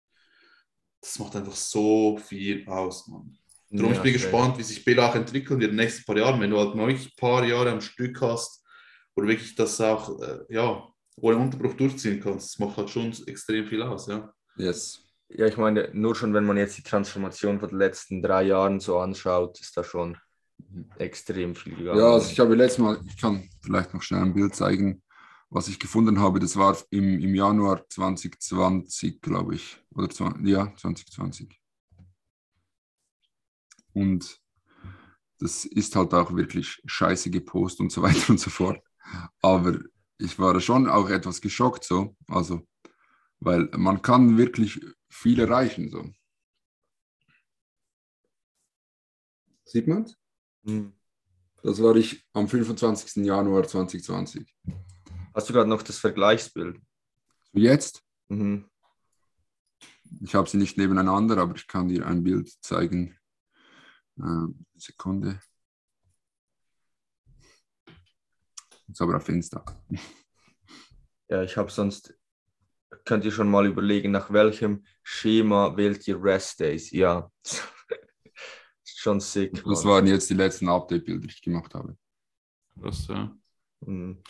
das 1.01 1.19
macht 1.19 1.35
einfach 1.35 1.55
so 1.55 2.17
viel 2.17 2.67
aus, 2.67 3.07
Mann. 3.07 3.37
Darum 3.69 3.93
ja, 3.93 4.01
bin 4.01 4.15
ich 4.15 4.21
gespannt, 4.21 4.57
wie 4.57 4.63
sich 4.63 4.83
Bela 4.83 5.09
auch 5.09 5.15
entwickeln 5.15 5.59
wird 5.59 5.71
in 5.71 5.77
den 5.77 5.85
nächsten 5.85 6.05
paar 6.05 6.17
Jahren. 6.17 6.39
Wenn 6.39 6.51
du 6.51 6.57
halt 6.57 6.75
noch 6.75 6.87
ein 6.87 7.11
paar 7.17 7.43
Jahre 7.45 7.71
am 7.71 7.81
Stück 7.81 8.21
hast, 8.21 8.63
wo 9.15 9.21
du 9.21 9.27
wirklich 9.27 9.55
das 9.55 9.79
auch 9.81 10.21
äh, 10.21 10.39
ja, 10.49 10.87
ohne 11.17 11.37
Unterbruch 11.37 11.73
durchziehen 11.73 12.21
kannst, 12.21 12.53
das 12.53 12.59
macht 12.59 12.77
halt 12.77 12.89
schon 12.89 13.13
extrem 13.25 13.67
viel 13.67 13.81
aus. 13.81 14.07
Ja. 14.07 14.31
Yes. 14.55 15.03
Ja, 15.29 15.45
ich 15.45 15.57
meine, 15.57 15.89
nur 15.93 16.15
schon, 16.15 16.33
wenn 16.33 16.45
man 16.45 16.55
jetzt 16.55 16.77
die 16.77 16.83
Transformation 16.83 17.59
von 17.59 17.69
den 17.69 17.79
letzten 17.79 18.21
drei 18.21 18.43
Jahren 18.43 18.79
so 18.79 18.99
anschaut, 18.99 19.59
ist 19.59 19.75
da 19.75 19.83
schon 19.83 20.17
extrem 20.98 21.56
viel 21.56 21.76
gegangen. 21.76 22.00
Ja, 22.00 22.13
also 22.13 22.32
ich 22.32 22.39
habe 22.39 22.56
letztes 22.56 22.80
Mal, 22.80 23.00
ich 23.06 23.17
kann 23.17 23.50
vielleicht 23.62 23.93
noch 23.93 24.02
schnell 24.02 24.22
ein 24.22 24.34
Bild 24.34 24.56
zeigen, 24.56 25.02
was 25.50 25.67
ich 25.67 25.80
gefunden 25.80 26.20
habe. 26.20 26.39
Das 26.39 26.56
war 26.58 26.78
im, 26.89 27.20
im 27.20 27.36
Januar 27.36 27.88
2020, 27.89 29.22
glaube 29.22 29.56
ich. 29.56 29.78
Oder 29.91 30.10
ja, 30.43 30.74
2020. 30.76 31.60
Und 33.93 34.39
das 35.39 35.65
ist 35.65 35.96
halt 35.96 36.13
auch 36.13 36.36
wirklich 36.36 36.82
scheiße 36.86 37.30
gepostet 37.30 37.82
und 37.82 37.91
so 37.91 38.02
weiter 38.04 38.30
und 38.30 38.39
so 38.39 38.50
fort. 38.50 38.82
Aber 39.41 39.80
ich 40.17 40.38
war 40.39 40.60
schon 40.60 40.89
auch 40.89 41.10
etwas 41.10 41.41
geschockt 41.41 41.84
so. 41.84 42.15
Also, 42.28 42.67
weil 43.39 43.70
man 43.78 44.02
kann 44.02 44.38
wirklich 44.38 44.80
viel 45.10 45.39
erreichen. 45.39 45.89
So. 45.89 46.10
Sieht 49.65 49.88
man 49.88 50.04
es? 50.04 50.17
Hm. 50.67 50.93
Das 51.63 51.82
war 51.82 51.95
ich 51.95 52.25
am 52.34 52.47
25. 52.47 53.25
Januar 53.25 53.67
2020. 53.67 54.56
Hast 55.34 55.49
du 55.49 55.53
gerade 55.53 55.69
noch 55.69 55.82
das 55.82 55.97
Vergleichsbild? 55.97 56.80
So 57.53 57.60
jetzt? 57.60 58.03
Mhm. 58.27 58.69
Ich 60.21 60.36
habe 60.36 60.49
sie 60.49 60.58
nicht 60.58 60.77
nebeneinander, 60.77 61.38
aber 61.38 61.56
ich 61.56 61.67
kann 61.67 61.88
dir 61.88 62.06
ein 62.06 62.23
Bild 62.23 62.49
zeigen. 62.62 63.17
Äh, 64.17 64.47
Sekunde. 64.75 65.39
Ist 68.88 69.01
aber 69.01 69.17
auf 69.17 69.30
Insta. 69.30 69.63
Ja, 71.30 71.43
ich 71.43 71.58
habe 71.58 71.69
sonst, 71.69 72.17
könnt 73.03 73.25
ihr 73.25 73.34
schon 73.34 73.51
mal 73.51 73.65
überlegen, 73.65 74.12
nach 74.12 74.32
welchem 74.32 74.86
Schema 75.03 75.75
wählt 75.75 76.08
ihr 76.08 76.23
Rest 76.23 76.62
Days? 76.62 76.89
Ja. 76.91 77.30
Schon 78.97 79.19
sick. 79.19 79.63
Das 79.63 79.86
waren 79.86 80.07
jetzt 80.07 80.29
die 80.29 80.33
letzten 80.33 80.69
Update-Bilder, 80.69 81.27
die 81.27 81.33
ich 81.33 81.41
gemacht 81.41 81.73
habe. 81.73 81.95
Das, 82.75 83.07
ja. 83.07 83.36
Mhm. 83.81 84.21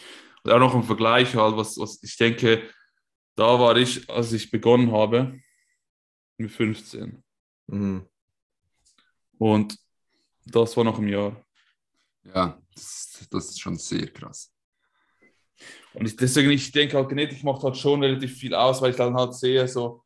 Und 0.43 0.51
auch 0.51 0.59
noch 0.59 0.75
ein 0.75 0.83
Vergleich 0.83 1.33
halt, 1.35 1.55
was, 1.55 1.77
was 1.77 2.01
ich 2.03 2.17
denke, 2.17 2.69
da 3.35 3.59
war 3.59 3.77
ich, 3.77 4.09
als 4.09 4.33
ich 4.33 4.51
begonnen 4.51 4.91
habe, 4.91 5.39
mit 6.37 6.51
15. 6.51 7.23
Mhm. 7.67 8.07
Und 9.37 9.77
das 10.45 10.75
war 10.75 10.83
noch 10.83 10.99
im 10.99 11.07
Jahr. 11.07 11.45
Ja, 12.23 12.61
das, 12.73 13.27
das 13.29 13.49
ist 13.49 13.61
schon 13.61 13.77
sehr 13.77 14.07
krass. 14.07 14.53
Und 15.93 16.05
ich, 16.05 16.15
deswegen, 16.15 16.51
ich 16.51 16.71
denke 16.71 16.97
halt, 16.97 17.09
Genetik 17.09 17.43
macht 17.43 17.63
halt 17.63 17.77
schon 17.77 18.03
relativ 18.03 18.37
viel 18.37 18.53
aus, 18.53 18.81
weil 18.81 18.91
ich 18.91 18.97
dann 18.97 19.15
halt 19.15 19.33
sehe, 19.33 19.67
so, 19.67 20.03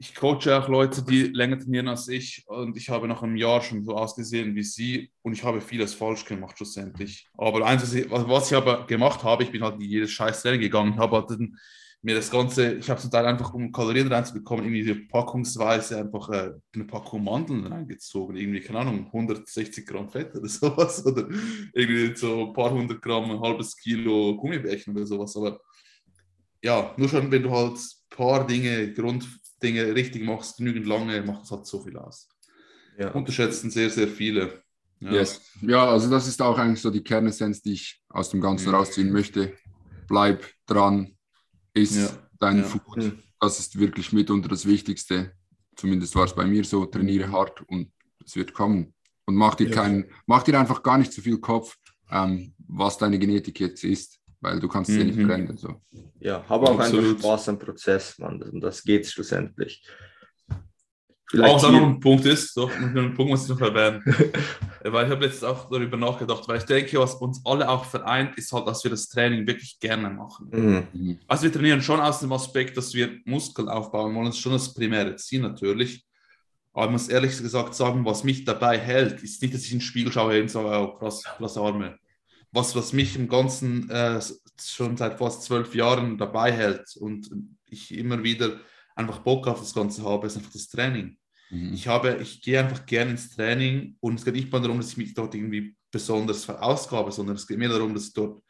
ich 0.00 0.14
coache 0.14 0.56
auch 0.56 0.68
Leute, 0.68 1.02
die 1.02 1.24
länger 1.24 1.58
trainieren 1.58 1.88
als 1.88 2.08
ich 2.08 2.44
und 2.46 2.76
ich 2.76 2.88
habe 2.88 3.08
nach 3.08 3.22
einem 3.22 3.36
Jahr 3.36 3.60
schon 3.60 3.84
so 3.84 3.96
ausgesehen 3.96 4.54
wie 4.54 4.62
sie 4.62 5.10
und 5.22 5.32
ich 5.32 5.42
habe 5.42 5.60
vieles 5.60 5.94
falsch 5.94 6.24
gemacht 6.24 6.56
schlussendlich. 6.56 7.28
Aber 7.36 7.66
eins, 7.66 7.82
was 8.10 8.50
ich 8.50 8.56
aber 8.56 8.86
gemacht 8.86 9.24
habe, 9.24 9.42
ich 9.42 9.50
bin 9.50 9.62
halt 9.62 9.74
in 9.74 9.82
jedes 9.82 10.10
scheiß 10.10 10.42
Training 10.42 10.60
gegangen, 10.60 10.98
habe 10.98 11.16
halt 11.16 11.30
mir 12.02 12.14
das 12.14 12.30
Ganze, 12.30 12.74
ich 12.74 12.88
habe 12.88 13.00
zum 13.00 13.10
Teil 13.10 13.26
einfach, 13.26 13.52
um 13.54 13.72
Kalorien 13.72 14.06
reinzubekommen, 14.06 14.64
irgendwie 14.64 15.06
packungsweise 15.06 15.98
einfach 15.98 16.28
äh, 16.30 16.52
eine 16.74 16.84
Packung 16.84 17.24
Mandeln 17.24 17.66
reingezogen. 17.66 18.36
Irgendwie, 18.36 18.60
keine 18.60 18.80
Ahnung, 18.80 19.06
160 19.06 19.84
Gramm 19.84 20.08
Fett 20.08 20.34
oder 20.36 20.48
sowas. 20.48 21.04
Oder 21.04 21.28
irgendwie 21.72 22.14
so 22.14 22.46
ein 22.46 22.52
paar 22.52 22.70
hundert 22.70 23.02
Gramm, 23.02 23.30
ein 23.32 23.40
halbes 23.40 23.76
Kilo 23.76 24.36
Gummibärchen 24.36 24.94
oder 24.96 25.06
sowas. 25.06 25.36
Aber 25.36 25.60
ja, 26.62 26.94
nur 26.96 27.08
schon, 27.08 27.30
wenn 27.32 27.42
du 27.42 27.50
halt 27.50 27.74
ein 27.74 28.16
paar 28.16 28.46
Dinge, 28.46 28.92
Grunddinge 29.58 29.94
richtig 29.94 30.24
machst, 30.24 30.58
genügend 30.58 30.86
lange, 30.86 31.22
macht 31.22 31.42
das 31.42 31.50
halt 31.50 31.66
so 31.66 31.80
viel 31.82 31.96
aus. 31.96 32.28
Ja. 32.98 33.10
Unterschätzen 33.12 33.70
sehr, 33.70 33.90
sehr 33.90 34.08
viele. 34.08 34.62
Ja. 35.00 35.12
Yes. 35.12 35.40
ja, 35.62 35.88
also 35.88 36.10
das 36.10 36.26
ist 36.26 36.42
auch 36.42 36.58
eigentlich 36.58 36.80
so 36.80 36.90
die 36.90 37.02
Kernessenz, 37.02 37.62
die 37.62 37.74
ich 37.74 38.02
aus 38.08 38.30
dem 38.30 38.40
Ganzen 38.40 38.70
ja. 38.70 38.76
rausziehen 38.76 39.12
möchte. 39.12 39.56
Bleib 40.08 40.44
dran, 40.66 41.16
ist 41.72 41.96
ja. 41.96 42.08
dein 42.40 42.58
ja. 42.58 42.64
Food. 42.64 43.12
Das 43.40 43.60
ist 43.60 43.78
wirklich 43.78 44.12
mitunter 44.12 44.48
das 44.48 44.66
Wichtigste. 44.66 45.32
Zumindest 45.76 46.16
war 46.16 46.24
es 46.24 46.34
bei 46.34 46.44
mir 46.44 46.64
so. 46.64 46.86
Trainiere 46.86 47.30
hart 47.30 47.62
und 47.68 47.92
es 48.24 48.34
wird 48.34 48.52
kommen. 48.52 48.92
Und 49.26 49.36
mach 49.36 49.54
dir, 49.54 49.68
Ja. 49.68 49.74
keinen, 49.74 50.06
mach 50.26 50.42
dir 50.42 50.58
einfach 50.58 50.82
gar 50.82 50.98
nicht 50.98 51.12
so 51.12 51.22
viel 51.22 51.38
Kopf, 51.38 51.76
ähm, 52.10 52.54
was 52.66 52.98
deine 52.98 53.20
Genetik 53.20 53.60
jetzt 53.60 53.84
ist, 53.84 54.18
weil 54.40 54.60
du 54.60 54.68
kannst 54.68 54.90
es 54.90 54.96
ja 54.96 55.04
nicht 55.04 55.18
Mhm. 55.18 55.26
verändern. 55.26 55.56
So. 55.56 55.80
Ja, 56.20 56.44
habe 56.48 56.68
auch 56.68 56.78
Absolut. 56.78 57.04
einfach 57.06 57.18
Spaß 57.20 57.48
am 57.50 57.58
Prozess, 57.58 58.18
Mann. 58.18 58.42
Und 58.42 58.60
das 58.60 58.82
geht 58.82 59.06
schlussendlich. 59.06 59.82
Auch 61.34 61.56
was 61.56 61.64
auch 61.64 61.72
noch 61.72 61.82
ein 61.82 62.00
Punkt 62.00 62.24
ist, 62.24 62.56
doch, 62.56 62.70
noch 62.78 63.02
ein 63.02 63.12
Punkt 63.14 63.30
muss 63.30 63.42
ich 63.42 63.50
noch 63.50 63.60
erwähnen. 63.60 64.02
weil 64.82 65.04
ich 65.04 65.10
habe 65.10 65.26
letztens 65.26 65.44
auch 65.44 65.68
darüber 65.68 65.98
nachgedacht, 65.98 66.48
weil 66.48 66.56
ich 66.56 66.64
denke, 66.64 66.98
was 66.98 67.14
uns 67.16 67.42
alle 67.44 67.68
auch 67.68 67.84
vereint, 67.84 68.38
ist 68.38 68.50
halt, 68.50 68.66
dass 68.66 68.82
wir 68.82 68.90
das 68.90 69.08
Training 69.10 69.46
wirklich 69.46 69.78
gerne 69.78 70.08
machen. 70.08 70.48
Mhm. 70.50 70.86
Mhm. 70.94 71.18
Also 71.26 71.42
wir 71.42 71.52
trainieren 71.52 71.82
schon 71.82 72.00
aus 72.00 72.20
dem 72.20 72.32
Aspekt, 72.32 72.78
dass 72.78 72.94
wir 72.94 73.10
Muskeln 73.26 73.68
aufbauen 73.68 74.14
wollen. 74.14 74.26
Das 74.26 74.36
ist 74.36 74.40
schon 74.40 74.52
das 74.52 74.72
primäre 74.72 75.16
Ziel 75.16 75.42
natürlich. 75.42 76.02
Aber 76.72 76.86
ich 76.86 76.92
muss 76.92 77.08
ehrlich 77.08 77.36
gesagt 77.36 77.74
sagen, 77.74 78.04
was 78.06 78.24
mich 78.24 78.44
dabei 78.46 78.78
hält, 78.78 79.22
ist 79.22 79.42
nicht, 79.42 79.52
dass 79.52 79.64
ich 79.64 79.72
in 79.72 79.78
den 79.78 79.84
Spiegel 79.84 80.12
schaue 80.12 80.40
und 80.40 80.50
sage, 80.50 80.68
oh, 80.68 80.94
krass, 80.96 81.24
krass 81.24 81.58
Arme. 81.58 81.98
Was, 82.52 82.74
was 82.74 82.92
mich 82.92 83.16
im 83.16 83.28
Ganzen 83.28 83.90
äh, 83.90 84.20
schon 84.60 84.96
seit 84.96 85.18
fast 85.18 85.42
zwölf 85.42 85.74
Jahren 85.74 86.16
dabei 86.16 86.52
hält 86.52 86.96
und 86.96 87.30
ich 87.66 87.94
immer 87.94 88.22
wieder 88.22 88.60
einfach 88.96 89.18
Bock 89.20 89.46
auf 89.46 89.60
das 89.60 89.74
Ganze 89.74 90.02
habe, 90.02 90.26
ist 90.26 90.36
einfach 90.36 90.52
das 90.52 90.68
Training. 90.68 91.18
Mhm. 91.50 91.72
Ich 91.72 91.86
habe, 91.86 92.18
ich 92.20 92.42
gehe 92.42 92.60
einfach 92.60 92.84
gerne 92.86 93.12
ins 93.12 93.30
Training 93.30 93.96
und 94.00 94.18
es 94.18 94.24
geht 94.24 94.34
nicht 94.34 94.50
mal 94.50 94.60
darum, 94.60 94.78
dass 94.78 94.90
ich 94.90 94.96
mich 94.96 95.14
dort 95.14 95.34
irgendwie 95.34 95.76
besonders 95.90 96.44
verausgabe, 96.44 97.12
sondern 97.12 97.36
es 97.36 97.46
geht 97.46 97.58
mir 97.58 97.68
darum, 97.68 97.94
dass 97.94 98.08
ich 98.08 98.12
dort 98.12 98.42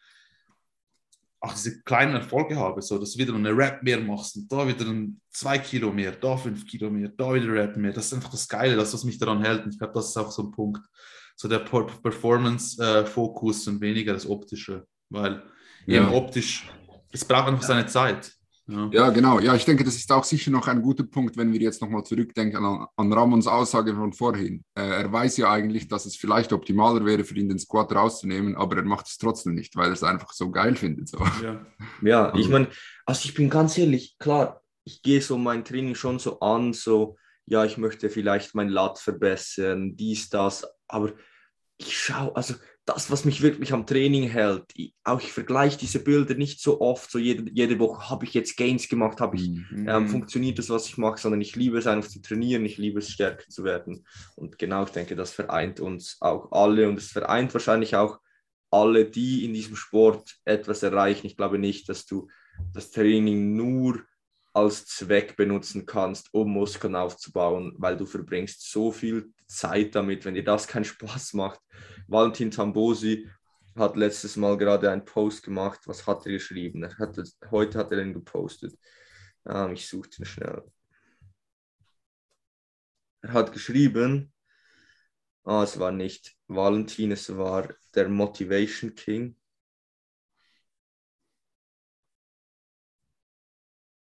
auch 1.41 1.53
diese 1.53 1.83
kleinen 1.83 2.15
Erfolge 2.15 2.57
habe, 2.57 2.83
so 2.83 2.99
dass 2.99 3.13
du 3.13 3.19
wieder 3.19 3.35
eine 3.35 3.57
Rap 3.57 3.83
mehr 3.83 4.01
machst 4.01 4.37
und 4.37 4.51
da 4.51 4.67
wieder 4.67 4.87
ein 4.87 5.21
zwei 5.31 5.59
Kilo 5.59 5.93
mehr, 5.93 6.13
da 6.13 6.37
fünf 6.37 6.67
Kilo 6.67 6.91
mehr, 6.91 7.09
da 7.11 7.33
wieder 7.33 7.53
Rap 7.53 7.77
mehr. 7.77 7.93
Das 7.93 8.07
ist 8.07 8.15
einfach 8.15 8.31
das 8.31 8.49
Geile, 8.49 8.75
das, 8.75 8.93
was 8.93 9.05
mich 9.05 9.19
daran 9.19 9.43
hält. 9.43 9.65
Und 9.65 9.73
ich 9.73 9.79
glaube, 9.79 9.95
das 9.95 10.09
ist 10.09 10.17
auch 10.17 10.33
so 10.33 10.43
ein 10.43 10.51
Punkt, 10.51 10.83
so 11.41 11.47
der 11.49 11.61
Per- 11.61 11.87
Performance-Fokus 12.03 13.69
und 13.69 13.81
weniger 13.81 14.13
das 14.13 14.29
Optische, 14.29 14.87
weil 15.11 15.43
Ja. 15.87 16.03
eben 16.03 16.13
optisch, 16.15 16.69
es 17.13 17.25
braucht 17.25 17.49
einfach 17.49 17.63
seine 17.63 17.87
Zeit. 17.87 18.33
Ja. 18.67 18.91
Ja, 18.93 19.09
genau. 19.11 19.39
Ja, 19.41 19.55
ich 19.55 19.65
denke, 19.65 19.83
das 19.83 19.95
ist 19.97 20.13
auch 20.13 20.25
sicher 20.25 20.51
noch 20.51 20.69
ein 20.69 20.83
guter 20.83 21.05
Punkt, 21.05 21.39
wenn 21.39 21.53
wir 21.55 21.61
jetzt 21.61 21.81
nochmal 21.81 22.03
zurückdenken 22.05 22.63
an, 22.63 22.87
an 22.97 23.13
Ramons 23.15 23.47
Aussage 23.47 23.95
von 23.95 24.13
vorhin. 24.13 24.63
Äh, 24.75 24.83
er 25.05 25.11
weiß 25.11 25.39
ja 25.39 25.51
eigentlich, 25.51 25.89
dass 25.89 26.05
es 26.05 26.17
vielleicht 26.17 26.53
optimaler 26.53 27.03
wäre, 27.07 27.25
für 27.25 27.35
ihn 27.37 27.49
den 27.49 27.59
Squat 27.59 27.95
rauszunehmen, 27.95 28.57
aber 28.57 28.77
er 28.77 28.83
macht 28.83 29.07
es 29.07 29.17
trotzdem 29.17 29.55
nicht, 29.55 29.75
weil 29.77 29.87
er 29.87 29.93
es 29.95 30.03
einfach 30.03 30.33
so 30.35 30.51
geil 30.51 30.77
findet. 30.77 31.09
So. 31.09 31.19
Ja. 31.43 31.65
Ja, 32.03 32.35
ich 32.35 32.49
meine, 32.51 32.69
also 33.07 33.23
ich 33.25 33.33
bin 33.33 33.49
ganz 33.49 33.79
ehrlich, 33.79 34.19
klar, 34.19 34.61
ich 34.85 35.01
gehe 35.01 35.23
so 35.23 35.39
mein 35.39 35.65
Training 35.65 35.95
schon 35.95 36.19
so 36.19 36.41
an, 36.41 36.75
so, 36.75 37.17
ja, 37.47 37.65
ich 37.65 37.79
möchte 37.79 38.11
vielleicht 38.11 38.55
mein 38.55 38.69
Lat 38.69 38.99
verbessern, 38.99 39.97
dies, 39.97 40.29
das, 40.29 40.67
aber 40.89 41.13
ich 41.79 41.97
schaue, 41.97 42.35
also 42.35 42.55
das, 42.85 43.11
was 43.11 43.25
mich 43.25 43.43
wirklich 43.43 43.73
am 43.73 43.87
Training 43.87 44.29
hält, 44.29 44.65
ich, 44.75 44.95
auch 45.05 45.21
ich 45.21 45.31
vergleiche 45.31 45.79
diese 45.79 46.03
Bilder 46.03 46.35
nicht 46.35 46.61
so 46.61 46.81
oft, 46.81 47.11
so 47.11 47.19
jede, 47.19 47.51
jede 47.53 47.79
Woche 47.79 48.09
habe 48.09 48.25
ich 48.25 48.35
jetzt 48.35 48.57
Gains 48.57 48.89
gemacht, 48.89 49.21
habe 49.21 49.37
ich 49.37 49.49
Mhm. 49.49 49.89
ähm, 49.89 50.09
funktioniert 50.09 50.59
das, 50.59 50.71
was 50.71 50.89
ich 50.89 50.97
mache, 50.97 51.21
sondern 51.21 51.41
ich 51.41 51.55
liebe 51.55 51.79
es 51.79 51.87
einfach 51.87 52.09
zu 52.09 52.23
trainieren, 52.23 52.65
ich 52.65 52.79
liebe 52.79 52.99
es 52.99 53.11
stärker 53.11 53.49
zu 53.49 53.63
werden. 53.63 54.07
Und 54.37 54.59
genau, 54.59 54.85
ich 54.85 54.91
denke, 54.91 55.17
das 55.17 55.33
vereint 55.33 55.81
uns 55.81 56.17
auch 56.21 56.51
alle 56.51 56.89
und 56.89 56.99
es 56.99 57.13
vereint 57.13 57.53
wahrscheinlich 57.53 57.95
auch 57.95 58.19
alle, 58.71 59.05
die 59.05 59.45
in 59.45 59.55
diesem 59.55 59.77
Sport 59.77 60.39
etwas 60.45 60.83
erreichen. 60.83 61.27
Ich 61.27 61.37
glaube 61.37 61.59
nicht, 61.59 61.89
dass 61.89 62.07
du 62.07 62.29
das 62.73 62.91
Training 62.91 63.55
nur 63.55 64.03
als 64.59 64.87
Zweck 64.87 65.37
benutzen 65.37 65.87
kannst, 65.87 66.33
um 66.33 66.51
Muskeln 66.53 66.97
aufzubauen, 66.97 67.75
weil 67.77 67.97
du 67.97 68.07
verbringst 68.07 68.71
so 68.71 68.93
viel 68.93 69.33
Zeit 69.47 69.95
damit, 69.95 70.25
wenn 70.25 70.35
dir 70.35 70.45
das 70.45 70.67
keinen 70.67 70.85
Spaß 70.85 71.35
macht. 71.35 71.61
Valentin 72.07 72.51
Tambosi 72.51 73.29
hat 73.77 73.97
letztes 73.97 74.37
Mal 74.37 74.57
gerade 74.59 74.91
einen 74.91 75.05
Post 75.05 75.43
gemacht. 75.43 75.81
Was 75.87 76.07
hat 76.07 76.27
er 76.27 76.33
geschrieben? 76.33 76.83
Er 76.83 76.97
hat, 76.99 77.19
heute 77.51 77.79
hat 77.79 77.93
er 77.93 78.03
ihn 78.03 78.13
gepostet. 78.13 78.77
Ähm, 79.47 79.73
ich 79.73 79.87
suche 79.89 80.11
den 80.11 80.25
schnell. 80.25 80.65
Er 83.23 83.33
hat 83.33 83.53
geschrieben, 83.53 84.33
ah, 85.45 85.63
es 85.63 85.79
war 85.79 85.93
nicht 85.93 86.37
Valentin, 86.47 87.13
es 87.13 87.37
war 87.37 87.75
der 87.95 88.09
Motivation 88.09 88.95
King. 88.95 89.37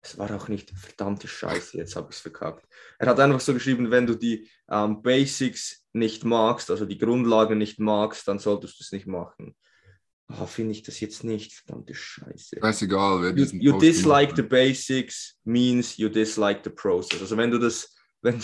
Es 0.05 0.19
war 0.19 0.29
auch 0.35 0.49
nicht 0.49 0.69
verdammte 0.69 1.27
Scheiße, 1.27 1.77
jetzt 1.77 1.95
habe 1.95 2.09
ich 2.11 2.17
es 2.17 2.21
verkackt. 2.21 2.67
Er 2.99 3.07
hat 3.07 3.19
einfach 3.19 3.39
so 3.39 3.55
geschrieben, 3.55 3.89
wenn 3.89 4.05
du 4.05 4.13
die 4.13 4.47
ähm, 4.69 5.01
Basics 5.01 5.83
nicht 5.93 6.23
magst, 6.23 6.69
also 6.69 6.85
die 6.85 6.99
Grundlagen 6.99 7.57
nicht 7.57 7.79
magst, 7.79 8.27
dann 8.27 8.37
solltest 8.37 8.79
du 8.79 8.83
es 8.83 8.91
nicht 8.91 9.07
machen. 9.07 9.55
Ah, 10.27 10.45
Finde 10.45 10.73
ich 10.73 10.83
das 10.83 10.99
jetzt 10.99 11.23
nicht, 11.23 11.53
verdammte 11.53 11.95
Scheiße. 11.95 12.57
Scheißegal, 12.59 13.21
wer 13.23 13.29
You, 13.29 13.35
diesen 13.35 13.61
you 13.61 13.71
Post 13.71 13.83
dislike 13.83 14.33
gemacht 14.33 14.37
the 14.37 14.43
basics 14.43 15.39
means 15.43 15.97
you 15.97 16.07
dislike 16.07 16.61
the 16.63 16.69
process. 16.69 17.21
Also 17.21 17.35
wenn 17.35 17.49
du 17.49 17.57
das, 17.57 17.95
wenn, 18.21 18.39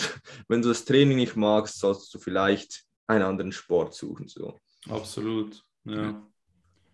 wenn 0.48 0.62
du 0.62 0.68
das 0.68 0.84
Training 0.84 1.16
nicht 1.16 1.36
magst, 1.36 1.78
solltest 1.78 2.12
du 2.12 2.18
vielleicht 2.18 2.84
einen 3.06 3.22
anderen 3.22 3.52
Sport 3.52 3.94
suchen. 3.94 4.26
So. 4.26 4.58
Absolut. 4.88 5.62
Ja. 5.84 6.26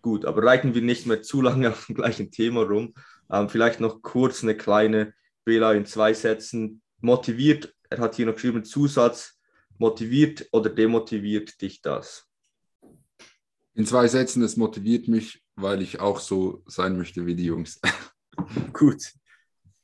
Gut, 0.01 0.25
aber 0.25 0.43
reiten 0.43 0.75
wir 0.75 0.81
nicht 0.83 1.07
mehr 1.07 1.23
zu 1.23 1.41
lange 1.41 1.71
auf 1.71 1.87
dem 1.87 1.95
gleichen 1.95 2.29
Thema 2.29 2.61
rum. 2.61 2.93
Ähm, 3.31 3.49
vielleicht 3.49 3.79
noch 3.79 4.01
kurz 4.01 4.43
eine 4.43 4.55
kleine 4.55 5.13
Bela 5.45 5.73
in 5.73 5.85
zwei 5.85 6.13
Sätzen. 6.13 6.81
Motiviert, 7.01 7.73
er 7.89 7.99
hat 7.99 8.15
hier 8.15 8.25
noch 8.25 8.35
geschrieben, 8.35 8.63
Zusatz, 8.63 9.39
motiviert 9.77 10.47
oder 10.51 10.69
demotiviert 10.69 11.61
dich 11.61 11.81
das? 11.81 12.27
In 13.73 13.85
zwei 13.85 14.07
Sätzen, 14.07 14.43
es 14.43 14.57
motiviert 14.57 15.07
mich, 15.07 15.43
weil 15.55 15.81
ich 15.81 15.99
auch 15.99 16.19
so 16.19 16.63
sein 16.65 16.97
möchte 16.97 17.25
wie 17.25 17.35
die 17.35 17.45
Jungs. 17.45 17.79
Gut, 18.73 19.13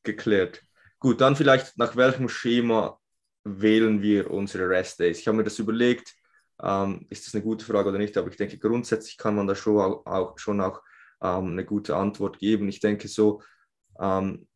geklärt. 0.03 0.61
Gut, 0.99 1.21
dann 1.21 1.35
vielleicht 1.35 1.77
nach 1.77 1.95
welchem 1.95 2.29
Schema 2.29 2.99
wählen 3.43 4.01
wir 4.01 4.31
unsere 4.31 4.67
Rest 4.67 4.99
Days? 4.99 5.19
Ich 5.19 5.27
habe 5.27 5.37
mir 5.37 5.43
das 5.43 5.59
überlegt. 5.59 6.13
Ähm, 6.61 7.05
ist 7.09 7.27
das 7.27 7.35
eine 7.35 7.43
gute 7.43 7.63
Frage 7.65 7.89
oder 7.89 7.97
nicht? 7.97 8.17
Aber 8.17 8.29
ich 8.29 8.37
denke, 8.37 8.57
grundsätzlich 8.57 9.17
kann 9.17 9.35
man 9.35 9.47
da 9.47 9.55
schon 9.55 9.77
auch, 9.77 10.05
auch, 10.05 10.37
schon 10.39 10.61
auch 10.61 10.81
ähm, 11.21 11.51
eine 11.51 11.65
gute 11.65 11.95
Antwort 11.95 12.39
geben. 12.39 12.67
Ich 12.67 12.79
denke 12.79 13.07
so, 13.07 13.41
ähm, 13.99 14.47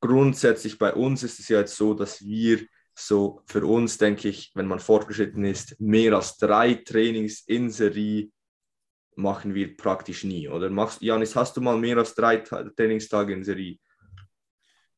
grundsätzlich 0.00 0.78
bei 0.78 0.92
uns 0.94 1.22
ist 1.22 1.38
es 1.38 1.48
ja 1.48 1.60
jetzt 1.60 1.76
so, 1.76 1.94
dass 1.94 2.24
wir 2.24 2.60
so 2.94 3.42
für 3.46 3.66
uns, 3.66 3.98
denke 3.98 4.28
ich, 4.28 4.52
wenn 4.54 4.66
man 4.66 4.78
fortgeschritten 4.78 5.44
ist, 5.44 5.80
mehr 5.80 6.12
als 6.14 6.36
drei 6.36 6.74
Trainings 6.74 7.40
in 7.46 7.70
Serie 7.70 8.30
machen 9.16 9.54
wir 9.54 9.76
praktisch 9.76 10.24
nie. 10.24 10.48
Oder 10.48 10.70
machst, 10.70 11.02
Janis, 11.02 11.34
hast 11.36 11.56
du 11.56 11.60
mal 11.60 11.78
mehr 11.78 11.98
als 11.98 12.14
drei 12.14 12.38
Ta 12.38 12.64
Trainingstage 12.64 13.32
in 13.32 13.44
Serie? 13.44 13.78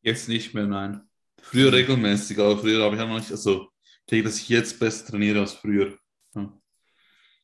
Jetzt 0.02 0.28
nicht 0.28 0.54
mehr, 0.54 0.66
nein. 0.66 1.02
Früher 1.42 1.72
regelmäßig, 1.72 2.38
aber 2.38 2.58
früher 2.58 2.84
habe 2.84 2.96
ich 2.96 3.02
auch 3.02 3.08
noch 3.08 3.18
nicht, 3.18 3.30
also 3.30 3.68
ich 4.00 4.06
denke, 4.10 4.28
dass 4.28 4.38
ich 4.38 4.48
jetzt 4.48 4.78
besser 4.78 5.06
trainiere 5.06 5.40
als 5.40 5.52
früher. 5.52 5.96
Ja. 6.34 6.52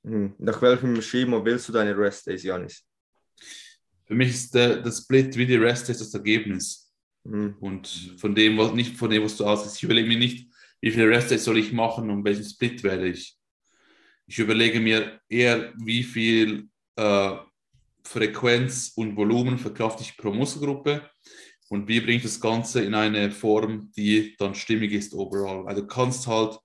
Hm. 0.05 0.35
Nach 0.39 0.61
welchem 0.63 1.01
Schema 1.03 1.45
willst 1.45 1.69
du 1.69 1.73
deine 1.73 1.97
Rest 1.97 2.27
Days, 2.27 2.43
Janis? 2.43 2.85
Für 4.05 4.15
mich 4.15 4.31
ist 4.31 4.55
der, 4.55 4.83
der 4.83 4.93
Split 4.93 5.37
wie 5.37 5.47
die 5.47 5.57
Rest 5.57 5.89
ist 5.89 6.01
das 6.01 6.15
Ergebnis. 6.15 6.93
Hm. 7.25 7.57
Und 7.61 8.15
von 8.19 8.35
dem, 8.35 8.59
was, 8.59 8.73
nicht 8.73 8.97
von 8.97 9.11
dem, 9.11 9.23
was 9.23 9.37
du 9.37 9.47
ausgehst. 9.47 9.77
Ich 9.77 9.83
überlege 9.83 10.09
mir 10.09 10.19
nicht, 10.19 10.49
wie 10.81 10.91
viele 10.91 11.09
Rest 11.09 11.31
Days 11.31 11.45
soll 11.45 11.59
ich 11.59 11.73
machen 11.73 12.11
und 12.11 12.25
welchen 12.25 12.45
Split 12.45 12.83
werde 12.83 13.09
ich. 13.09 13.37
Ich 14.27 14.39
überlege 14.39 14.81
mir 14.81 15.21
eher, 15.29 15.73
wie 15.77 16.03
viel 16.03 16.69
äh, 16.97 17.37
Frequenz 18.03 18.93
und 18.97 19.17
Volumen 19.17 19.59
verkrafte 19.59 20.03
ich 20.03 20.17
pro 20.17 20.33
Muskelgruppe 20.33 21.09
und 21.69 21.89
wie 21.89 22.01
bringe 22.01 22.17
ich 22.17 22.23
das 22.23 22.41
Ganze 22.41 22.83
in 22.83 22.95
eine 22.95 23.31
Form, 23.31 23.91
die 23.97 24.35
dann 24.39 24.55
stimmig 24.55 24.93
ist 24.93 25.15
overall. 25.15 25.65
Weil 25.65 25.77
du 25.77 25.87
kannst 25.87 26.27
halt, 26.27 26.59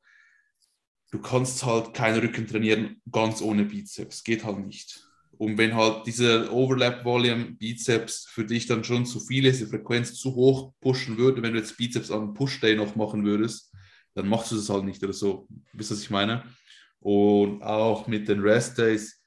du 1.12 1.20
kannst 1.20 1.64
halt 1.64 1.94
keinen 1.94 2.20
Rücken 2.20 2.48
trainieren 2.48 3.02
ganz 3.12 3.42
ohne 3.42 3.66
Bizeps. 3.66 4.24
Geht 4.24 4.44
halt 4.44 4.60
nicht. 4.60 5.07
Und 5.38 5.58
wenn 5.58 5.76
halt 5.76 6.08
dieser 6.08 6.52
Overlap-Volume 6.52 7.52
Bizeps 7.52 8.28
für 8.28 8.44
dich 8.44 8.66
dann 8.66 8.84
schon 8.84 9.06
zu 9.06 9.20
viel 9.20 9.46
ist, 9.46 9.62
die 9.62 9.68
Frequenz 9.68 10.16
zu 10.16 10.34
hoch 10.34 10.74
pushen 10.82 11.18
würde, 11.18 11.42
wenn 11.44 11.54
du 11.54 11.60
jetzt 11.60 11.78
Bizeps 11.78 12.10
am 12.10 12.34
Push-Day 12.34 12.76
noch 12.76 12.96
machen 12.96 13.24
würdest, 13.24 13.72
dann 14.16 14.28
machst 14.28 14.52
du 14.52 14.56
das 14.56 14.70
halt 14.70 14.86
nicht 14.86 15.04
oder 15.04 15.14
so. 15.14 15.48
Wisst 15.74 15.92
ihr, 15.92 15.96
was 15.96 16.02
ich 16.02 16.10
meine? 16.10 16.44
Und 17.00 17.62
auch 17.62 18.08
mit 18.08 18.28
den 18.28 18.42
Rest-Days, 18.42 19.22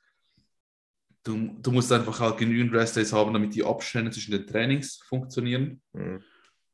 du, 1.22 1.56
du 1.60 1.70
musst 1.70 1.92
einfach 1.92 2.18
halt 2.18 2.38
genügend 2.38 2.74
Rest-Days 2.74 3.12
haben, 3.12 3.32
damit 3.32 3.54
die 3.54 3.64
Abstände 3.64 4.10
zwischen 4.10 4.32
den 4.32 4.46
Trainings 4.46 5.00
funktionieren. 5.08 5.80
Hm. 5.94 6.20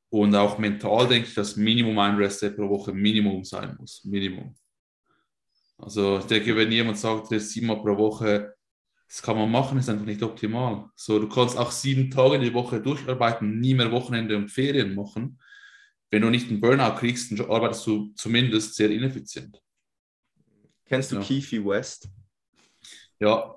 Und 0.09 0.35
auch 0.35 0.57
mental 0.57 1.09
denke 1.09 1.29
ich, 1.29 1.35
dass 1.35 1.57
Minimum 1.57 1.99
ein 1.99 2.17
Rest-Day 2.17 2.51
pro 2.51 2.69
Woche 2.71 2.93
Minimum 2.93 3.45
sein 3.45 3.77
muss. 3.79 4.03
Minimum. 4.05 4.57
Also 5.77 6.19
ich 6.19 6.25
denke, 6.25 6.57
wenn 6.57 6.73
jemand 6.73 6.97
sagt, 6.97 7.27
das 7.27 7.43
ist 7.43 7.51
siebenmal 7.51 7.83
pro 7.83 7.99
Woche, 7.99 8.56
das 9.09 9.23
kann 9.23 9.37
man 9.37 9.51
machen, 9.51 9.79
ist 9.79 9.89
einfach 9.89 10.05
nicht 10.05 10.23
optimal. 10.23 10.91
So, 10.97 11.19
du 11.19 11.29
kannst 11.29 11.57
auch 11.57 11.71
sieben 11.71 12.11
Tage 12.11 12.39
die 12.41 12.55
Woche 12.55 12.81
durcharbeiten, 12.81 13.61
nie 13.61 13.75
mehr 13.75 13.93
Wochenende 13.93 14.37
und 14.37 14.51
Ferien 14.51 14.95
machen. 14.95 15.41
Wenn 16.11 16.23
du 16.23 16.31
nicht 16.31 16.49
einen 16.51 16.61
Burnout 16.61 16.97
kriegst, 16.99 17.31
dann 17.33 17.51
arbeitest 17.51 17.87
du 17.87 18.13
zumindest 18.17 18.75
sehr 18.75 18.91
ineffizient. 18.91 19.61
Kennst 20.85 21.13
du 21.13 21.17
Ja. 21.17 21.23
Keefe 21.23 21.65
West? 21.65 22.09
Ja, 23.19 23.57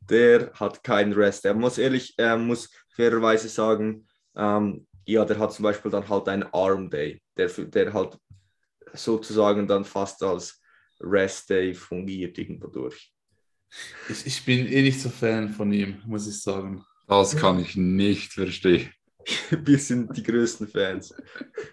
Der 0.00 0.52
hat 0.54 0.82
keinen 0.82 1.12
Rest. 1.12 1.44
Er 1.44 1.54
muss 1.54 1.78
ehrlich, 1.78 2.14
er 2.16 2.36
muss 2.36 2.68
fairerweise 2.94 3.48
sagen, 3.48 4.06
ähm, 4.36 4.86
ja, 5.06 5.24
der 5.24 5.38
hat 5.38 5.52
zum 5.52 5.62
Beispiel 5.64 5.90
dann 5.90 6.08
halt 6.08 6.28
einen 6.28 6.44
Arm 6.52 6.90
Day, 6.90 7.20
der, 7.36 7.48
der 7.48 7.92
halt 7.92 8.18
sozusagen 8.94 9.66
dann 9.66 9.84
fast 9.84 10.22
als 10.22 10.60
Rest 11.00 11.50
Day 11.50 11.74
fungiert 11.74 12.38
irgendwo 12.38 12.68
durch. 12.68 13.12
Ich, 14.08 14.26
ich 14.26 14.44
bin 14.44 14.66
eh 14.66 14.82
nicht 14.82 15.00
so 15.00 15.08
Fan 15.08 15.48
von 15.50 15.72
ihm, 15.72 16.02
muss 16.06 16.26
ich 16.26 16.40
sagen. 16.40 16.84
Das 17.06 17.36
kann 17.36 17.58
ich 17.60 17.76
nicht 17.76 18.32
verstehen. 18.32 18.92
Wir 19.50 19.78
sind 19.78 20.16
die 20.16 20.22
größten 20.22 20.68
Fans. 20.68 21.14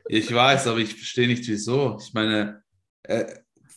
Ich 0.08 0.34
weiß, 0.34 0.68
aber 0.68 0.80
ich 0.80 0.94
verstehe 0.96 1.28
nicht, 1.28 1.48
wieso. 1.48 1.98
Ich 2.02 2.14
meine, 2.14 2.64
äh, 3.04 3.26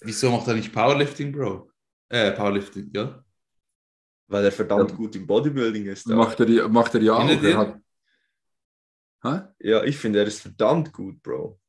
wieso 0.00 0.30
macht 0.30 0.48
er 0.48 0.54
nicht 0.54 0.72
Powerlifting, 0.72 1.32
Bro? 1.32 1.70
Äh, 2.08 2.32
Powerlifting, 2.32 2.90
ja? 2.94 3.24
Weil 4.28 4.44
er 4.44 4.52
verdammt 4.52 4.90
Ja. 4.90 4.96
gut 4.96 5.14
im 5.16 5.26
Bodybuilding 5.26 5.86
ist. 5.86 6.10
auch. 6.10 6.16
Macht 6.16 6.40
er, 6.40 6.46
die- 6.46 6.62
macht 6.68 6.94
er 6.94 7.02
ja 7.02 7.14
auch. 7.14 7.28
Er 7.28 7.56
hat, 7.58 7.80
Hä? 9.22 9.40
Ja, 9.68 9.84
ich 9.84 9.96
finde, 9.98 10.20
er 10.20 10.26
ist 10.26 10.40
verdammt 10.40 10.92
gut, 10.92 11.22
Bro. 11.22 11.60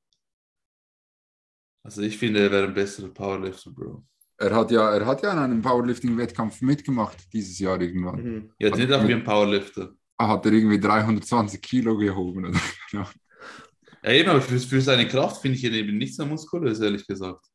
Also 1.83 2.01
ich 2.01 2.17
finde, 2.17 2.39
er 2.41 2.51
wäre 2.51 2.67
ein 2.67 2.73
besserer 2.73 3.09
Powerlifter, 3.09 3.71
Bro. 3.71 4.05
Er 4.41 4.55
hat 4.55 4.71
ja, 4.71 4.89
er 4.95 5.05
hat 5.05 5.21
ja 5.23 5.31
an 5.31 5.39
einem 5.39 5.61
Powerlifting-Wettkampf 5.61 6.61
mitgemacht 6.61 7.17
dieses 7.33 7.59
Jahr 7.59 7.79
irgendwann. 7.79 8.23
Mhm. 8.23 8.51
Ja, 8.59 8.75
nicht 8.75 8.91
auch 8.91 9.07
wie 9.07 9.13
ein 9.13 9.23
Powerlifter. 9.23 9.91
Ah, 10.17 10.27
Hat 10.29 10.45
er 10.45 10.51
irgendwie 10.53 10.79
320 10.79 11.61
Kilo 11.61 11.97
gehoben? 11.97 12.45
Oder? 12.47 12.59
Ja. 12.91 13.09
Ja, 14.03 14.13
eben, 14.13 14.29
aber 14.29 14.41
für, 14.41 14.57
für 14.57 14.81
seine 14.81 15.07
Kraft 15.07 15.43
finde 15.43 15.57
ich 15.59 15.63
ihn 15.63 15.75
eben 15.75 15.95
nicht 15.99 16.15
so 16.15 16.25
muskulös, 16.25 16.79
ehrlich 16.79 17.05
gesagt. 17.05 17.45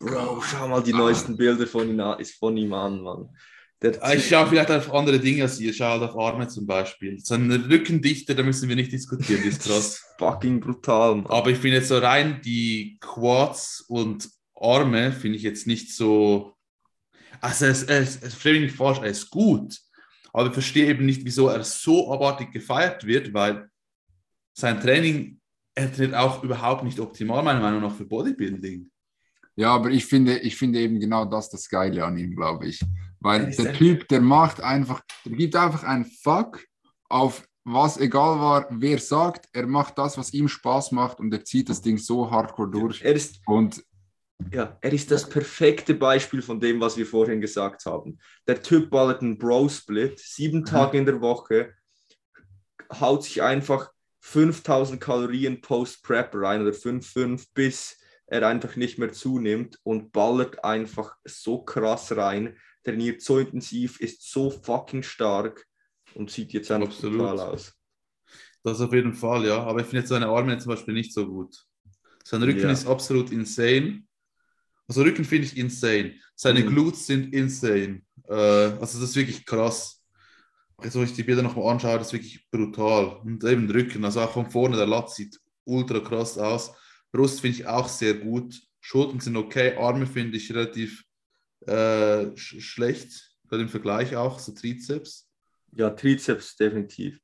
Bro, 0.00 0.42
schau 0.42 0.66
mal 0.66 0.82
die 0.82 0.92
Ah. 0.92 0.96
neuesten 0.98 1.36
Bilder 1.36 1.64
von 1.66 1.88
ihm, 1.88 2.00
an- 2.00 2.18
ist 2.18 2.34
von 2.40 2.56
ihm 2.56 2.72
an, 2.72 3.00
Mann. 3.02 3.28
Der 3.80 4.02
Ah, 4.02 4.14
Ich 4.14 4.26
schaue 4.28 4.48
vielleicht 4.48 4.70
auf 4.72 4.92
andere 4.92 5.20
Dinge 5.20 5.42
als 5.44 5.60
ihr. 5.60 5.70
Ich 5.70 5.76
schaue 5.76 6.00
halt 6.00 6.10
auf 6.10 6.18
Arme 6.18 6.48
zum 6.48 6.66
Beispiel. 6.66 7.20
Seine 7.20 7.68
Rückendichte, 7.70 8.34
da 8.34 8.42
müssen 8.42 8.68
wir 8.68 8.74
nicht 8.74 8.90
diskutieren, 8.90 9.42
die 9.44 9.50
ist 9.50 9.62
krass. 9.68 10.02
fucking 10.18 10.58
brutal, 10.58 11.14
Mann. 11.14 11.26
Aber 11.28 11.50
ich 11.50 11.58
finde 11.58 11.76
jetzt 11.76 11.88
so 11.88 11.98
rein 11.98 12.40
die 12.44 12.98
Quads 13.00 13.84
und 13.88 14.28
Arme 14.60 15.12
finde 15.12 15.36
ich 15.36 15.42
jetzt 15.42 15.66
nicht 15.66 15.94
so. 15.94 16.54
Also 17.40 17.66
es, 17.66 17.84
es, 17.84 18.22
es 18.22 18.34
falsch, 18.34 18.98
er 18.98 19.06
ist 19.06 19.30
gut. 19.30 19.78
Aber 20.32 20.48
ich 20.48 20.52
verstehe 20.52 20.86
eben 20.86 21.06
nicht, 21.06 21.24
wieso 21.24 21.48
er 21.48 21.64
so 21.64 22.12
abartig 22.12 22.52
gefeiert 22.52 23.04
wird, 23.04 23.32
weil 23.32 23.70
sein 24.52 24.80
Training, 24.80 25.40
er 25.74 25.92
trainiert 25.92 26.16
auch 26.16 26.42
überhaupt 26.42 26.84
nicht 26.84 26.98
optimal, 26.98 27.42
meiner 27.42 27.60
Meinung 27.60 27.80
nach, 27.80 27.94
für 27.94 28.04
Bodybuilding. 28.04 28.90
Ja, 29.56 29.74
aber 29.74 29.90
ich 29.90 30.06
finde, 30.06 30.38
ich 30.38 30.56
finde 30.56 30.80
eben 30.80 31.00
genau 31.00 31.24
das 31.24 31.50
das 31.50 31.68
Geile 31.68 32.04
an 32.04 32.18
ihm, 32.18 32.34
glaube 32.36 32.66
ich. 32.66 32.80
Weil 33.20 33.46
Er 33.46 33.64
der 33.64 33.74
Typ, 33.74 34.06
der 34.08 34.20
macht 34.20 34.60
einfach, 34.60 35.00
der 35.24 35.32
gibt 35.32 35.56
einfach 35.56 35.84
einen 35.84 36.04
Fuck 36.04 36.64
auf 37.08 37.48
was 37.70 37.98
egal 37.98 38.40
war, 38.40 38.66
wer 38.70 38.98
sagt, 38.98 39.48
er 39.52 39.66
macht 39.66 39.98
das, 39.98 40.16
was 40.16 40.32
ihm 40.32 40.48
Spaß 40.48 40.92
macht 40.92 41.20
und 41.20 41.32
er 41.32 41.44
zieht 41.44 41.68
das 41.68 41.82
Ding 41.82 41.98
so 41.98 42.30
hardcore 42.30 42.70
durch. 42.70 43.02
Er 43.02 43.12
ist, 43.12 43.40
Und 43.46 43.84
ja, 44.52 44.78
er 44.80 44.92
ist 44.92 45.10
das 45.10 45.28
perfekte 45.28 45.94
Beispiel 45.94 46.42
von 46.42 46.60
dem, 46.60 46.80
was 46.80 46.96
wir 46.96 47.06
vorhin 47.06 47.40
gesagt 47.40 47.84
haben. 47.86 48.18
Der 48.46 48.62
Typ 48.62 48.90
ballert 48.90 49.22
einen 49.22 49.38
Bro-Split, 49.38 50.18
sieben 50.18 50.64
Tage 50.64 50.98
in 50.98 51.06
der 51.06 51.20
Woche, 51.20 51.74
haut 53.00 53.24
sich 53.24 53.42
einfach 53.42 53.90
5000 54.20 55.00
Kalorien 55.00 55.60
Post-Prep 55.60 56.34
rein 56.34 56.62
oder 56.62 56.72
5,5, 56.72 57.46
bis 57.54 57.98
er 58.26 58.46
einfach 58.46 58.76
nicht 58.76 58.98
mehr 58.98 59.12
zunimmt 59.12 59.78
und 59.84 60.12
ballert 60.12 60.64
einfach 60.64 61.16
so 61.24 61.62
krass 61.62 62.14
rein, 62.16 62.56
trainiert 62.84 63.22
so 63.22 63.38
intensiv, 63.38 64.00
ist 64.00 64.30
so 64.30 64.50
fucking 64.50 65.02
stark 65.02 65.66
und 66.14 66.30
sieht 66.30 66.52
jetzt 66.52 66.70
einfach 66.70 66.88
Absolut. 66.88 67.18
brutal 67.18 67.40
aus. 67.40 67.74
Das 68.62 68.80
auf 68.80 68.92
jeden 68.92 69.14
Fall, 69.14 69.46
ja. 69.46 69.62
Aber 69.62 69.80
ich 69.80 69.86
finde 69.86 70.00
jetzt 70.00 70.08
seine 70.08 70.26
Arme 70.26 70.58
zum 70.58 70.70
Beispiel 70.70 70.94
nicht 70.94 71.12
so 71.12 71.26
gut. 71.26 71.64
Sein 72.24 72.42
Rücken 72.42 72.60
Ja. 72.60 72.70
ist 72.70 72.86
absolut 72.86 73.30
insane. 73.30 74.02
Also 74.88 75.02
Rücken 75.02 75.24
finde 75.24 75.46
ich 75.46 75.56
insane. 75.56 76.14
Seine 76.34 76.60
Mhm. 76.64 76.68
Glutes 76.68 77.06
sind 77.06 77.32
insane. 77.32 78.02
Äh, 78.26 78.32
also 78.32 78.98
das 79.00 79.10
ist 79.10 79.16
wirklich 79.16 79.44
krass. 79.44 80.02
Also 80.78 81.00
wenn 81.00 81.08
ich 81.08 81.14
die 81.14 81.24
Bilder 81.24 81.42
nochmal 81.42 81.72
anschaue, 81.72 81.98
das 81.98 82.08
ist 82.08 82.12
wirklich 82.14 82.48
brutal. 82.50 83.18
Und 83.24 83.44
eben 83.44 83.70
Rücken, 83.70 84.04
also 84.04 84.20
auch 84.20 84.32
von 84.32 84.50
vorne, 84.50 84.76
der 84.76 84.86
Lat 84.86 85.10
sieht 85.10 85.38
ultra 85.64 86.00
krass 86.00 86.38
aus. 86.38 86.72
Brust 87.12 87.40
finde 87.40 87.58
ich 87.58 87.66
auch 87.66 87.88
sehr 87.88 88.14
gut. 88.14 88.60
Schultern 88.80 89.20
sind 89.20 89.36
okay. 89.36 89.76
Arme 89.76 90.06
finde 90.06 90.36
ich 90.36 90.50
relativ 90.52 91.04
äh, 91.66 92.34
sch 92.36 92.60
schlecht. 92.60 93.36
Gerade 93.48 93.62
im 93.62 93.68
Vergleich 93.68 94.14
auch, 94.16 94.38
so 94.38 94.52
Trizeps. 94.52 95.28
Ja, 95.72 95.90
Trizeps 95.90 96.56
definitiv. 96.56 97.18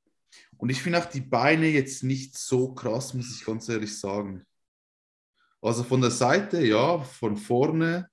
Und 0.56 0.70
ich 0.70 0.82
finde 0.82 0.98
auch 0.98 1.06
die 1.06 1.20
Beine 1.20 1.68
jetzt 1.68 2.02
nicht 2.02 2.36
so 2.36 2.72
krass, 2.74 3.14
muss 3.14 3.34
ich 3.38 3.44
ganz 3.44 3.68
ehrlich 3.68 3.98
sagen. 3.98 4.44
Also 5.64 5.82
von 5.82 6.00
der 6.00 6.10
Seite, 6.10 6.60
ja, 6.64 6.98
von 6.98 7.36
vorne. 7.36 8.08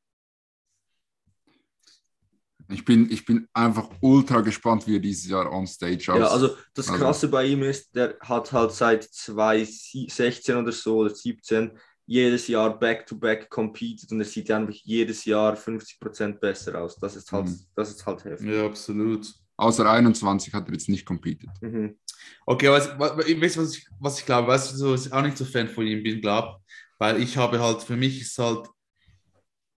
ich 2.70 2.86
bin, 2.86 3.12
ich 3.12 3.26
bin 3.26 3.50
einfach 3.54 3.90
ultra 4.00 4.40
gespannt, 4.40 4.88
wie 4.88 4.96
er 4.96 5.00
dieses 5.02 5.28
Jahr 5.28 5.52
on 5.52 5.68
stage 5.68 6.06
Ja, 6.08 6.14
aussieht. 6.14 6.28
also 6.32 6.56
das 6.74 6.88
Also- 6.90 7.04
Krasse 7.04 7.28
bei 7.28 7.46
ihm 7.48 7.64
ist, 7.64 7.94
der 7.94 8.18
hat 8.22 8.54
halt 8.54 8.72
seit 8.72 9.04
2016 9.04 10.56
oder 10.56 10.72
so 10.72 10.98
oder 11.00 11.14
17 11.14 11.72
jedes 12.06 12.48
Jahr 12.48 12.78
back-to-back 12.80 13.50
competed 13.50 14.10
und 14.14 14.20
er 14.20 14.26
sieht 14.26 14.50
einfach 14.52 14.74
jedes 14.74 15.26
Jahr 15.26 15.56
50% 15.58 16.40
besser 16.40 16.82
aus. 16.82 16.96
Das 16.96 17.18
ist 17.18 17.30
halt, 17.34 17.48
Mhm. 17.48 17.60
das 17.76 17.90
ist 17.92 18.06
halt 18.06 18.24
heftig. 18.24 18.48
Ja, 18.50 18.66
absolut. 18.66 19.28
Außer 19.58 19.90
21 19.90 20.54
hat 20.54 20.68
er 20.68 20.74
jetzt 20.74 20.88
nicht 20.90 21.06
competed. 21.06 21.50
Mhm. 21.62 21.98
Okay, 22.46 22.70
was, 22.70 22.98
was, 22.98 23.26
ich 23.28 23.40
weiß, 23.42 23.58
was 23.58 23.76
ich, 23.76 23.86
was 24.00 24.20
ich 24.20 24.26
glaube, 24.26 24.48
weißt 24.48 24.80
du, 24.80 24.92
dass 24.92 25.06
ich 25.08 25.12
auch 25.14 25.22
nicht 25.22 25.38
so 25.38 25.44
Fan 25.46 25.68
von 25.68 25.86
ihm 25.86 26.02
bin, 26.02 26.22
glaube 26.22 26.61
weil 27.02 27.20
ich 27.20 27.36
habe 27.36 27.60
halt, 27.60 27.82
für 27.82 27.98
mich 27.98 28.22
ist 28.22 28.38
halt, 28.38 28.68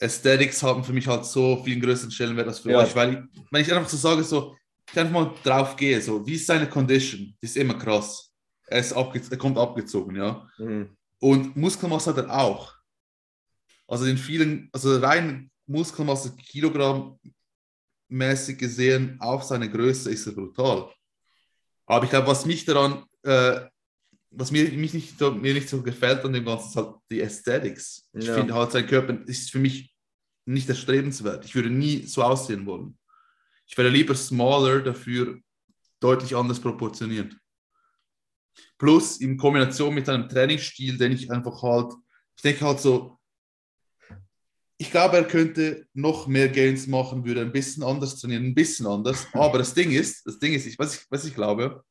Aesthetics 0.01 0.61
haben 0.61 0.83
für 0.83 0.93
mich 0.93 1.07
halt 1.07 1.25
so 1.25 1.62
viel 1.62 1.79
größeren 1.79 2.11
Stellenwert 2.11 2.49
als 2.49 2.59
für 2.59 2.73
Ja. 2.73 2.79
euch, 2.79 2.97
weil 2.97 3.12
ich, 3.12 3.43
wenn 3.53 3.62
ich 3.62 3.73
einfach 3.73 3.89
so 3.89 3.97
sage, 3.97 4.25
so, 4.25 4.57
ich 4.91 4.99
einfach 4.99 5.12
mal 5.12 5.33
drauf 5.45 5.77
gehe, 5.77 6.03
so, 6.03 6.27
wie 6.27 6.35
ist 6.35 6.47
seine 6.47 6.68
Condition? 6.68 7.20
Die 7.41 7.47
ist 7.47 7.57
immer 7.57 7.75
krass. 7.75 8.33
Er, 8.66 8.81
ist 8.81 8.93
abge 8.93 9.23
er 9.31 9.37
kommt 9.37 9.57
abgezogen, 9.57 10.16
ja. 10.16 10.49
Mhm. 10.59 10.97
Und 11.20 11.55
Muskelmasse 11.57 12.11
hat 12.11 12.25
er 12.27 12.37
auch. 12.37 12.75
Also 13.87 14.07
in 14.07 14.18
vielen, 14.18 14.68
also 14.73 14.99
rein 14.99 15.49
Muskelmasse 15.66 16.35
Kilogramm 16.35 17.20
mäßig 18.09 18.59
gesehen, 18.59 19.16
auf 19.20 19.45
seine 19.45 19.70
Größe 19.70 20.11
ist 20.11 20.27
er 20.27 20.33
brutal. 20.33 20.93
Aber 21.87 22.05
ich 22.05 22.11
glaube, 22.11 22.27
was 22.27 22.45
mich 22.47 22.64
daran, 22.64 23.05
äh, 23.23 23.61
was 24.35 24.51
mir, 24.51 24.70
mich 24.72 24.95
nicht, 24.95 25.18
so- 25.18 25.33
mir 25.33 25.55
nicht 25.55 25.68
so 25.68 25.83
gefällt 25.83 26.24
an 26.24 26.33
dem 26.33 26.45
Ganzen, 26.45 26.68
ist 26.68 26.76
halt 26.76 26.95
die 27.11 27.22
Aesthetics. 27.22 28.09
Ich 28.14 28.26
Ja. 28.26 28.35
finde 28.35 28.55
halt, 28.55 28.72
sein 28.72 28.87
Körper 28.87 29.18
ist 29.26 29.51
für 29.51 29.59
mich 29.59 29.95
nicht 30.47 30.68
erstrebenswert. 30.68 31.45
Ich 31.45 31.55
würde 31.55 31.70
nie 31.70 32.05
so 32.07 32.22
aussehen 32.22 32.66
wollen. 32.66 32.99
Ich 33.66 33.76
wäre 33.78 33.89
lieber 33.89 34.14
smaller, 34.14 34.80
dafür 34.80 35.39
deutlich 36.01 36.35
anders 36.35 36.61
proportioniert. 36.61 37.37
Plus 38.78 39.18
in 39.20 39.37
Kombination 39.37 39.95
mit 39.95 40.09
einem 40.09 40.28
Trainingsstil, 40.28 40.99
den 40.99 41.12
ich 41.12 41.30
einfach 41.30 41.62
halt, 41.62 41.93
ich 42.37 42.43
denke 42.43 42.64
halt 42.66 42.80
so, 42.80 43.18
ich 44.78 44.91
glaube, 44.91 45.16
er 45.18 45.24
könnte 45.28 45.87
noch 45.95 46.26
mehr 46.26 46.49
Gains 46.49 46.89
machen, 46.89 47.24
würde 47.24 47.43
ein 47.43 47.53
bisschen 47.53 47.85
anders 47.85 48.18
trainieren, 48.20 48.47
ein 48.47 48.55
bisschen 48.55 48.87
anders. 48.87 49.28
Aber 49.33 49.59
das 49.59 49.74
Ding 49.74 49.93
ist, 49.93 50.26
das 50.26 50.39
Ding 50.41 50.53
ist, 50.55 50.66
ich, 50.66 50.76
was, 50.78 50.97
ich, 50.97 51.07
was 51.09 51.24
ich 51.24 51.35
glaube, 51.35 51.85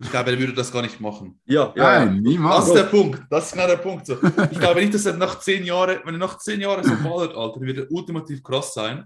ich 0.00 0.10
glaube, 0.10 0.30
er 0.32 0.38
würde 0.38 0.52
das 0.54 0.70
gar 0.72 0.82
nicht 0.82 1.00
machen. 1.00 1.40
Ja, 1.46 1.72
ja. 1.76 2.00
Nein, 2.04 2.14
Das 2.16 2.32
niemals. 2.32 2.66
ist 2.68 2.74
der 2.74 2.84
Punkt. 2.84 3.22
Das 3.30 3.46
ist 3.46 3.52
genau 3.52 3.66
der 3.66 3.76
Punkt. 3.76 4.06
So. 4.06 4.16
Ich 4.50 4.58
glaube 4.58 4.80
nicht, 4.80 4.94
dass 4.94 5.06
er 5.06 5.16
nach 5.16 5.38
zehn 5.40 5.64
Jahren, 5.64 5.98
wenn 6.04 6.14
er 6.14 6.18
nach 6.18 6.38
zehn 6.38 6.60
Jahren 6.60 6.84
so 6.84 6.94
ballert, 7.08 7.34
Alter, 7.36 7.60
wird 7.60 7.78
er 7.78 7.90
ultimativ 7.90 8.42
krass 8.42 8.74
sein. 8.74 9.04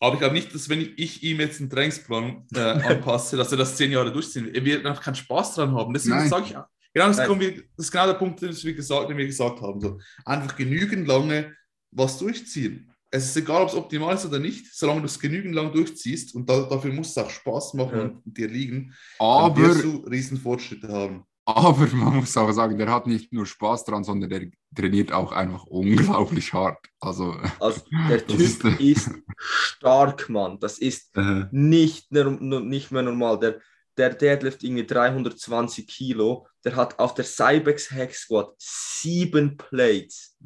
Aber 0.00 0.14
ich 0.14 0.20
glaube 0.20 0.34
nicht, 0.34 0.54
dass 0.54 0.68
wenn 0.68 0.80
ich 0.96 1.22
ihm 1.24 1.40
jetzt 1.40 1.60
einen 1.60 1.70
Trainingsplan 1.70 2.46
äh, 2.54 2.60
anpasse, 2.60 3.36
dass 3.36 3.50
er 3.50 3.58
das 3.58 3.76
zehn 3.76 3.90
Jahre 3.90 4.12
durchziehen 4.12 4.44
wird. 4.46 4.56
Er 4.56 4.64
wird 4.64 4.86
einfach 4.86 5.02
keinen 5.02 5.16
Spaß 5.16 5.56
dran 5.56 5.74
haben. 5.74 5.92
Deswegen 5.92 6.28
sage 6.28 6.44
ich, 6.46 6.56
auch- 6.56 6.66
genau 6.94 7.06
das, 7.08 7.18
wir, 7.18 7.52
das 7.76 7.86
ist 7.86 7.90
genau 7.90 8.06
der 8.06 8.14
Punkt, 8.14 8.40
den 8.40 8.54
wir 8.62 8.74
gesagt, 8.74 9.10
den 9.10 9.16
wir 9.16 9.26
gesagt 9.26 9.60
haben. 9.60 9.80
So. 9.80 9.98
Einfach 10.24 10.54
genügend 10.56 11.08
lange 11.08 11.54
was 11.90 12.18
durchziehen. 12.18 12.92
Es 13.10 13.24
ist 13.26 13.36
egal, 13.36 13.62
ob 13.62 13.68
es 13.68 13.74
optimal 13.74 14.14
ist 14.14 14.26
oder 14.26 14.38
nicht, 14.38 14.66
solange 14.74 15.00
du 15.00 15.06
es 15.06 15.18
genügend 15.18 15.54
lang 15.54 15.72
durchziehst 15.72 16.34
und 16.34 16.48
da, 16.48 16.60
dafür 16.62 16.92
muss 16.92 17.10
es 17.10 17.18
auch 17.18 17.30
Spaß 17.30 17.74
machen 17.74 17.98
Ja. 17.98 18.02
und 18.04 18.22
dir 18.24 18.48
liegen, 18.48 18.94
dann 19.18 19.56
wirst 19.56 19.82
Aber, 19.84 19.92
du 19.92 19.96
riesen 20.08 20.36
Fortschritte 20.38 20.88
haben. 20.88 21.24
aber 21.46 21.86
man 21.94 22.16
muss 22.16 22.36
auch 22.36 22.52
sagen, 22.52 22.76
der 22.76 22.90
hat 22.92 23.06
nicht 23.06 23.32
nur 23.32 23.46
Spaß 23.46 23.86
dran, 23.86 24.04
sondern 24.04 24.28
der 24.28 24.50
trainiert 24.76 25.10
auch 25.12 25.32
einfach 25.32 25.64
unglaublich 25.64 26.52
hart. 26.52 26.78
Also, 27.00 27.34
Also 27.58 27.80
der 28.10 28.18
Das 28.20 28.36
ist- 28.38 28.60
Typ 28.60 28.78
ist 28.80 29.10
stark, 29.48 30.28
Mann. 30.28 30.58
Das 30.60 30.78
ist 30.78 31.16
äh, 31.16 31.44
nicht, 31.50 32.12
nur- 32.12 32.60
nicht 32.60 32.90
mehr 32.92 33.02
normal. 33.02 33.38
Der, 33.40 33.58
der 33.96 34.10
Deadlift 34.14 34.62
irgendwie 34.62 34.86
320 34.86 35.86
Kilo. 35.86 36.46
Der 36.64 36.76
hat 36.76 36.98
auf 36.98 37.14
der 37.14 37.24
Cybex 37.24 37.90
Hack 37.90 38.14
Squat 38.14 38.54
sieben 38.58 39.56
Plates. 39.56 40.36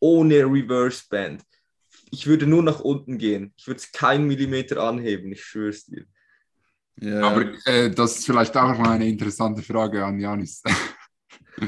ohne 0.00 0.44
Reverse 0.44 1.04
Band. 1.08 1.42
Ich 2.10 2.26
würde 2.26 2.46
nur 2.46 2.62
nach 2.62 2.80
unten 2.80 3.18
gehen. 3.18 3.52
Ich 3.56 3.66
würde 3.66 3.78
es 3.78 3.92
keinen 3.92 4.26
Millimeter 4.26 4.82
anheben, 4.82 5.32
ich 5.32 5.44
schwöre 5.44 5.70
es 5.70 5.86
dir. 5.86 6.04
Ja. 7.00 7.22
Aber 7.22 7.46
äh, 7.66 7.90
das 7.90 8.18
ist 8.18 8.26
vielleicht 8.26 8.56
auch 8.56 8.76
mal 8.78 8.90
eine 8.90 9.08
interessante 9.08 9.62
Frage 9.62 10.04
an 10.04 10.18
Janis. 10.20 10.62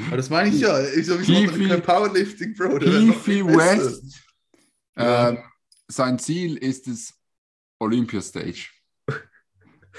Aber 0.07 0.17
das 0.17 0.29
meine 0.31 0.49
ich 0.51 0.61
ja. 0.61 0.83
Ich 0.89 1.07
so, 1.07 1.17
mache 1.17 1.69
kein 1.69 1.83
Powerlifting, 1.83 2.55
Bro. 2.55 2.79
besser. 2.79 3.47
West, 3.47 4.21
Ja. 4.97 5.31
ähm, 5.31 5.39
sein 5.89 6.19
Ziel 6.19 6.57
ist 6.57 6.89
es 6.89 7.15
Olympia 7.79 8.21
Stage. 8.21 8.69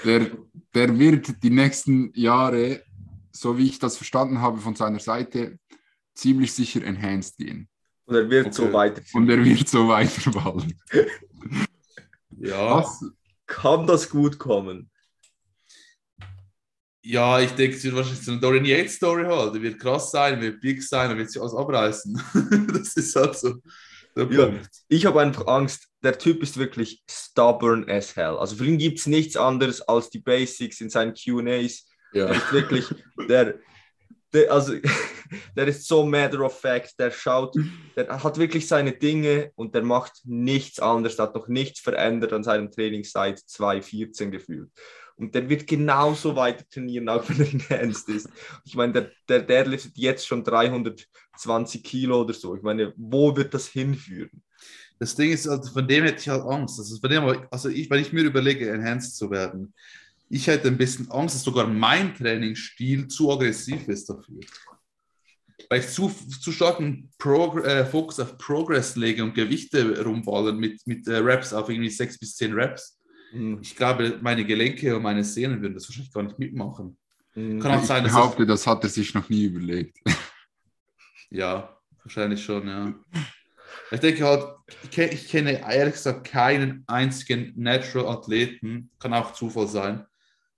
Der, 0.04 0.30
der 0.74 0.98
wird 0.98 1.42
die 1.42 1.50
nächsten 1.50 2.12
Jahre, 2.14 2.82
so 3.30 3.56
wie 3.56 3.66
ich 3.66 3.78
das 3.78 3.96
verstanden 3.96 4.40
habe 4.40 4.58
von 4.58 4.74
seiner 4.74 4.98
Seite, 4.98 5.58
ziemlich 6.14 6.52
sicher 6.52 6.82
enhanced 6.84 7.36
gehen. 7.36 7.68
Und 8.06 8.14
er 8.16 8.28
wird 8.28 8.46
Okay. 8.46 8.54
so 8.54 8.72
weiterziehen. 8.72 9.22
Und 9.22 9.30
er 9.30 9.44
wird 9.44 9.68
so 9.68 9.88
weiterballen. 9.88 10.80
Ja. 12.36 12.76
Was? 12.78 13.00
Kann 13.46 13.86
das 13.86 14.10
gut 14.10 14.38
kommen? 14.38 14.90
ja, 17.06 17.38
ich 17.40 17.50
denke, 17.52 17.76
es 17.76 17.84
wird 17.84 17.94
wahrscheinlich 17.94 18.24
so 18.24 18.32
eine 18.32 18.40
Dorian 18.40 18.64
Yates 18.64 18.94
Story 18.96 19.24
halt. 19.24 19.54
Er 19.54 19.62
wird 19.62 19.78
krass 19.78 20.10
sein, 20.10 20.40
wird 20.40 20.60
big 20.60 20.82
sein, 20.82 21.10
er 21.10 21.18
wird 21.18 21.30
sich 21.30 21.40
alles 21.40 21.54
abreißen. 21.54 22.20
das 22.72 22.96
ist 22.96 23.14
halt 23.14 23.36
so 23.36 23.54
Ja. 24.16 24.52
Ich 24.88 25.04
habe 25.04 25.20
einfach 25.20 25.46
Angst, 25.46 25.86
der 26.02 26.18
Typ 26.18 26.42
ist 26.42 26.56
wirklich 26.56 27.02
stubborn 27.10 27.88
as 27.90 28.16
hell. 28.16 28.36
Also 28.38 28.56
für 28.56 28.64
ihn 28.64 28.78
gibt 28.78 28.98
es 28.98 29.06
nichts 29.06 29.36
anderes 29.36 29.82
als 29.82 30.08
die 30.08 30.20
Basics 30.20 30.80
in 30.80 30.88
seinen 30.88 31.12
QAs. 31.14 31.86
Ja. 32.14 32.26
Der 32.26 32.36
ist 32.36 32.52
wirklich, 32.52 32.86
der, 33.28 33.58
der, 34.32 34.50
also, 34.52 34.74
der 35.56 35.68
ist 35.68 35.86
so 35.86 36.04
matter 36.04 36.40
of 36.40 36.58
fact, 36.58 36.98
der 36.98 37.10
schaut, 37.10 37.56
der 37.96 38.22
hat 38.22 38.38
wirklich 38.38 38.66
seine 38.66 38.92
Dinge 38.92 39.50
und 39.54 39.74
der 39.74 39.82
macht 39.82 40.12
nichts 40.24 40.78
anderes, 40.80 41.16
der 41.16 41.26
hat 41.26 41.34
noch 41.34 41.48
nichts 41.48 41.80
verändert 41.80 42.32
an 42.32 42.44
seinem 42.44 42.70
Training 42.70 43.04
seit 43.04 43.38
2014 43.38 44.30
gefühlt. 44.30 44.70
Und 45.16 45.34
der 45.34 45.48
wird 45.48 45.66
genauso 45.66 46.34
weiter 46.34 46.64
trainieren, 46.68 47.08
auch 47.08 47.24
wenn 47.28 47.40
er 47.40 47.80
enhanced 47.80 48.08
ist. 48.08 48.28
Ich 48.64 48.74
meine, 48.74 48.92
der, 48.92 49.10
der, 49.28 49.42
der 49.42 49.66
liftet 49.66 49.96
jetzt 49.96 50.26
schon 50.26 50.42
320 50.42 51.84
Kilo 51.84 52.22
oder 52.22 52.34
so. 52.34 52.56
Ich 52.56 52.62
meine, 52.62 52.92
wo 52.96 53.36
wird 53.36 53.54
das 53.54 53.68
hinführen? 53.68 54.42
Das 54.98 55.14
Ding 55.14 55.32
ist, 55.32 55.46
also 55.46 55.72
von 55.72 55.86
dem 55.86 56.04
hätte 56.04 56.20
ich 56.20 56.28
halt 56.28 56.42
Angst. 56.42 56.78
Also, 56.78 56.98
von 56.98 57.10
dem, 57.10 57.46
also 57.50 57.68
ich, 57.68 57.90
wenn 57.90 58.00
ich 58.00 58.12
mir 58.12 58.22
überlege, 58.22 58.70
enhanced 58.70 59.16
zu 59.16 59.30
werden, 59.30 59.74
ich 60.28 60.46
hätte 60.46 60.68
ein 60.68 60.78
bisschen 60.78 61.10
Angst, 61.10 61.36
dass 61.36 61.42
sogar 61.42 61.66
mein 61.66 62.14
Trainingsstil 62.14 63.08
zu 63.08 63.30
aggressiv 63.30 63.86
ist 63.88 64.08
dafür. 64.08 64.40
Weil 65.74 65.80
ich 65.80 65.88
zu, 65.88 66.08
zu 66.08 66.52
starken 66.52 67.10
Progr 67.18 67.64
äh, 67.64 67.84
Fokus 67.84 68.20
auf 68.20 68.38
Progress 68.38 68.94
lege 68.94 69.24
und 69.24 69.34
Gewichte 69.34 70.04
rumballern 70.04 70.56
mit, 70.56 70.86
mit 70.86 71.08
äh, 71.08 71.16
Reps 71.16 71.52
auf 71.52 71.68
irgendwie 71.68 71.90
sechs 71.90 72.16
bis 72.16 72.36
zehn 72.36 72.52
Reps. 72.52 73.00
Hm, 73.32 73.58
Ich 73.60 73.74
glaube, 73.74 74.20
meine 74.22 74.44
Gelenke 74.44 74.94
und 74.94 75.02
meine 75.02 75.24
Sehnen 75.24 75.60
würden 75.60 75.74
das 75.74 75.88
wahrscheinlich 75.88 76.12
gar 76.12 76.22
nicht 76.22 76.38
mitmachen. 76.38 76.96
hm. 77.32 77.58
Kann 77.58 77.72
auch 77.72 77.80
Ich 77.80 77.88
sein, 77.88 78.04
dass 78.04 78.12
behaupte, 78.12 78.46
das 78.46 78.68
hat 78.68 78.84
er 78.84 78.88
sich 78.88 79.14
noch 79.14 79.28
nie 79.28 79.46
überlegt. 79.46 79.98
Ja, 81.30 81.76
wahrscheinlich 82.04 82.44
schon, 82.44 82.68
ja. 82.68 82.94
Ich 83.90 83.98
denke 83.98 84.24
halt, 84.24 84.46
ich 84.84 84.90
kenne, 84.92 85.12
ich 85.12 85.34
ehrlich 85.34 85.94
gesagt 85.94 86.28
keinen 86.28 86.84
einzigen 86.86 87.52
Natural-Athleten, 87.56 88.90
kann 89.00 89.12
auch 89.12 89.32
Zufall 89.32 89.66
sein, 89.66 90.06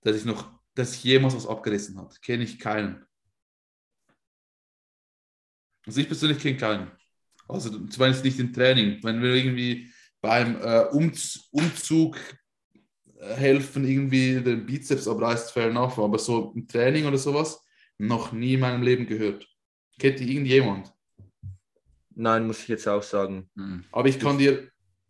der 0.04 0.12
sich 0.12 0.26
noch, 0.26 0.44
sich 0.76 1.02
jemals 1.04 1.34
was 1.34 1.46
abgerissen 1.46 1.98
hat. 1.98 2.20
Kenne 2.20 2.44
ich 2.44 2.58
keinen. 2.58 3.05
Also 5.86 6.00
ich 6.00 6.08
persönlich 6.08 6.38
kenne 6.38 6.56
keinen. 6.56 6.90
Also 7.48 7.70
zumindest 7.86 8.24
nicht 8.24 8.38
im 8.40 8.52
Training. 8.52 8.98
Wenn 9.02 9.22
wir 9.22 9.34
irgendwie 9.34 9.90
beim 10.20 10.60
äh, 10.60 10.86
Umz 10.90 11.48
Umzug 11.52 12.18
äh, 13.20 13.34
helfen, 13.34 13.86
irgendwie 13.86 14.40
den 14.40 14.66
Bizeps 14.66 15.06
abreißt, 15.06 15.52
fair 15.52 15.68
enough, 15.68 15.98
aber 15.98 16.18
so 16.18 16.52
im 16.56 16.66
Training 16.66 17.06
oder 17.06 17.18
sowas, 17.18 17.62
noch 17.98 18.32
nie 18.32 18.54
in 18.54 18.60
meinem 18.60 18.82
Leben 18.82 19.06
gehört. 19.06 19.46
Kennt 19.98 20.20
ihr 20.20 20.28
irgendjemand? 20.28 20.92
Nein, 22.14 22.46
muss 22.46 22.60
ich 22.60 22.68
jetzt 22.68 22.88
auch 22.88 23.02
sagen. 23.02 23.48
Hm. 23.56 23.84
Aber 23.92 24.08
ich 24.08 24.18
kann 24.18 24.38
dir 24.38 24.68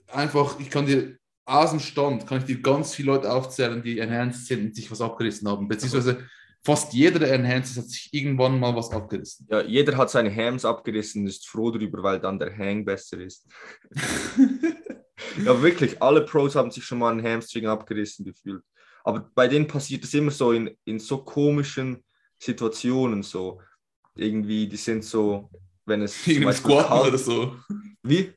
einfach, 0.08 0.60
ich 0.60 0.70
kann 0.70 0.86
dir 0.86 1.18
aus 1.44 1.70
dem 1.70 1.80
Stand, 1.80 2.26
kann 2.26 2.38
ich 2.38 2.44
dir 2.44 2.60
ganz 2.60 2.94
viele 2.94 3.12
Leute 3.12 3.32
aufzählen, 3.32 3.82
die 3.82 4.00
enhanced 4.00 4.46
sind 4.46 4.66
und 4.66 4.74
sich 4.74 4.90
was 4.90 5.00
abgerissen 5.00 5.48
haben. 5.48 5.68
Beziehungsweise 5.68 6.28
fast 6.66 6.92
jeder, 6.92 7.20
der 7.20 7.32
enhanced 7.32 7.76
ist, 7.76 7.78
hat 7.84 7.90
sich 7.90 8.08
irgendwann 8.12 8.58
mal 8.58 8.74
was 8.74 8.90
abgerissen. 8.90 9.46
Ja, 9.48 9.62
jeder 9.62 9.96
hat 9.96 10.10
seine 10.10 10.34
Hams 10.34 10.64
abgerissen 10.64 11.22
und 11.22 11.28
ist 11.28 11.46
froh 11.46 11.70
darüber, 11.70 12.02
weil 12.02 12.18
dann 12.18 12.40
der 12.40 12.56
Hang 12.58 12.84
besser 12.84 13.20
ist. 13.20 13.46
ja, 15.44 15.62
wirklich, 15.62 16.02
alle 16.02 16.22
Pros 16.24 16.56
haben 16.56 16.72
sich 16.72 16.84
schon 16.84 16.98
mal 16.98 17.12
einen 17.12 17.24
Hamstring 17.24 17.66
abgerissen 17.66 18.24
gefühlt. 18.24 18.64
Aber 19.04 19.30
bei 19.32 19.46
denen 19.46 19.68
passiert 19.68 20.02
es 20.02 20.12
immer 20.14 20.32
so 20.32 20.50
in, 20.50 20.76
in 20.84 20.98
so 20.98 21.18
komischen 21.18 22.04
Situationen 22.36 23.22
so. 23.22 23.60
Irgendwie, 24.16 24.66
die 24.66 24.76
sind 24.76 25.04
so, 25.04 25.48
wenn 25.84 26.02
es 26.02 26.26
Irgendwie 26.26 26.52
kalt- 26.52 27.06
oder 27.06 27.18
so. 27.18 27.54
Wie? 28.02 28.32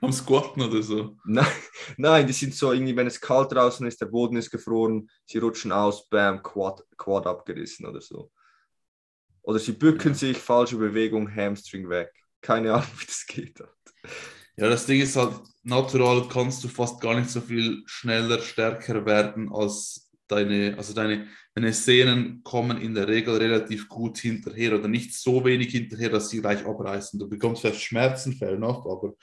Am 0.00 0.12
Squatten 0.12 0.62
oder 0.62 0.82
so. 0.82 1.16
Nein, 1.24 1.46
nein, 1.96 2.26
die 2.26 2.32
sind 2.32 2.54
so 2.54 2.72
irgendwie, 2.72 2.96
wenn 2.96 3.06
es 3.06 3.20
kalt 3.20 3.52
draußen 3.52 3.86
ist, 3.86 4.00
der 4.00 4.06
Boden 4.06 4.36
ist 4.36 4.50
gefroren, 4.50 5.08
sie 5.26 5.38
rutschen 5.38 5.72
aus, 5.72 6.08
bam, 6.08 6.42
Quad, 6.42 6.84
Quad 6.96 7.26
abgerissen 7.26 7.86
oder 7.86 8.00
so. 8.00 8.30
Oder 9.42 9.58
sie 9.58 9.72
bücken 9.72 10.12
Ja. 10.12 10.14
sich, 10.14 10.38
falsche 10.38 10.76
Bewegung, 10.76 11.28
Hamstring 11.34 11.88
weg. 11.88 12.10
Keine 12.40 12.72
Ahnung, 12.74 12.88
wie 12.98 13.06
das 13.06 13.26
geht. 13.26 13.60
Ja, 14.56 14.68
das 14.68 14.86
Ding 14.86 15.00
ist 15.00 15.16
halt, 15.16 15.34
natural 15.62 16.28
kannst 16.28 16.62
du 16.64 16.68
fast 16.68 17.00
gar 17.00 17.18
nicht 17.18 17.30
so 17.30 17.40
viel 17.40 17.82
schneller, 17.86 18.40
stärker 18.40 19.04
werden 19.04 19.52
als 19.52 20.10
deine, 20.28 20.74
also 20.78 20.94
deine, 20.94 21.28
deine 21.54 21.72
Sehnen 21.72 22.42
kommen 22.44 22.80
in 22.80 22.94
der 22.94 23.08
Regel 23.08 23.36
relativ 23.36 23.88
gut 23.88 24.18
hinterher 24.18 24.78
oder 24.78 24.88
nicht 24.88 25.14
so 25.14 25.44
wenig 25.44 25.72
hinterher, 25.72 26.10
dass 26.10 26.30
sie 26.30 26.40
gleich 26.40 26.64
abreißen. 26.64 27.18
Du 27.18 27.28
bekommst 27.28 27.62
vielleicht 27.62 27.82
Schmerzen, 27.82 28.34
fair 28.34 28.52
enough, 28.52 28.86
aber 28.86 29.14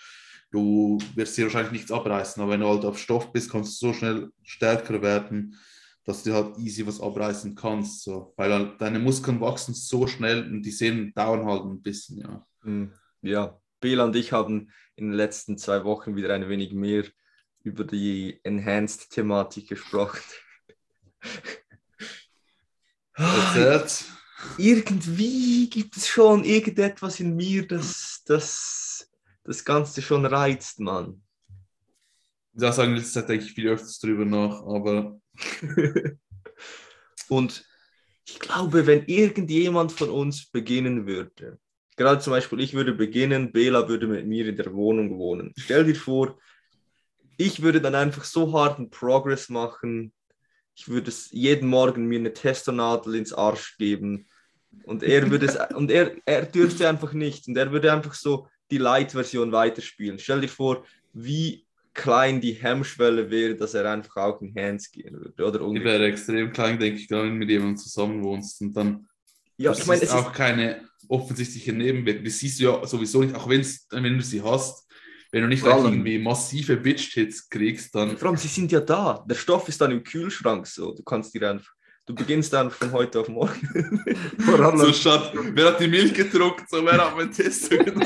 du 0.51 0.99
wirst 1.15 1.37
dir 1.37 1.45
wahrscheinlich 1.45 1.71
nichts 1.71 1.91
abreißen. 1.91 2.41
Aber 2.41 2.51
wenn 2.51 2.59
du 2.61 2.67
halt 2.67 2.85
auf 2.85 2.99
Stoff 2.99 3.31
bist, 3.31 3.49
kannst 3.49 3.81
du 3.81 3.87
so 3.87 3.93
schnell 3.93 4.31
stärker 4.43 5.01
werden, 5.01 5.57
dass 6.03 6.23
du 6.23 6.33
halt 6.33 6.57
easy 6.59 6.85
was 6.85 7.01
abreißen 7.01 7.55
kannst. 7.55 8.03
So. 8.03 8.33
Weil 8.37 8.53
halt 8.53 8.81
deine 8.81 8.99
Muskeln 8.99 9.39
wachsen 9.39 9.73
so 9.73 10.07
schnell 10.07 10.43
und 10.43 10.61
die 10.63 10.71
Sehnen 10.71 11.13
dauern 11.13 11.45
halt 11.45 11.63
ein 11.63 11.81
bisschen, 11.81 12.17
ja. 12.19 12.45
Hm, 12.63 12.91
Ja, 13.21 13.59
Bela 13.79 14.03
und 14.05 14.15
ich 14.15 14.31
haben 14.31 14.71
in 14.95 15.07
den 15.07 15.13
letzten 15.13 15.57
zwei 15.57 15.83
Wochen 15.83 16.15
wieder 16.15 16.33
ein 16.33 16.47
wenig 16.49 16.73
mehr 16.73 17.05
über 17.63 17.83
die 17.83 18.39
Enhanced-Thematik 18.43 19.69
gesprochen. 19.69 20.19
Erzählt. 23.13 24.05
irgendwie 24.57 25.69
gibt 25.69 25.97
es 25.97 26.07
schon 26.07 26.43
irgendetwas 26.43 27.19
in 27.19 27.35
mir, 27.35 27.67
das 27.67 28.23
das, 28.25 29.10
das 29.43 29.65
Ganze 29.65 30.01
schon 30.01 30.25
reizt, 30.25 30.79
Mann. 30.79 31.21
Auch 32.61 32.73
sagen, 32.73 32.91
in 32.91 32.97
letzter 32.97 33.21
Zeit 33.21 33.29
denke 33.29 33.45
ich 33.45 33.53
viel 33.53 33.69
öfters 33.69 33.99
drüber 33.99 34.25
nach, 34.25 34.61
aber 34.63 35.19
Und 37.31 37.65
ich 38.25 38.39
glaube, 38.39 38.85
wenn 38.87 39.05
irgendjemand 39.05 39.93
von 39.93 40.09
uns 40.09 40.45
beginnen 40.49 41.07
würde, 41.07 41.59
gerade 41.95 42.19
zum 42.19 42.31
Beispiel 42.31 42.59
ich 42.59 42.73
würde 42.73 42.93
beginnen, 42.93 43.53
Bela 43.53 43.87
würde 43.87 44.07
mit 44.07 44.27
mir 44.27 44.47
in 44.47 44.57
der 44.57 44.73
Wohnung 44.73 45.17
wohnen. 45.17 45.53
Stell 45.57 45.85
dir 45.85 45.95
vor, 45.95 46.37
ich 47.37 47.61
würde 47.61 47.81
dann 47.81 47.95
einfach 47.95 48.25
so 48.25 48.51
harten 48.53 48.89
Progress 48.89 49.47
machen. 49.47 50.13
Ich 50.75 50.89
würde 50.89 51.09
es 51.09 51.31
jeden 51.31 51.69
Morgen 51.69 52.05
mir 52.05 52.19
eine 52.19 52.33
Testernadel 52.33 53.15
ins 53.15 53.33
Arsch 53.33 53.77
geben. 53.77 54.27
Und 54.83 55.01
er 55.01 55.29
würde 55.31 55.45
es, 55.45 55.55
und 55.75 55.89
er, 55.89 56.15
er 56.25 56.45
dürfte 56.45 56.87
einfach 56.87 57.13
nicht. 57.13 57.47
Und 57.47 57.57
er 57.57 57.71
würde 57.71 57.93
einfach 57.93 58.13
so 58.13 58.47
die 58.71 58.77
Light-Version 58.77 59.51
weiterspielen. 59.51 60.17
Stell 60.19 60.41
dir 60.41 60.47
vor, 60.47 60.85
wie 61.13 61.65
klein 61.93 62.39
die 62.39 62.53
Hemmschwelle 62.53 63.29
wäre, 63.29 63.55
dass 63.55 63.73
er 63.73 63.91
einfach 63.91 64.15
auch 64.17 64.41
in 64.41 64.55
Hands 64.55 64.91
gehen 64.91 65.13
würde. 65.13 65.43
Oder 65.43 65.79
die 65.79 65.83
wäre 65.83 66.05
extrem 66.05 66.51
klein, 66.51 66.79
denke 66.79 66.99
ich, 66.99 67.09
wenn 67.09 67.29
du 67.29 67.35
mit 67.35 67.49
jemandem 67.49 67.77
zusammen 67.77 68.23
wohnst 68.23 68.61
und 68.61 68.73
dann 68.73 69.07
Ja, 69.57 69.73
ich 69.73 69.85
meine, 69.85 70.01
ist 70.01 70.09
es 70.09 70.15
ist, 70.15 70.15
auch 70.15 70.31
keine 70.31 70.87
offensichtliche 71.09 71.73
Nebenwirkung. 71.73 72.23
Das 72.23 72.39
siehst 72.39 72.59
du 72.59 72.63
ja 72.63 72.85
sowieso 72.87 73.21
nicht, 73.21 73.35
auch 73.35 73.49
wenn's, 73.49 73.87
wenn 73.91 74.17
du 74.17 74.23
sie 74.23 74.41
hast. 74.41 74.87
Wenn 75.33 75.43
du 75.43 75.47
nicht 75.47 75.63
irgendwie 75.65 76.19
massive 76.19 76.75
Bitch-Hits 76.75 77.49
kriegst, 77.49 77.95
dann 77.95 78.17
vor 78.17 78.29
allem, 78.29 78.37
sie 78.37 78.49
sind 78.49 78.69
ja 78.69 78.81
da. 78.81 79.25
Der 79.29 79.35
Stoff 79.35 79.67
ist 79.69 79.79
dann 79.79 79.91
im 79.91 80.03
Kühlschrank 80.03 80.67
so. 80.67 80.93
Du 80.93 81.03
kannst 81.03 81.33
dir 81.33 81.49
einfach, 81.49 81.71
du 82.11 82.15
beginnst 82.15 82.51
dann 82.53 82.69
von 82.69 82.91
heute 82.91 83.21
auf 83.21 83.29
morgen. 83.29 84.03
So 84.77 84.93
statt, 84.93 85.33
wer 85.33 85.67
hat 85.67 85.79
die 85.79 85.87
Milch 85.87 86.13
gedruckt, 86.13 86.69
so 86.69 86.83
wer 86.85 86.93
hat 86.93 87.15
meinen 87.15 87.31
Test 87.31 87.69
genommen. 87.69 88.05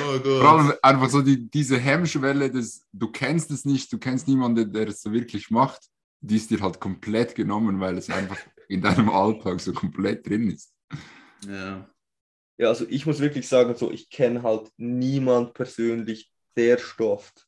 oh 0.00 0.18
Gott. 0.18 0.24
vor 0.24 0.48
allem 0.48 0.72
einfach 0.82 1.08
so 1.08 1.22
die, 1.22 1.48
diese 1.48 1.78
Hemmschwelle, 1.78 2.50
des, 2.50 2.86
du 2.92 3.10
kennst 3.10 3.50
es 3.50 3.64
nicht, 3.64 3.92
du 3.92 3.98
kennst 3.98 4.26
niemanden, 4.26 4.72
der 4.72 4.88
es 4.88 5.02
so 5.02 5.12
wirklich 5.12 5.50
macht, 5.50 5.80
die 6.20 6.36
ist 6.36 6.50
dir 6.50 6.60
halt 6.60 6.80
komplett 6.80 7.34
genommen, 7.34 7.78
weil 7.80 7.96
es 7.98 8.10
einfach 8.10 8.38
in 8.68 8.82
deinem 8.82 9.10
Alltag 9.10 9.60
so 9.60 9.72
komplett 9.72 10.26
drin 10.26 10.50
ist. 10.50 10.72
Ja. 11.46 11.88
Ja, 12.58 12.68
also 12.68 12.86
ich 12.88 13.04
muss 13.04 13.20
wirklich 13.20 13.46
sagen, 13.46 13.74
so 13.76 13.90
ich 13.90 14.08
kenne 14.08 14.42
halt 14.42 14.70
niemand 14.78 15.52
persönlich, 15.52 16.32
der 16.56 16.78
stofft. 16.78 17.46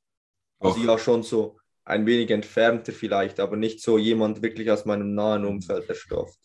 Also 0.60 0.78
Doch. 0.78 0.84
ja, 0.84 0.98
schon 0.98 1.22
so 1.22 1.57
ein 1.88 2.06
wenig 2.06 2.30
entfernter 2.30 2.92
vielleicht, 2.92 3.40
aber 3.40 3.56
nicht 3.56 3.80
so 3.80 3.98
jemand 3.98 4.42
wirklich 4.42 4.70
aus 4.70 4.84
meinem 4.84 5.14
nahen 5.14 5.44
Umfeld, 5.44 5.88
der 5.88 5.94
stofft. 5.94 6.38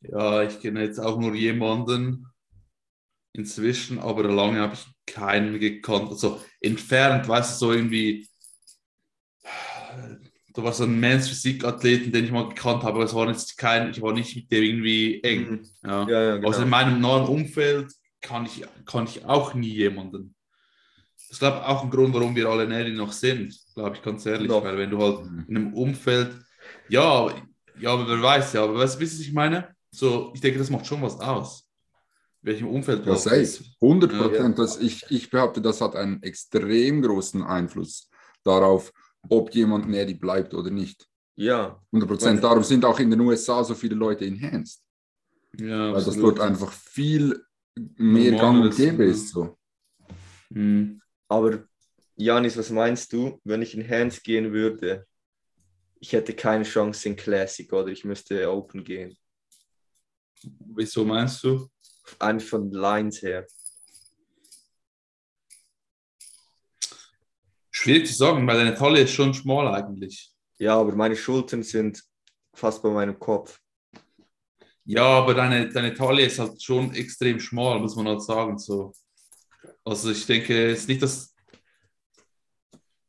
Ja, 0.00 0.42
ich 0.42 0.60
kenne 0.60 0.82
jetzt 0.82 0.98
auch 0.98 1.18
nur 1.18 1.34
jemanden 1.34 2.26
inzwischen, 3.32 3.98
aber 3.98 4.24
lange 4.24 4.60
habe 4.60 4.74
ich 4.74 4.86
keinen 5.06 5.58
gekannt. 5.58 6.10
Also 6.10 6.40
entfernt, 6.60 7.28
weißt 7.28 7.60
du, 7.60 7.66
so 7.66 7.72
irgendwie. 7.72 8.28
Da 10.52 10.62
war 10.62 10.72
so 10.72 10.84
ein 10.84 11.00
Men's 11.00 11.28
Physik-Athleten, 11.28 12.12
den 12.12 12.24
ich 12.26 12.30
mal 12.30 12.48
gekannt 12.48 12.84
habe, 12.84 12.96
aber 12.96 13.04
es 13.04 13.14
war 13.14 13.28
jetzt 13.28 13.56
kein, 13.56 13.90
ich 13.90 14.00
war 14.00 14.12
nicht 14.12 14.36
mit 14.36 14.52
dem 14.52 14.62
irgendwie 14.62 15.22
eng. 15.22 15.50
Mhm. 15.50 15.68
Ja. 15.84 16.08
Ja, 16.08 16.22
ja, 16.22 16.36
genau. 16.36 16.48
Also 16.48 16.62
in 16.62 16.68
meinem 16.68 17.00
nahen 17.00 17.26
Umfeld 17.26 17.92
kann 18.20 18.46
ich, 18.46 18.64
kann 18.86 19.04
ich 19.04 19.24
auch 19.24 19.54
nie 19.54 19.74
jemanden. 19.74 20.34
Das 21.34 21.38
ist, 21.38 21.40
glaube 21.40 21.58
ich, 21.58 21.64
auch 21.64 21.82
ein 21.82 21.90
Grund, 21.90 22.14
warum 22.14 22.36
wir 22.36 22.46
alle 22.48 22.66
Nelly 22.68 22.92
noch 22.92 23.12
sind, 23.12 23.52
glaube 23.74 23.96
ich, 23.96 24.02
ganz 24.02 24.24
ehrlich. 24.24 24.48
Noch. 24.48 24.62
Weil 24.62 24.78
wenn 24.78 24.90
du 24.90 24.98
halt 25.02 25.24
Mhm. 25.24 25.44
in 25.48 25.56
einem 25.56 25.74
Umfeld, 25.74 26.30
ja, 26.88 27.28
ja, 27.80 27.90
aber 27.90 28.06
wer 28.08 28.22
weiß 28.22 28.52
ja, 28.52 28.62
aber 28.62 28.76
weißt 28.76 29.00
du, 29.00 29.04
was 29.04 29.18
ich 29.18 29.32
meine? 29.32 29.74
So, 29.90 30.30
ich 30.34 30.40
denke, 30.40 30.58
das 30.60 30.70
macht 30.70 30.86
schon 30.86 31.02
was 31.02 31.18
aus. 31.18 31.68
Welchem 32.42 32.68
Umfeld 32.68 33.04
du 33.04 33.10
Ja, 33.10 33.16
safe. 33.16 33.38
bist. 33.40 33.62
100 33.80 34.12
Ja. 34.12 34.18
Prozent. 34.18 34.58
Das 34.60 34.80
Ich, 34.80 35.04
ich 35.10 35.28
behaupte, 35.30 35.60
das 35.60 35.80
hat 35.80 35.96
einen 35.96 36.22
extrem 36.22 37.02
großen 37.02 37.42
Einfluss 37.42 38.08
darauf, 38.44 38.92
ob 39.28 39.52
jemand 39.54 39.88
Nerdy 39.88 40.14
bleibt 40.14 40.54
oder 40.54 40.70
nicht. 40.70 41.08
ja, 41.36 41.80
100 41.90 42.08
Prozent. 42.08 42.44
Darum 42.44 42.62
sind 42.62 42.84
auch 42.84 43.00
in 43.00 43.10
den 43.10 43.18
USA 43.20 43.64
so 43.64 43.74
viele 43.74 43.96
Leute 43.96 44.24
enhanced. 44.24 44.80
Ja, 45.58 45.86
Weil 45.88 45.94
das 45.94 46.06
absolut. 46.08 46.38
dort 46.38 46.48
einfach 46.48 46.70
viel 46.70 47.44
mehr 47.96 48.32
gang 48.38 48.62
und 48.62 48.76
gäbe 48.76 49.04
ja. 49.04 49.10
ist. 49.10 49.30
So. 49.30 49.56
Mhm. 50.50 51.00
Aber 51.28 51.64
Janis, 52.16 52.56
was 52.56 52.70
meinst 52.70 53.12
du, 53.12 53.40
wenn 53.44 53.62
ich 53.62 53.74
in 53.74 53.88
Hands 53.88 54.22
gehen 54.22 54.52
würde? 54.52 55.06
Ich 56.00 56.12
hätte 56.12 56.34
keine 56.34 56.64
Chance 56.64 57.08
in 57.08 57.16
Classic 57.16 57.72
oder 57.72 57.88
ich 57.88 58.04
müsste 58.04 58.50
Open 58.50 58.84
gehen. 58.84 59.16
Wieso 60.42 61.04
meinst 61.04 61.42
du? 61.42 61.68
Einfach 62.18 62.48
von 62.48 62.70
Lines 62.70 63.22
her. 63.22 63.46
Schwierig 67.70 68.06
zu 68.06 68.14
sagen, 68.14 68.46
weil 68.46 68.58
deine 68.58 68.74
Taille 68.74 69.00
ist 69.00 69.12
schon 69.12 69.34
schmal 69.34 69.74
eigentlich. 69.74 70.32
Ja, 70.58 70.76
aber 70.78 70.94
meine 70.94 71.16
Schultern 71.16 71.62
sind 71.62 72.02
fast 72.52 72.82
bei 72.82 72.90
meinem 72.90 73.18
Kopf. 73.18 73.60
Ja, 74.84 75.04
aber 75.04 75.34
deine, 75.34 75.68
deine 75.70 75.94
Taille 75.94 76.26
ist 76.26 76.38
halt 76.38 76.62
schon 76.62 76.94
extrem 76.94 77.40
schmal, 77.40 77.80
muss 77.80 77.96
man 77.96 78.06
halt 78.06 78.22
sagen. 78.22 78.58
So. 78.58 78.92
Also 79.84 80.10
ich 80.10 80.24
denke, 80.26 80.70
es 80.70 80.80
ist 80.80 80.88
nicht 80.88 81.02
das. 81.02 81.34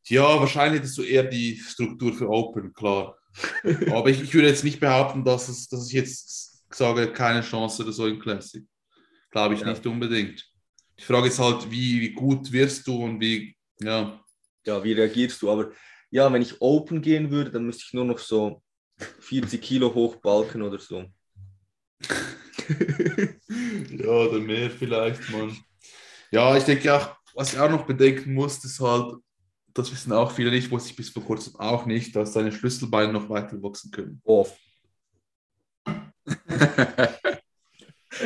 Ja, 0.08 0.40
wahrscheinlich 0.40 0.82
hättest 0.82 0.98
du 0.98 1.04
eher 1.04 1.24
die 1.24 1.58
Struktur 1.58 2.14
für 2.14 2.30
Open, 2.30 2.74
klar. 2.74 3.18
Aber 3.92 4.10
ich, 4.10 4.22
ich 4.22 4.34
würde 4.34 4.50
jetzt 4.50 4.64
nicht 4.64 4.80
behaupten, 4.80 5.24
dass, 5.24 5.50
es, 5.50 5.68
dass 5.68 5.88
ich 5.88 5.94
jetzt 5.94 6.64
sage, 6.74 7.12
keine 7.12 7.42
Chance 7.42 7.84
oder 7.84 7.92
so 7.92 8.08
im 8.08 8.20
Classic. 8.20 8.64
Glaube 9.32 9.56
ich 9.56 9.62
Ja. 9.62 9.70
nicht 9.70 9.86
unbedingt. 9.88 10.46
Die 11.00 11.04
Frage 11.04 11.28
ist 11.28 11.40
halt, 11.40 11.70
wie, 11.72 12.02
wie 12.02 12.14
gut 12.14 12.52
wirst 12.52 12.86
du 12.88 13.04
und 13.04 13.20
wie, 13.20 13.56
ja. 13.80 14.20
Ja, 14.66 14.84
wie 14.84 14.94
reagierst 14.94 15.42
du? 15.42 15.50
Aber 15.50 15.72
ja, 16.12 16.32
wenn 16.32 16.42
ich 16.42 16.62
Open 16.62 17.02
gehen 17.02 17.32
würde, 17.32 17.52
dann 17.52 17.66
müsste 17.66 17.84
ich 17.88 17.94
nur 17.94 18.06
noch 18.06 18.20
so 18.20 18.62
40 19.20 19.62
Kilo 19.62 19.94
hochbalken 19.94 20.62
oder 20.62 20.80
so. 20.80 21.06
ja, 23.90 24.08
oder 24.08 24.40
mehr 24.40 24.70
vielleicht, 24.72 25.30
Mann. 25.32 25.58
Ja, 26.32 26.56
ich 26.58 26.64
denke 26.64 26.94
auch, 26.94 27.16
was 27.34 27.54
ich 27.54 27.60
auch 27.60 27.70
noch 27.70 27.86
bedenken 27.86 28.34
muss, 28.34 28.64
ist 28.64 28.80
halt, 28.80 29.16
das 29.74 29.92
wissen 29.92 30.12
auch 30.14 30.32
viele 30.32 30.52
nicht, 30.52 30.72
wusste 30.72 30.92
ich 30.92 30.96
bis 30.96 31.10
vor 31.10 31.24
kurzem 31.24 31.56
auch 31.58 31.86
nicht, 31.86 32.16
dass 32.16 32.34
deine 32.34 32.52
Schlüsselbeine 32.52 33.12
noch 33.14 33.30
weiter 33.30 33.62
wachsen 33.62 33.92
können. 33.92 34.22
Oh, 34.24 34.48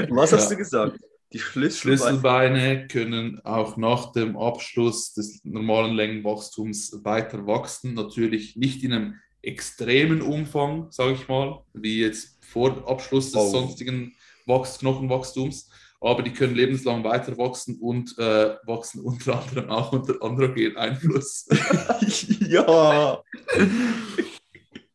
was 0.10 0.32
hast 0.34 0.44
Ja. 0.44 0.50
du 0.50 0.58
gesagt? 0.58 1.00
Die 1.32 1.40
Schlüssel. 1.40 1.80
Schlüsselbeine 1.82 2.88
können 2.88 3.40
auch 3.46 3.78
nach 3.78 4.12
dem 4.14 4.36
Abschluss 4.38 5.14
des 5.14 5.42
normalen 5.44 5.96
Längenwachstums 5.96 7.04
weiter 7.04 7.46
wachsen. 7.46 7.94
Natürlich 7.94 8.56
nicht 8.56 8.84
in 8.84 8.94
einem 8.94 9.16
extremen 9.44 10.22
Umfang, 10.24 10.92
sage 10.92 11.14
ich 11.14 11.28
mal, 11.28 11.64
wie 11.74 12.00
jetzt 12.02 12.44
vor 12.44 12.88
Abschluss 12.90 13.32
des 13.32 13.42
Oh. 13.42 13.52
sonstigen 13.52 14.16
Wachs 14.48 14.80
Knochenwachstums, 14.80 15.70
aber 16.02 16.24
die 16.24 16.32
können 16.32 16.56
lebenslang 16.56 17.04
weiter 17.04 17.38
wachsen 17.38 17.78
und 17.80 18.18
äh, 18.18 18.56
wachsen 18.66 19.02
unter 19.02 19.42
anderem 19.42 19.70
auch 19.70 19.92
unter 19.92 20.22
androgenen 20.22 20.78
Einfluss. 20.78 21.48
ja. 22.48 23.22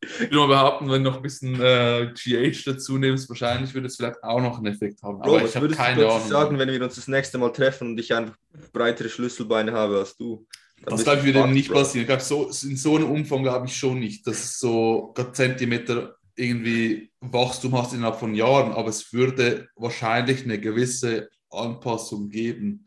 Ich 0.01 0.19
würde 0.19 0.35
mal 0.37 0.47
behaupten, 0.47 0.89
wenn 0.89 1.03
du 1.03 1.09
noch 1.09 1.17
ein 1.17 1.23
bisschen 1.23 1.59
äh, 1.59 2.11
GH 2.13 2.63
dazu 2.65 2.97
nimmst, 2.97 3.29
wahrscheinlich 3.29 3.73
würde 3.73 3.87
es 3.87 3.95
vielleicht 3.97 4.23
auch 4.23 4.41
noch 4.41 4.57
einen 4.57 4.67
Effekt 4.67 5.01
haben. 5.03 5.19
Bro, 5.19 5.37
aber 5.37 5.45
ich 5.45 5.55
habe 5.55 5.67
keine 5.69 6.07
Ahnung. 6.07 6.27
sagen, 6.27 6.59
wenn 6.59 6.69
wir 6.69 6.81
uns 6.83 6.95
das 6.95 7.07
nächste 7.07 7.37
Mal 7.37 7.51
treffen 7.51 7.89
und 7.89 7.99
ich 7.99 8.13
einfach 8.13 8.35
breitere 8.71 9.09
Schlüsselbeine 9.09 9.73
habe 9.73 9.99
als 9.99 10.15
du? 10.15 10.45
Das 10.85 11.03
glaube 11.03 11.19
ich 11.19 11.33
würde 11.33 11.47
nicht 11.47 11.69
Bro. 11.69 11.79
passieren. 11.79 12.01
Ich 12.01 12.07
glaub, 12.07 12.21
so, 12.21 12.49
in 12.67 12.77
so 12.77 12.95
einem 12.95 13.09
Umfang 13.09 13.43
glaube 13.43 13.65
ich 13.67 13.75
schon 13.75 13.99
nicht, 13.99 14.25
dass 14.27 14.43
es 14.43 14.59
so 14.59 15.13
Zentimeter 15.33 16.15
irgendwie 16.35 17.11
Wachstum 17.21 17.77
hast 17.77 17.93
innerhalb 17.93 18.19
von 18.19 18.35
Jahren, 18.35 18.71
aber 18.73 18.89
es 18.89 19.13
würde 19.13 19.67
wahrscheinlich 19.75 20.43
eine 20.43 20.59
gewisse 20.59 21.29
Anpassung 21.49 22.29
geben. 22.29 22.85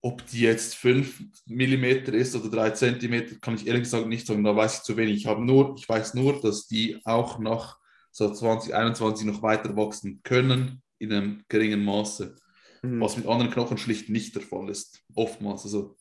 Ob 0.00 0.26
die 0.26 0.40
jetzt 0.40 0.74
5 0.74 1.22
mm 1.46 1.84
ist 2.12 2.36
oder 2.36 2.50
3 2.50 2.70
cm, 2.70 3.40
kann 3.40 3.54
ich 3.54 3.66
ehrlich 3.66 3.84
gesagt 3.84 4.06
nicht 4.06 4.26
sagen. 4.26 4.44
Da 4.44 4.54
weiß 4.54 4.78
ich 4.78 4.82
zu 4.82 4.96
wenig. 4.96 5.16
Ich, 5.16 5.26
habe 5.26 5.44
nur, 5.44 5.74
ich 5.78 5.88
weiß 5.88 6.14
nur, 6.14 6.40
dass 6.40 6.66
die 6.66 7.00
auch 7.04 7.38
nach 7.38 7.78
so 8.10 8.32
2021 8.32 9.26
noch 9.26 9.42
weiter 9.42 9.76
wachsen 9.76 10.20
können 10.22 10.82
in 10.98 11.12
einem 11.12 11.44
geringen 11.48 11.84
Maße 11.84 12.36
Mhm. 12.84 13.00
was 13.00 13.16
mit 13.16 13.26
anderen 13.26 13.50
Knochen 13.50 13.78
schlicht 13.78 14.10
nicht 14.10 14.34
der 14.34 14.42
Fall 14.42 14.68
ist. 14.68 15.02
Oftmals. 15.14 15.64
Also 15.64 15.96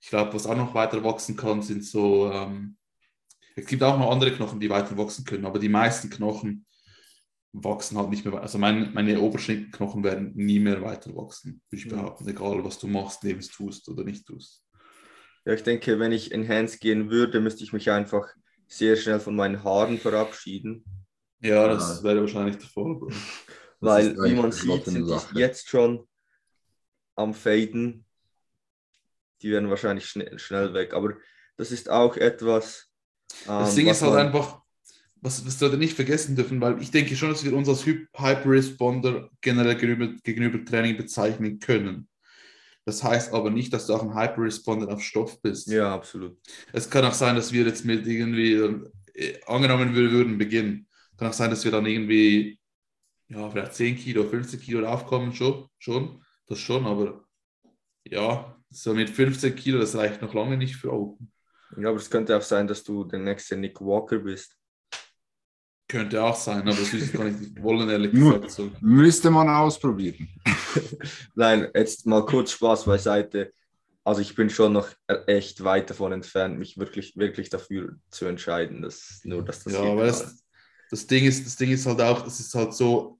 ich 0.00 0.08
glaube, 0.08 0.34
was 0.34 0.46
auch 0.46 0.56
noch 0.56 0.74
weiter 0.74 1.02
wachsen 1.04 1.36
kann, 1.36 1.62
sind 1.62 1.84
so, 1.84 2.30
ähm, 2.32 2.76
es 3.60 3.66
gibt 3.66 3.82
auch 3.82 3.98
noch 3.98 4.10
andere 4.10 4.32
Knochen, 4.32 4.60
die 4.60 4.70
weiter 4.70 4.96
wachsen 4.96 5.24
können, 5.24 5.46
aber 5.46 5.58
die 5.58 5.68
meisten 5.68 6.10
Knochen 6.10 6.66
wachsen 7.52 7.96
halt 7.98 8.10
nicht 8.10 8.24
mehr 8.24 8.32
weiter. 8.34 8.42
Also 8.42 8.58
mein, 8.58 8.92
meine 8.94 9.20
Oberschenkelknochen 9.20 10.04
werden 10.04 10.32
nie 10.34 10.60
mehr 10.60 10.82
weiter 10.82 11.14
wachsen, 11.16 11.62
würde 11.70 11.82
ich 11.82 11.86
Mhm. 11.86 11.96
behaupten, 11.96 12.28
egal 12.28 12.64
was 12.64 12.78
du 12.78 12.86
machst, 12.86 13.22
lebens 13.24 13.48
tust 13.48 13.88
oder 13.88 14.04
nicht 14.04 14.26
tust. 14.26 14.64
Ja, 15.44 15.54
ich 15.54 15.62
denke, 15.62 15.98
wenn 15.98 16.12
ich 16.12 16.30
in 16.30 16.46
Hands 16.46 16.78
gehen 16.78 17.10
würde, 17.10 17.40
müsste 17.40 17.64
ich 17.64 17.72
mich 17.72 17.90
einfach 17.90 18.26
sehr 18.66 18.96
schnell 18.96 19.18
von 19.18 19.34
meinen 19.34 19.64
Haaren 19.64 19.98
verabschieden. 19.98 20.84
Ja, 21.40 21.68
das 21.68 21.98
Ja. 21.98 22.04
wäre 22.04 22.20
wahrscheinlich 22.20 22.56
der 22.58 22.68
Fall. 22.68 23.00
Weil, 23.80 24.14
wie 24.24 24.34
man 24.34 24.52
sieht, 24.52 24.84
sind 24.84 25.08
die 25.08 25.38
jetzt 25.38 25.68
schon 25.68 26.06
am 27.14 27.32
Faden. 27.32 28.04
Die 29.40 29.50
werden 29.50 29.70
wahrscheinlich 29.70 30.06
schnell, 30.06 30.38
schnell 30.38 30.74
weg. 30.74 30.92
Aber 30.92 31.14
das 31.56 31.70
ist 31.70 31.88
auch 31.88 32.16
etwas. 32.16 32.87
Das 33.56 33.74
ähm, 33.74 33.74
Ding 33.74 33.88
ist 33.88 34.02
halt 34.02 34.14
einfach, 34.14 34.62
was, 35.22 35.46
was 35.46 35.60
wir 35.60 35.76
nicht 35.76 35.94
vergessen 35.96 36.36
dürfen, 36.36 36.60
weil 36.60 36.82
ich 36.82 36.90
denke 36.90 37.16
schon, 37.16 37.30
dass 37.30 37.44
wir 37.44 37.54
uns 37.54 37.68
als 37.68 37.86
Hy- 37.86 38.06
Hyper-Responder 38.16 39.30
generell 39.40 39.76
gegenüber, 39.76 40.14
gegenüber 40.24 40.64
Training 40.64 40.96
bezeichnen 40.96 41.58
können. 41.60 42.08
Das 42.84 43.04
heißt 43.04 43.34
aber 43.34 43.50
nicht, 43.50 43.72
dass 43.72 43.86
du 43.86 43.94
auch 43.94 44.02
ein 44.02 44.14
Hyper-Responder 44.16 44.92
auf 44.92 45.02
Stoff 45.02 45.40
bist. 45.42 45.68
Ja, 45.68 45.94
absolut. 45.94 46.38
Es 46.72 46.88
kann 46.90 47.04
auch 47.04 47.12
sein, 47.14 47.36
dass 47.36 47.52
wir 47.52 47.64
jetzt 47.66 47.84
mit 47.84 48.06
irgendwie, 48.06 48.54
äh, 49.14 49.40
angenommen 49.46 49.94
wir 49.94 50.10
würden 50.10 50.38
beginnen, 50.38 50.88
kann 51.16 51.28
auch 51.28 51.32
sein, 51.32 51.50
dass 51.50 51.64
wir 51.64 51.72
dann 51.72 51.86
irgendwie, 51.86 52.58
ja, 53.28 53.50
vielleicht 53.50 53.74
10 53.74 53.96
Kilo, 53.96 54.24
15 54.28 54.60
Kilo 54.60 54.86
aufkommen, 54.88 55.34
schon, 55.34 55.68
schon, 55.78 56.22
das 56.48 56.60
schon, 56.60 56.86
aber 56.86 57.24
ja, 58.04 58.56
so 58.70 58.94
mit 58.94 59.10
15 59.10 59.56
Kilo, 59.56 59.78
das 59.80 59.96
reicht 59.96 60.22
noch 60.22 60.34
lange 60.34 60.56
nicht 60.58 60.76
für 60.76 60.92
Open. 60.92 61.32
Ja, 61.76 61.88
aber 61.90 61.98
es 61.98 62.10
könnte 62.10 62.36
auch 62.36 62.42
sein, 62.42 62.66
dass 62.66 62.82
du 62.82 63.04
der 63.04 63.18
nächste 63.18 63.56
Nick 63.56 63.80
Walker 63.80 64.18
bist. 64.18 64.56
Könnte 65.88 66.22
auch 66.22 66.36
sein, 66.36 66.60
aber 66.60 66.76
das 66.76 66.90
kann 67.12 67.34
ich 67.34 67.40
nicht 67.40 67.62
wollen, 67.62 67.88
ehrlich 67.88 68.12
gesagt. 68.12 68.50
So. 68.50 68.70
Müsste 68.80 69.30
man 69.30 69.48
ausprobieren. 69.48 70.28
Nein, 71.34 71.68
jetzt 71.74 72.06
mal 72.06 72.24
kurz 72.26 72.52
Spaß 72.52 72.84
beiseite. 72.84 73.52
Also 74.04 74.20
ich 74.20 74.34
bin 74.34 74.50
schon 74.50 74.72
noch 74.72 74.88
echt 75.26 75.64
weit 75.64 75.90
davon 75.90 76.12
entfernt, 76.12 76.58
mich 76.58 76.78
wirklich, 76.78 77.16
wirklich 77.16 77.48
dafür 77.50 77.96
zu 78.10 78.26
entscheiden, 78.26 78.82
dass 78.82 79.20
nur 79.24 79.44
dass 79.44 79.64
das 79.64 79.72
Ja, 79.72 79.80
aber 79.82 80.06
das, 80.06 80.42
das, 80.90 81.06
Ding 81.06 81.24
ist, 81.24 81.44
das 81.44 81.56
Ding 81.56 81.70
ist 81.70 81.86
halt 81.86 82.00
auch, 82.00 82.26
es 82.26 82.40
ist 82.40 82.54
halt 82.54 82.74
so, 82.74 83.17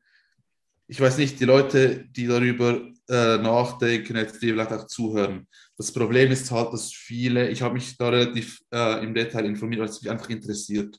ich 0.89 1.01
weiß 1.01 1.19
nicht, 1.19 1.39
die 1.39 1.45
Leute, 1.45 2.07
die 2.11 2.27
darüber 2.27 2.81
äh, 3.09 3.37
nachdenken, 3.39 4.17
jetzt 4.17 4.43
die 4.43 4.49
vielleicht 4.49 4.73
auch 4.73 4.87
zuhören. 4.87 5.47
Das 5.77 5.93
Problem 5.93 6.31
ist 6.33 6.51
halt, 6.51 6.73
dass 6.73 6.93
viele, 6.93 7.51
ich 7.51 7.61
habe 7.63 7.75
mich 7.75 7.97
da 7.97 8.09
relativ 8.09 8.61
äh, 8.73 9.05
im 9.05 9.15
Detail 9.15 9.45
informiert, 9.45 9.83
weil 9.83 9.89
es 9.89 10.01
mich 10.03 10.11
einfach 10.11 10.31
interessiert. 10.31 10.99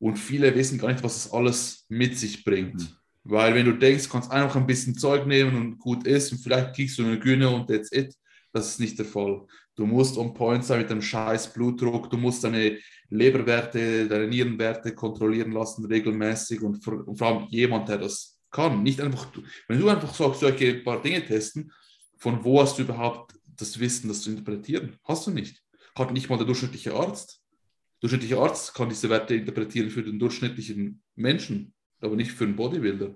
Und 0.00 0.16
viele 0.16 0.54
wissen 0.54 0.78
gar 0.78 0.88
nicht, 0.88 1.04
was 1.04 1.22
das 1.22 1.32
alles 1.32 1.84
mit 1.88 2.16
sich 2.18 2.44
bringt. 2.44 2.80
Mhm. 2.80 2.88
Weil 3.24 3.54
wenn 3.54 3.66
du 3.66 3.72
denkst, 3.72 4.08
kannst 4.08 4.30
einfach 4.30 4.56
ein 4.56 4.66
bisschen 4.66 4.96
Zeug 4.96 5.26
nehmen 5.26 5.54
und 5.56 5.78
gut 5.78 6.06
ist 6.06 6.32
und 6.32 6.38
vielleicht 6.38 6.74
kriegst 6.74 6.98
du 6.98 7.04
eine 7.04 7.18
Güne 7.18 7.50
und 7.50 7.68
that's 7.68 7.92
it, 7.92 8.14
das 8.52 8.70
ist 8.70 8.80
nicht 8.80 8.98
der 8.98 9.04
Fall. 9.04 9.46
Du 9.74 9.84
musst 9.84 10.16
on 10.16 10.32
point 10.32 10.64
sein 10.64 10.78
mit 10.78 10.88
dem 10.88 11.02
scheiß 11.02 11.52
Blutdruck, 11.52 12.08
du 12.08 12.16
musst 12.16 12.42
deine 12.42 12.78
Leberwerte, 13.10 14.08
deine 14.08 14.28
Nierenwerte 14.28 14.94
kontrollieren 14.94 15.52
lassen 15.52 15.84
regelmäßig 15.84 16.62
und 16.62 16.82
vor, 16.82 17.06
und 17.06 17.16
vor 17.18 17.26
allem 17.26 17.46
jemand, 17.50 17.88
der 17.88 17.98
das 17.98 18.37
kann. 18.50 18.82
Nicht 18.82 19.00
einfach, 19.00 19.26
wenn 19.68 19.80
du 19.80 19.88
einfach 19.88 20.14
sagst, 20.14 20.42
ein 20.42 20.84
paar 20.84 21.02
Dinge 21.02 21.24
testen, 21.24 21.72
von 22.18 22.44
wo 22.44 22.60
hast 22.60 22.78
du 22.78 22.82
überhaupt 22.82 23.34
das 23.44 23.78
Wissen, 23.78 24.08
das 24.08 24.22
zu 24.22 24.30
interpretieren? 24.30 24.96
Hast 25.04 25.26
du 25.26 25.30
nicht. 25.30 25.62
Hat 25.94 26.12
nicht 26.12 26.28
mal 26.28 26.36
der 26.36 26.46
durchschnittliche 26.46 26.94
Arzt. 26.94 27.40
Der 28.02 28.08
durchschnittliche 28.08 28.38
Arzt 28.38 28.74
kann 28.74 28.88
diese 28.88 29.10
Werte 29.10 29.34
interpretieren 29.34 29.90
für 29.90 30.02
den 30.02 30.18
durchschnittlichen 30.18 31.02
Menschen, 31.16 31.74
aber 32.00 32.16
nicht 32.16 32.32
für 32.32 32.44
einen 32.44 32.56
Bodybuilder. 32.56 33.14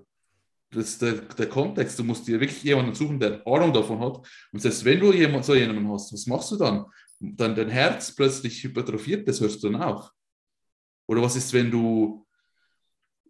Das 0.71 0.89
ist 0.89 1.01
der, 1.01 1.13
der 1.13 1.47
Kontext. 1.47 1.99
Du 1.99 2.03
musst 2.03 2.27
dir 2.27 2.39
wirklich 2.39 2.63
jemanden 2.63 2.95
suchen, 2.95 3.19
der 3.19 3.45
Ahnung 3.45 3.73
davon 3.73 3.99
hat. 3.99 4.27
Und 4.51 4.59
selbst 4.59 4.83
wenn 4.83 4.99
du 4.99 5.13
jemand, 5.13 5.45
so 5.45 5.53
jemanden 5.53 5.87
hast, 5.91 6.11
was 6.11 6.25
machst 6.25 6.51
du 6.51 6.57
dann? 6.57 6.85
Dann 7.19 7.55
dein 7.55 7.69
Herz 7.69 8.13
plötzlich 8.15 8.63
hypertrophiert, 8.63 9.27
das 9.27 9.39
hörst 9.39 9.63
du 9.63 9.69
dann 9.69 9.81
auf. 9.81 10.09
Oder 11.07 11.21
was 11.21 11.35
ist, 11.35 11.53
wenn 11.53 11.69
du 11.69 12.22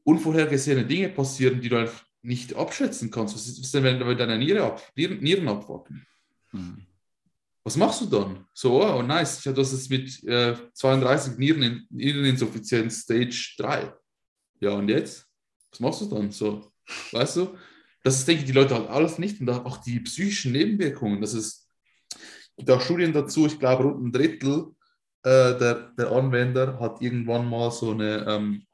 unvorhergesehene 0.03 0.85
Dinge 0.85 1.09
passieren, 1.09 1.61
die 1.61 1.69
du 1.69 1.77
einfach 1.77 2.03
nicht 2.21 2.55
abschätzen 2.55 3.11
kannst? 3.11 3.35
Was 3.35 3.47
ist 3.47 3.73
denn, 3.73 3.83
wenn 3.83 4.17
deine 4.17 4.37
Niere 4.37 4.63
ab, 4.63 4.81
Nieren, 4.95 5.19
Nieren 5.19 5.47
abwacken? 5.47 6.05
Mhm. 6.51 6.85
Was 7.63 7.77
machst 7.77 8.01
du 8.01 8.05
dann? 8.07 8.45
So, 8.53 8.83
oh, 8.83 9.01
nice, 9.01 9.39
ich 9.39 9.45
hatte 9.45 9.61
das 9.61 9.71
jetzt 9.71 9.89
mit 9.89 10.23
äh, 10.25 10.55
32 10.73 11.37
Nieren, 11.37 11.87
Niereninsuffizienz 11.89 13.01
Stage 13.01 13.55
3. 13.57 13.93
Ja, 14.59 14.71
und 14.71 14.89
jetzt? 14.89 15.25
Was 15.71 15.79
machst 15.79 16.01
du 16.01 16.05
dann? 16.07 16.31
So, 16.31 16.71
weißt 17.11 17.37
du? 17.37 17.57
Das 18.03 18.15
ist, 18.15 18.27
denke 18.27 18.41
ich, 18.41 18.47
die 18.47 18.53
Leute 18.53 18.75
halt 18.75 18.89
alles 18.89 19.17
nicht. 19.17 19.39
Und 19.39 19.49
auch 19.49 19.77
die 19.77 20.01
psychischen 20.01 20.51
Nebenwirkungen. 20.51 21.21
Das 21.21 21.33
ist, 21.33 21.69
es 22.11 22.55
gibt 22.57 22.69
auch 22.69 22.81
Studien 22.81 23.13
dazu, 23.13 23.45
ich 23.45 23.57
glaube, 23.57 23.83
rund 23.83 24.07
ein 24.07 24.11
Drittel 24.11 24.73
äh, 25.23 25.57
der, 25.57 25.91
der 25.97 26.11
Anwender 26.11 26.79
hat 26.79 27.01
irgendwann 27.01 27.49
mal 27.49 27.71
so 27.71 27.91
eine 27.91 28.25
ähm, 28.27 28.65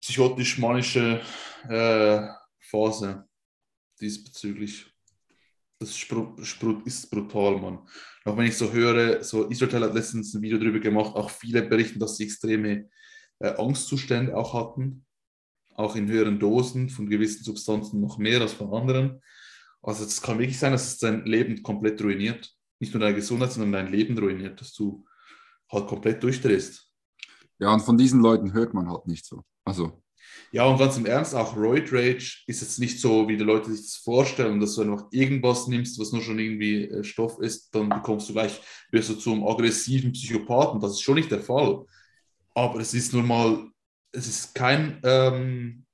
psychotisch-manische 0.00 1.20
äh, 1.68 2.28
Phase 2.60 3.24
diesbezüglich. 4.00 4.86
Das 5.78 5.90
ist 5.90 7.10
brutal, 7.10 7.58
Mann. 7.58 7.78
Auch 8.24 8.36
wenn 8.36 8.46
ich 8.46 8.56
so 8.56 8.70
höre, 8.70 9.24
so 9.24 9.46
Israel 9.46 9.84
hat 9.84 9.94
letztens 9.94 10.34
ein 10.34 10.42
Video 10.42 10.58
darüber 10.58 10.78
gemacht, 10.78 11.14
auch 11.16 11.30
viele 11.30 11.62
berichten, 11.62 11.98
dass 11.98 12.16
sie 12.16 12.24
extreme 12.24 12.90
äh, 13.38 13.54
Angstzustände 13.56 14.36
auch 14.36 14.52
hatten, 14.52 15.06
auch 15.74 15.96
in 15.96 16.08
höheren 16.08 16.38
Dosen 16.38 16.90
von 16.90 17.08
gewissen 17.08 17.44
Substanzen 17.44 18.00
noch 18.00 18.18
mehr 18.18 18.42
als 18.42 18.52
von 18.52 18.74
anderen. 18.74 19.22
Also 19.82 20.04
es 20.04 20.20
kann 20.20 20.38
wirklich 20.38 20.58
sein, 20.58 20.72
dass 20.72 20.86
es 20.86 20.98
dein 20.98 21.24
Leben 21.24 21.62
komplett 21.62 22.02
ruiniert. 22.02 22.54
Nicht 22.78 22.92
nur 22.92 23.00
deine 23.00 23.14
Gesundheit, 23.14 23.52
sondern 23.52 23.72
dein 23.72 23.92
Leben 23.92 24.18
ruiniert, 24.18 24.60
dass 24.60 24.74
du 24.74 25.06
halt 25.70 25.86
komplett 25.86 26.22
durchdrehst. 26.22 26.90
Ja, 27.58 27.72
und 27.72 27.80
von 27.80 27.96
diesen 27.96 28.20
Leuten 28.20 28.52
hört 28.52 28.74
man 28.74 28.88
halt 28.90 29.06
nicht 29.06 29.24
so. 29.24 29.42
Also. 29.70 30.02
Ja, 30.52 30.64
und 30.64 30.78
ganz 30.78 30.96
im 30.96 31.06
Ernst, 31.06 31.32
auch 31.32 31.56
Roid 31.56 31.92
Rage 31.92 32.42
ist 32.48 32.60
jetzt 32.60 32.80
nicht 32.80 33.00
so, 33.00 33.28
wie 33.28 33.36
die 33.36 33.44
Leute 33.44 33.70
sich 33.70 33.82
das 33.82 33.96
vorstellen, 33.96 34.58
dass 34.58 34.74
du 34.74 34.82
einfach 34.82 35.06
irgendwas 35.12 35.68
nimmst, 35.68 35.98
was 36.00 36.10
nur 36.10 36.22
schon 36.22 36.40
irgendwie 36.40 36.86
äh, 36.86 37.04
Stoff 37.04 37.38
ist, 37.38 37.72
dann 37.72 37.88
bekommst 37.88 38.28
du 38.28 38.32
gleich, 38.32 38.60
wirst 38.90 39.10
du 39.10 39.14
zum 39.14 39.46
aggressiven 39.46 40.10
Psychopathen. 40.10 40.80
Das 40.80 40.92
ist 40.92 41.02
schon 41.02 41.14
nicht 41.14 41.30
der 41.30 41.40
Fall. 41.40 41.84
Aber 42.52 42.80
es 42.80 42.94
ist 42.94 43.12
nun 43.12 43.28
mal, 43.28 43.70
es 44.10 44.26
ist 44.26 44.54
kein, 44.56 44.98
ähm, 45.04 45.86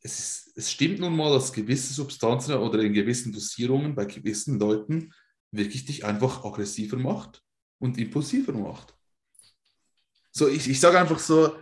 es, 0.00 0.18
ist, 0.18 0.56
es 0.56 0.72
stimmt 0.72 0.98
nun 0.98 1.14
mal, 1.14 1.32
dass 1.32 1.52
gewisse 1.52 1.94
Substanzen 1.94 2.54
oder 2.56 2.80
in 2.80 2.92
gewissen 2.92 3.32
Dosierungen 3.32 3.94
bei 3.94 4.06
gewissen 4.06 4.58
Leuten 4.58 5.12
wirklich 5.52 5.84
dich 5.84 6.04
einfach 6.04 6.44
aggressiver 6.44 6.96
macht 6.96 7.44
und 7.78 7.96
impulsiver 7.96 8.52
macht. 8.52 8.92
So, 10.32 10.48
ich, 10.48 10.68
ich 10.68 10.80
sage 10.80 10.98
einfach 10.98 11.20
so, 11.20 11.54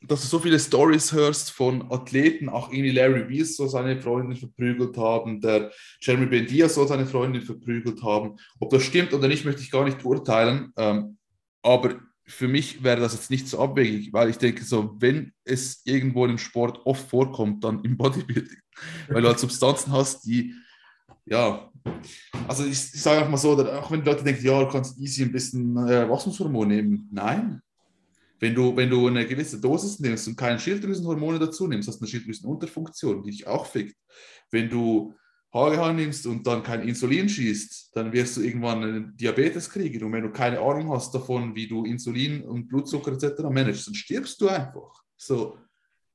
dass 0.00 0.22
du 0.22 0.26
so 0.28 0.38
viele 0.38 0.58
Stories 0.58 1.12
hörst 1.12 1.50
von 1.50 1.90
Athleten, 1.90 2.48
auch 2.48 2.70
irgendwie 2.70 2.92
Larry 2.92 3.28
Weiss 3.28 3.56
soll 3.56 3.68
seine 3.68 4.00
Freundin 4.00 4.36
verprügelt 4.36 4.96
haben, 4.96 5.40
der 5.40 5.72
Jeremy 6.00 6.26
Bendia 6.26 6.68
soll 6.68 6.86
seine 6.86 7.06
Freundin 7.06 7.42
verprügelt 7.42 8.02
haben. 8.02 8.36
Ob 8.60 8.70
das 8.70 8.84
stimmt 8.84 9.12
oder 9.12 9.26
nicht, 9.26 9.44
möchte 9.44 9.62
ich 9.62 9.70
gar 9.70 9.84
nicht 9.84 9.98
beurteilen. 9.98 10.72
Ähm, 10.76 11.18
aber 11.62 11.96
für 12.26 12.46
mich 12.46 12.82
wäre 12.84 13.00
das 13.00 13.14
jetzt 13.14 13.30
nicht 13.30 13.48
so 13.48 13.58
abwegig, 13.58 14.12
weil 14.12 14.28
ich 14.28 14.38
denke, 14.38 14.62
so, 14.62 14.94
wenn 14.98 15.32
es 15.44 15.82
irgendwo 15.84 16.26
im 16.26 16.38
Sport 16.38 16.80
oft 16.84 17.08
vorkommt, 17.08 17.64
dann 17.64 17.82
im 17.82 17.96
Bodybuilding, 17.96 18.58
weil 19.08 19.22
du 19.22 19.28
halt 19.28 19.38
Substanzen 19.38 19.92
hast, 19.92 20.24
die, 20.26 20.54
ja, 21.24 21.70
also 22.46 22.64
ich, 22.64 22.72
ich 22.94 23.02
sage 23.02 23.18
einfach 23.18 23.30
mal 23.30 23.38
so, 23.38 23.52
auch 23.66 23.90
wenn 23.90 24.04
Leute 24.04 24.22
denken, 24.22 24.44
ja, 24.44 24.60
du 24.62 24.68
kannst 24.68 24.98
easy 24.98 25.22
ein 25.22 25.32
bisschen 25.32 25.76
äh, 25.88 26.08
Wachstumshormon 26.08 26.68
nehmen, 26.68 27.08
nein. 27.10 27.62
Wenn 28.40 28.54
du, 28.54 28.76
wenn 28.76 28.90
du 28.90 29.06
eine 29.06 29.26
gewisse 29.26 29.60
Dosis 29.60 29.98
nimmst 29.98 30.28
und 30.28 30.36
keine 30.36 30.58
Schilddrüsenhormone 30.58 31.38
dazu 31.38 31.66
nimmst, 31.66 31.88
hast 31.88 31.98
du 31.98 32.04
eine 32.04 32.10
Schilddrüsenunterfunktion, 32.10 33.22
die 33.22 33.30
dich 33.30 33.46
auch 33.46 33.66
fickt. 33.66 33.96
Wenn 34.50 34.68
du 34.68 35.14
HGH 35.52 35.92
nimmst 35.94 36.26
und 36.26 36.46
dann 36.46 36.62
kein 36.62 36.86
Insulin 36.86 37.28
schießt, 37.28 37.96
dann 37.96 38.12
wirst 38.12 38.36
du 38.36 38.42
irgendwann 38.42 38.82
einen 38.82 39.16
Diabetes 39.16 39.70
kriegen. 39.70 40.04
Und 40.04 40.12
wenn 40.12 40.22
du 40.22 40.30
keine 40.30 40.60
Ahnung 40.60 40.90
hast 40.90 41.14
davon, 41.14 41.54
wie 41.54 41.66
du 41.66 41.84
Insulin 41.84 42.42
und 42.42 42.68
Blutzucker 42.68 43.12
etc. 43.12 43.42
managst, 43.50 43.86
dann 43.86 43.94
stirbst 43.94 44.40
du 44.40 44.48
einfach. 44.48 45.02
So, 45.16 45.56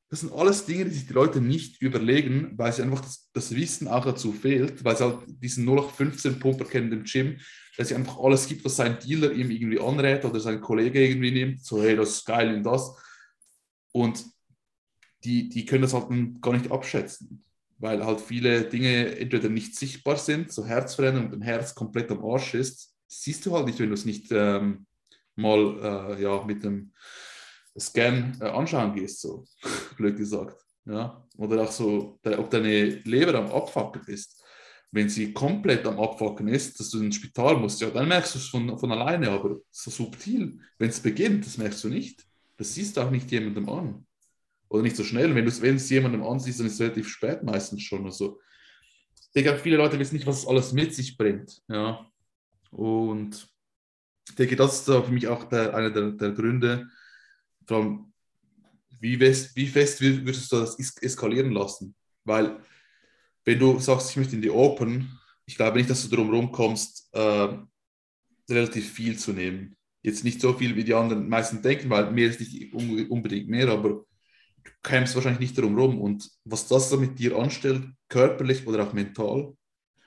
das 0.10 0.20
sind 0.20 0.32
alles 0.34 0.66
Dinge, 0.66 0.86
die 0.86 0.92
sich 0.92 1.08
die 1.08 1.14
Leute 1.14 1.42
nicht 1.42 1.82
überlegen, 1.82 2.54
weil 2.56 2.72
sie 2.72 2.84
einfach 2.84 3.02
das, 3.02 3.32
das 3.34 3.56
Wissen 3.56 3.88
auch 3.88 4.06
dazu 4.06 4.32
fehlt, 4.32 4.84
weil 4.86 4.96
sie 4.96 5.04
halt 5.04 5.24
diesen 5.28 5.68
0815-Pumper 5.68 6.66
kennen 6.66 6.92
im 6.92 7.04
Gym, 7.04 7.38
dass 7.78 7.88
sie 7.90 7.96
einfach 7.96 8.20
alles 8.20 8.48
gibt, 8.48 8.64
was 8.66 8.76
sein 8.76 9.00
Dealer 9.00 9.32
ihm 9.32 9.50
irgendwie 9.50 9.80
anrät 9.80 10.26
oder 10.26 10.40
sein 10.40 10.62
Kollege 10.62 11.08
irgendwie 11.08 11.32
nimmt. 11.32 11.66
So, 11.66 11.82
hey, 11.82 11.96
das 11.96 12.10
ist 12.10 12.26
geil 12.26 12.56
und 12.56 12.64
das. 12.64 12.96
Und 13.92 14.24
die, 15.24 15.50
die 15.50 15.66
können 15.66 15.84
das 15.84 15.94
halt 15.94 16.08
gar 16.42 16.54
nicht 16.54 16.72
abschätzen 16.72 17.44
weil 17.84 18.06
halt 18.06 18.22
viele 18.22 18.64
Dinge 18.64 19.18
entweder 19.18 19.50
nicht 19.50 19.76
sichtbar 19.76 20.16
sind, 20.16 20.54
so 20.54 20.66
Herzveränderung 20.66 21.28
und 21.28 21.34
ein 21.34 21.42
Herz 21.42 21.76
komplett 21.76 22.10
am 22.12 22.24
Arsch 22.24 22.54
ist, 22.54 22.96
siehst 23.08 23.46
du 23.46 23.54
halt 23.54 23.66
nicht, 23.66 23.78
wenn 23.78 23.90
du 23.90 23.94
es 23.94 24.06
nicht 24.06 24.32
ähm, 24.32 24.86
mal 25.36 26.16
äh, 26.18 26.24
ja, 26.24 26.44
mit 26.46 26.64
dem 26.64 26.94
Scan 27.78 28.38
äh, 28.40 28.46
anschauen 28.46 28.96
gehst, 28.96 29.20
so 29.20 29.44
blöd 29.98 30.16
gesagt. 30.16 30.64
Ja? 30.86 31.28
Oder 31.36 31.64
auch 31.64 31.72
so, 31.72 32.20
ob 32.24 32.50
deine 32.50 32.86
Leber 33.04 33.36
am 33.36 33.52
Abfacken 33.52 34.04
ist. 34.08 34.43
Wenn 34.94 35.10
sie 35.10 35.34
komplett 35.34 35.88
am 35.88 36.00
Abfacken 36.00 36.48
ist, 36.48 36.80
dass 36.80 36.92
du 36.92 37.02
ins 37.02 37.16
Spital 37.16 37.58
musst, 37.58 37.82
ja, 37.82 37.90
dann 37.90 38.08
merkst 38.08 38.36
du 38.36 38.38
es 38.38 38.46
von, 38.46 38.78
von 38.78 38.92
alleine, 38.92 39.32
aber 39.32 39.58
so 39.72 39.90
subtil. 39.90 40.60
Wenn 40.78 40.90
es 40.90 41.00
beginnt, 41.00 41.48
das 41.48 41.58
merkst 41.58 41.84
du 41.84 41.90
nicht. 41.90 42.24
Das 42.58 42.76
siehst 42.76 42.96
du 42.96 43.02
auch 43.02 43.10
nicht 43.10 43.32
jemandem 43.32 43.68
an 43.70 44.06
oder 44.70 44.84
nicht 44.84 44.96
so 44.96 45.04
schnell. 45.04 45.34
Wenn 45.34 45.46
du 45.46 45.52
es 45.52 45.90
jemandem 45.90 46.22
ansiehst, 46.22 46.60
dann 46.60 46.68
ist 46.68 46.74
es 46.74 46.80
relativ 46.80 47.10
spät 47.10 47.42
meistens 47.42 47.82
schon. 47.82 48.06
Also, 48.06 48.40
ich 49.20 49.32
denke, 49.32 49.58
viele 49.58 49.78
Leute 49.78 49.98
wissen 49.98 50.14
nicht, 50.14 50.28
was 50.28 50.42
es 50.42 50.48
alles 50.48 50.74
mit 50.74 50.94
sich 50.94 51.18
bringt. 51.18 51.60
Ja. 51.68 52.08
Und 52.70 53.50
ich 54.30 54.36
denke, 54.36 54.56
das 54.56 54.76
ist 54.76 54.86
für 54.86 55.12
mich 55.12 55.28
auch 55.28 55.46
der, 55.46 55.74
einer 55.74 55.90
der, 55.90 56.12
der 56.12 56.32
Gründe, 56.34 56.88
wie 59.00 59.18
fest, 59.18 59.56
wie 59.56 59.68
fest 59.68 60.02
würdest 60.02 60.52
du 60.52 60.58
das 60.58 60.78
eskalieren 61.02 61.52
lassen? 61.52 61.96
Weil, 62.26 62.60
wenn 63.46 63.60
du 63.60 63.80
sagst, 63.80 64.12
ich 64.12 64.18
möchte 64.18 64.36
in 64.36 64.42
die 64.42 64.50
Open, 64.50 65.20
ich 65.46 65.56
glaube 65.56 65.78
nicht, 65.78 65.90
dass 65.90 66.08
du 66.08 66.16
darum 66.16 66.52
kommst, 66.52 67.10
äh, 67.14 67.50
relativ 68.50 68.92
viel 68.92 69.18
zu 69.18 69.34
nehmen. 69.34 69.76
Jetzt 70.02 70.24
nicht 70.24 70.42
so 70.42 70.54
viel, 70.54 70.76
wie 70.76 70.84
die 70.84 70.94
anderen 70.94 71.30
meisten 71.30 71.62
denken, 71.62 71.90
weil 71.90 72.12
mehr 72.12 72.30
ist 72.30 72.40
nicht 72.40 72.74
unbedingt 72.74 73.48
mehr, 73.48 73.70
aber 73.70 73.90
du 73.90 74.72
kämst 74.84 75.16
wahrscheinlich 75.16 75.40
nicht 75.40 75.58
darum 75.58 75.78
rum. 75.78 76.02
Und 76.02 76.30
was 76.44 76.68
das 76.68 76.90
so 76.90 76.98
mit 76.98 77.20
dir 77.20 77.38
anstellt, 77.38 77.84
körperlich 78.10 78.68
oder 78.68 78.84
auch 78.84 78.94
mental. 78.94 79.56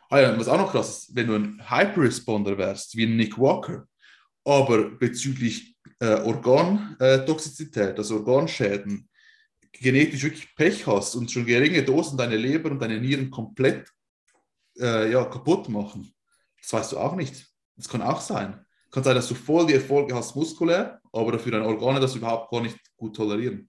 Ah 0.09 0.21
ja, 0.21 0.39
was 0.39 0.49
auch 0.49 0.59
noch 0.59 0.71
krass 0.71 1.09
ist, 1.09 1.17
wenn 1.17 1.27
du 1.27 1.35
ein 1.35 1.63
Hyper-Responder 1.69 2.57
wärst, 2.57 2.97
wie 2.97 3.07
Nick 3.07 3.39
Walker, 3.39 3.87
aber 4.45 4.91
bezüglich 4.91 5.77
äh, 5.99 6.21
Organtoxizität, 6.21 7.99
also 7.99 8.17
Organschäden, 8.19 9.09
genetisch 9.81 10.23
wirklich 10.23 10.55
Pech 10.55 10.87
hast 10.87 11.15
und 11.15 11.31
schon 11.31 11.47
geringe 11.47 11.83
Dosen 11.83 12.19
deine 12.19 12.37
Leber 12.37 12.71
und 12.71 12.81
deine 12.81 13.01
Nieren 13.01 13.31
komplett 13.31 13.89
äh, 14.79 15.11
ja, 15.11 15.25
kaputt 15.25 15.69
machen, 15.69 16.13
das 16.61 16.73
weißt 16.73 16.93
du 16.93 16.99
auch 16.99 17.15
nicht. 17.17 17.47
Das 17.77 17.89
kann 17.89 18.03
auch 18.03 18.21
sein. 18.21 18.65
Kann 18.91 19.05
sein, 19.05 19.15
dass 19.15 19.29
du 19.29 19.35
voll 19.35 19.67
die 19.67 19.75
Erfolge 19.75 20.15
hast 20.15 20.35
muskulär, 20.37 21.01
aber 21.13 21.33
dafür 21.33 21.53
deine 21.53 21.67
Organe 21.67 22.01
das 22.01 22.15
überhaupt 22.15 22.51
gar 22.51 22.63
nicht 22.63 22.79
gut 22.97 23.15
tolerieren 23.17 23.69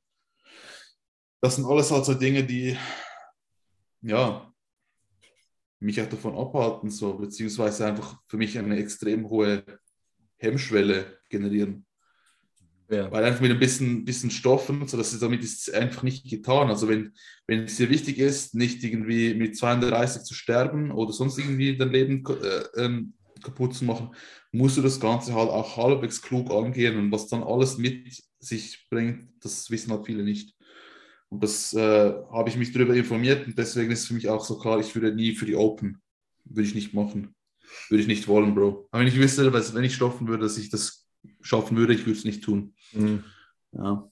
das 1.42 1.56
sind 1.56 1.66
alles 1.66 1.92
halt 1.92 2.04
so 2.04 2.14
Dinge, 2.14 2.44
die 2.44 2.78
ja, 4.02 4.54
mich 5.80 6.02
auch 6.02 6.10
davon 6.10 6.38
abhalten, 6.38 6.90
so, 6.90 7.14
beziehungsweise 7.14 7.88
einfach 7.88 8.22
für 8.28 8.36
mich 8.36 8.58
eine 8.58 8.78
extrem 8.78 9.30
hohe 9.30 9.64
Hemmschwelle 10.38 11.22
generieren. 11.30 11.86
Ja. 12.90 13.12
Weil 13.12 13.26
einfach 13.26 13.42
mit 13.42 13.52
ein 13.52 13.60
bisschen, 13.60 14.06
bisschen 14.06 14.32
Stoffen, 14.32 14.88
so 14.88 14.96
dass 14.96 15.12
es 15.12 15.20
damit 15.20 15.44
ist 15.44 15.68
es 15.68 15.74
einfach 15.74 16.04
nicht 16.04 16.30
getan. 16.30 16.70
Also 16.70 16.88
wenn, 16.88 17.14
wenn 17.46 17.64
es 17.64 17.76
dir 17.76 17.90
wichtig 17.90 18.18
ist, 18.18 18.56
nicht 18.56 18.84
irgendwie 18.84 19.34
mit 19.34 19.58
32 19.58 20.24
zu 20.24 20.34
sterben 20.34 20.92
oder 20.92 21.12
sonst 21.12 21.38
irgendwie 21.38 21.78
dein 21.78 21.92
Leben 21.92 22.24
äh, 22.26 22.82
ähm, 22.82 23.14
kaputt 23.44 23.76
zu 23.76 23.84
machen, 23.84 24.16
musst 24.52 24.78
du 24.78 24.82
das 24.82 25.00
Ganze 25.00 25.34
halt 25.34 25.50
auch 25.50 25.76
halbwegs 25.76 26.22
klug 26.22 26.50
angehen 26.50 26.98
und 26.98 27.12
was 27.12 27.28
dann 27.28 27.44
alles 27.44 27.78
mit 27.78 28.24
sich 28.40 28.88
bringt, 28.90 29.28
das 29.42 29.70
wissen 29.70 29.92
halt 29.92 30.06
viele 30.06 30.24
nicht. 30.24 30.56
Und 31.30 31.44
das 31.44 31.74
äh, 31.74 32.14
habe 32.32 32.50
ich 32.50 32.56
mich 32.56 32.72
darüber 32.72 32.96
informiert 32.96 33.46
und 33.48 33.58
deswegen 33.58 33.92
ist 33.92 34.08
für 34.08 34.14
mich 34.14 34.30
auch 34.30 34.46
so 34.46 34.58
klar, 34.58 34.80
ich 34.80 34.96
würde 34.96 35.14
nie 35.14 35.36
für 35.36 35.46
die 35.46 35.58
Open, 35.58 36.02
würde 36.46 36.68
ich 36.68 36.76
nicht 36.76 36.94
machen. 36.94 37.36
Würde 37.90 38.02
ich 38.02 38.08
nicht 38.08 38.30
wollen, 38.30 38.56
Bro. 38.56 38.88
Aber 38.92 39.02
wenn 39.02 39.08
ich 39.08 39.20
wüsste, 39.20 39.52
wenn 39.52 39.84
ich 39.84 39.96
stoffen 39.96 40.28
würde, 40.28 40.44
dass 40.44 40.58
ich 40.58 40.70
das 40.70 41.07
schaffen 41.42 41.78
würde, 41.78 41.94
ich 41.94 42.06
würde 42.06 42.18
es 42.18 42.26
nicht 42.26 42.44
tun. 42.44 42.74
Mhm. 42.94 43.24
Ja. 43.72 44.10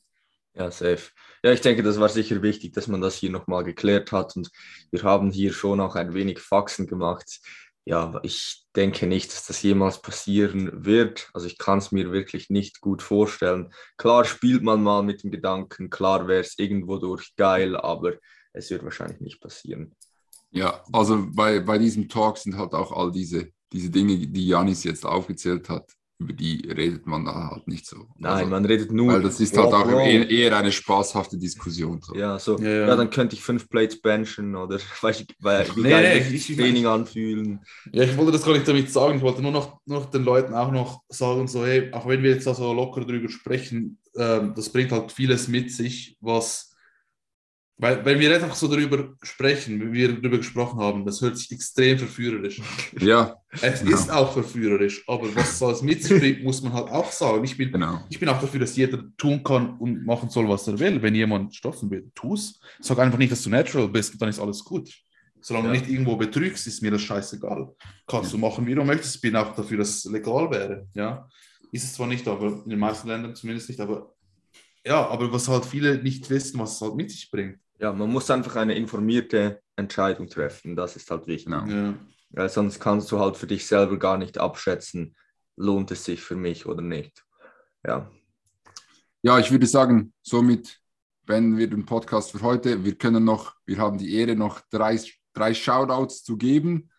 Ja, 0.55 0.71
safe. 0.71 1.11
Ja, 1.43 1.51
ich 1.51 1.59
denke, 1.61 1.83
das 1.83 1.99
war 1.99 2.07
sicher 2.07 2.41
wichtig, 2.41 2.73
dass 2.73 2.87
man 2.87 3.01
das 3.01 3.15
hier 3.15 3.29
nochmal 3.29 3.65
geklärt 3.65 4.13
hat 4.13 4.37
und 4.37 4.49
wir 4.89 5.03
haben 5.03 5.31
hier 5.31 5.51
schon 5.51 5.81
auch 5.81 5.95
ein 5.95 6.13
wenig 6.13 6.39
Faxen 6.39 6.87
gemacht. 6.87 7.41
Ja, 7.83 8.19
ich 8.23 8.65
denke 8.75 9.05
nicht, 9.05 9.31
dass 9.31 9.45
das 9.45 9.61
jemals 9.61 10.01
passieren 10.01 10.85
wird. 10.85 11.29
Also 11.33 11.45
ich 11.45 11.57
kann 11.57 11.77
es 11.77 11.91
mir 11.91 12.11
wirklich 12.11 12.49
nicht 12.49 12.81
gut 12.81 13.03
vorstellen. 13.03 13.73
Klar 13.97 14.25
spielt 14.25 14.63
man 14.63 14.81
mal 14.81 15.03
mit 15.03 15.23
dem 15.23 15.29
Gedanken, 15.29 15.89
klar 15.89 16.27
wäre 16.27 16.41
es 16.41 16.57
irgendwo 16.57 16.97
durch 16.97 17.35
geil, 17.35 17.75
aber 17.75 18.13
es 18.53 18.69
wird 18.71 18.83
wahrscheinlich 18.83 19.19
nicht 19.19 19.41
passieren. 19.41 19.93
Ja, 20.51 20.83
also 20.93 21.27
bei, 21.31 21.59
bei 21.59 21.77
diesem 21.77 22.07
Talk 22.07 22.37
sind 22.37 22.57
halt 22.57 22.73
auch 22.73 22.93
all 22.93 23.11
diese, 23.11 23.51
diese 23.73 23.89
Dinge, 23.89 24.17
die 24.17 24.47
Janis 24.47 24.85
jetzt 24.85 25.05
aufgezählt 25.05 25.69
hat, 25.69 25.91
über 26.17 26.33
die 26.33 26.65
redet 26.71 27.05
man 27.05 27.25
da 27.25 27.49
halt 27.51 27.67
nicht 27.67 27.85
so. 27.85 28.07
Nein, 28.17 28.31
also, 28.31 28.49
man 28.49 28.65
redet 28.65 28.91
nur. 28.91 29.13
Weil 29.13 29.21
das 29.21 29.39
ist 29.39 29.57
halt 29.57 29.73
auch 29.73 29.83
Bro. 29.83 29.99
eher, 29.99 30.29
eher 30.29 30.57
eine 30.57 30.71
spaßhafte 30.71 31.37
Diskussion. 31.37 32.01
So. 32.01 32.15
Ja, 32.15 32.39
so, 32.39 32.57
Ja, 32.57 32.69
ja, 32.69 32.87
ja. 32.87 32.95
dann 32.95 33.09
könnte 33.09 33.35
ich 33.35 33.41
fünf 33.43 33.69
Plates 33.69 34.01
benchen 34.01 34.55
oder 34.55 34.79
weiß 35.01 35.21
ich, 35.21 35.27
weil, 35.39 35.67
wie 35.75 35.81
Nee, 35.81 35.89
geil 35.89 36.19
nee, 36.19 36.35
ich- 36.35 36.47
das 36.47 36.55
Training 36.57 36.85
anfühlen. 36.85 37.59
Ja, 37.91 38.03
ich 38.03 38.15
wollte 38.17 38.31
das 38.31 38.43
gar 38.43 38.53
nicht 38.53 38.67
damit 38.67 38.89
sagen. 38.91 39.17
Ich 39.17 39.23
wollte 39.23 39.41
nur 39.41 39.51
noch, 39.51 39.79
nur 39.85 39.99
noch 39.99 40.09
den 40.09 40.23
Leuten 40.23 40.53
auch 40.53 40.71
noch 40.71 41.01
sagen, 41.09 41.47
so, 41.47 41.65
hey, 41.65 41.91
auch 41.91 42.07
wenn 42.07 42.23
wir 42.23 42.31
jetzt 42.31 42.47
da 42.47 42.53
so 42.53 42.71
locker 42.73 43.01
drüber 43.01 43.29
sprechen, 43.29 43.97
ähm, 44.17 44.53
das 44.55 44.69
bringt 44.69 44.91
halt 44.91 45.11
vieles 45.11 45.47
mit 45.47 45.71
sich, 45.71 46.17
was, 46.21 46.74
weil, 47.77 48.05
wenn 48.05 48.19
wir 48.19 48.33
einfach 48.33 48.55
so 48.55 48.67
darüber 48.69 49.13
sprechen, 49.21 49.81
wie 49.81 49.91
wir 49.91 50.07
darüber 50.13 50.37
gesprochen 50.37 50.79
haben, 50.79 51.05
das 51.05 51.19
hört 51.21 51.37
sich 51.37 51.51
extrem 51.51 51.97
verführerisch 51.99 52.61
an. 52.61 52.65
Ja, 53.05 53.35
Es 53.51 53.81
Ja. 53.83 53.89
ist 53.89 54.09
auch 54.11 54.31
verführerisch, 54.33 55.03
aber 55.07 55.33
was 55.35 55.59
so 55.59 55.67
alles 55.67 55.81
mit 55.81 56.01
sich 56.03 56.17
bringt, 56.19 56.43
muss 56.43 56.61
man 56.61 56.71
halt 56.73 56.89
auch 56.89 57.11
sagen. 57.11 57.43
Ich 57.43 57.57
bin, 57.57 57.71
genau. 57.71 58.01
ich 58.09 58.19
bin 58.19 58.29
auch 58.29 58.39
dafür, 58.39 58.59
dass 58.61 58.75
jeder 58.77 59.03
tun 59.17 59.43
kann 59.43 59.77
und 59.77 60.05
machen 60.05 60.29
soll, 60.29 60.47
was 60.47 60.67
er 60.67 60.79
will. 60.79 61.01
Wenn 61.01 61.15
jemand 61.15 61.53
stoffen 61.55 61.89
will, 61.91 62.09
tu's. 62.15 62.59
Sag 62.79 62.97
einfach 62.99 63.17
nicht, 63.17 63.31
dass 63.31 63.43
du 63.43 63.49
natural 63.49 63.87
bist 63.89 64.13
und 64.13 64.21
dann 64.21 64.29
ist 64.29 64.39
alles 64.39 64.63
gut. 64.63 64.89
Solange 65.41 65.67
Ja. 65.67 65.73
du 65.73 65.79
nicht 65.79 65.89
irgendwo 65.91 66.15
betrügst, 66.15 66.65
ist 66.67 66.81
mir 66.81 66.91
das 66.91 67.01
scheißegal. 67.01 67.75
Kannst 68.07 68.33
du 68.33 68.37
machen, 68.37 68.65
wie 68.65 68.73
du 68.73 68.83
möchtest. 68.83 69.21
Bin 69.21 69.35
auch 69.35 69.53
dafür, 69.55 69.77
dass 69.79 69.89
es 69.97 70.05
legal 70.05 70.49
wäre. 70.49 70.87
Ja, 70.93 71.29
ist 71.71 71.83
es 71.83 71.93
zwar 71.93 72.07
nicht, 72.07 72.27
aber 72.27 72.61
in 72.63 72.69
den 72.69 72.79
meisten 72.79 73.07
Ländern 73.09 73.35
zumindest 73.35 73.69
nicht. 73.69 73.79
Aber 73.81 74.13
ja, 74.85 75.07
aber 75.07 75.31
was 75.31 75.47
halt 75.47 75.65
viele 75.65 76.01
nicht 76.01 76.29
wissen, 76.29 76.59
was 76.59 76.75
es 76.75 76.81
halt 76.81 76.95
mit 76.95 77.11
sich 77.11 77.29
bringt. 77.29 77.59
Ja, 77.79 77.91
man 77.91 78.09
muss 78.09 78.31
einfach 78.31 78.55
eine 78.55 78.75
informierte 78.75 79.61
Entscheidung 79.75 80.27
treffen. 80.27 80.75
Das 80.75 80.95
ist 80.95 81.09
halt 81.11 81.27
wichtig. 81.27 81.45
genau. 81.45 81.65
Ja, 81.65 81.93
Weil 82.29 82.49
sonst 82.49 82.79
kannst 82.79 83.11
du 83.11 83.19
halt 83.19 83.37
für 83.37 83.47
dich 83.47 83.65
selber 83.67 83.97
gar 83.97 84.17
nicht 84.17 84.37
abschätzen, 84.37 85.15
lohnt 85.57 85.91
es 85.91 86.05
sich 86.05 86.21
für 86.21 86.35
mich 86.35 86.65
oder 86.65 86.81
nicht. 86.81 87.23
Ja, 87.85 88.09
Ja, 89.21 89.39
ich 89.39 89.51
würde 89.51 89.67
sagen, 89.67 90.13
somit 90.21 90.79
beenden 91.25 91.57
wir 91.57 91.69
den 91.69 91.85
Podcast 91.85 92.31
für 92.31 92.41
heute. 92.41 92.83
Wir 92.83 92.95
können 92.95 93.23
noch, 93.23 93.55
wir 93.65 93.77
haben 93.77 93.97
die 93.97 94.15
Ehre, 94.15 94.35
noch 94.35 94.61
drei, 94.69 94.99
drei 95.33 95.53
Shoutouts 95.53 96.23
zu 96.23 96.37
geben 96.37 96.89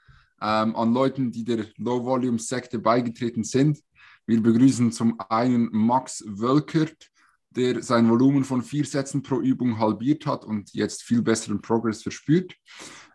ähm, 0.43 0.77
an 0.77 0.93
Leuten, 0.93 1.31
die 1.31 1.45
der 1.45 1.66
Low-Volume-Sekte 1.77 2.79
beigetreten 2.79 3.45
sind. 3.45 3.79
Wir 4.27 4.43
begrüßen 4.43 4.91
zum 4.93 5.18
einen 5.29 5.68
Max 5.72 6.24
Wölkert, 6.27 7.11
der 7.57 7.82
sein 7.82 8.09
Volumen 8.09 8.44
von 8.44 8.62
vier 8.62 8.84
Sätzen 8.84 9.22
pro 9.22 9.40
Übung 9.40 9.78
halbiert 9.78 10.26
hat 10.26 10.44
und 10.44 10.72
jetzt 10.74 11.02
viel 11.02 11.22
besseren 11.22 11.61
Progress 11.61 12.02
verspürt. 12.02 12.54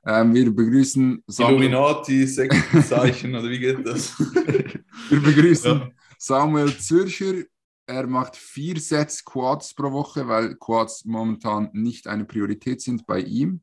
Ähm, 0.05 0.33
wir 0.33 0.53
begrüßen 0.53 1.23
Samuel, 1.27 1.55
Illuminati, 1.55 2.25
Sektenzeichen, 2.25 3.35
oder 3.35 3.49
wie 3.49 3.59
geht 3.59 3.85
das? 3.85 4.19
wir 5.09 5.21
begrüßen 5.21 5.79
Ja. 5.79 5.89
Samuel 6.17 6.75
Zürcher. 6.77 7.43
Er 7.85 8.07
macht 8.07 8.35
vier 8.35 8.79
Sets 8.79 9.23
Quads 9.23 9.73
pro 9.73 9.91
Woche, 9.91 10.27
weil 10.27 10.55
Quads 10.55 11.05
momentan 11.05 11.69
nicht 11.73 12.07
eine 12.07 12.25
Priorität 12.25 12.81
sind 12.81 13.05
bei 13.05 13.19
ihm. 13.19 13.61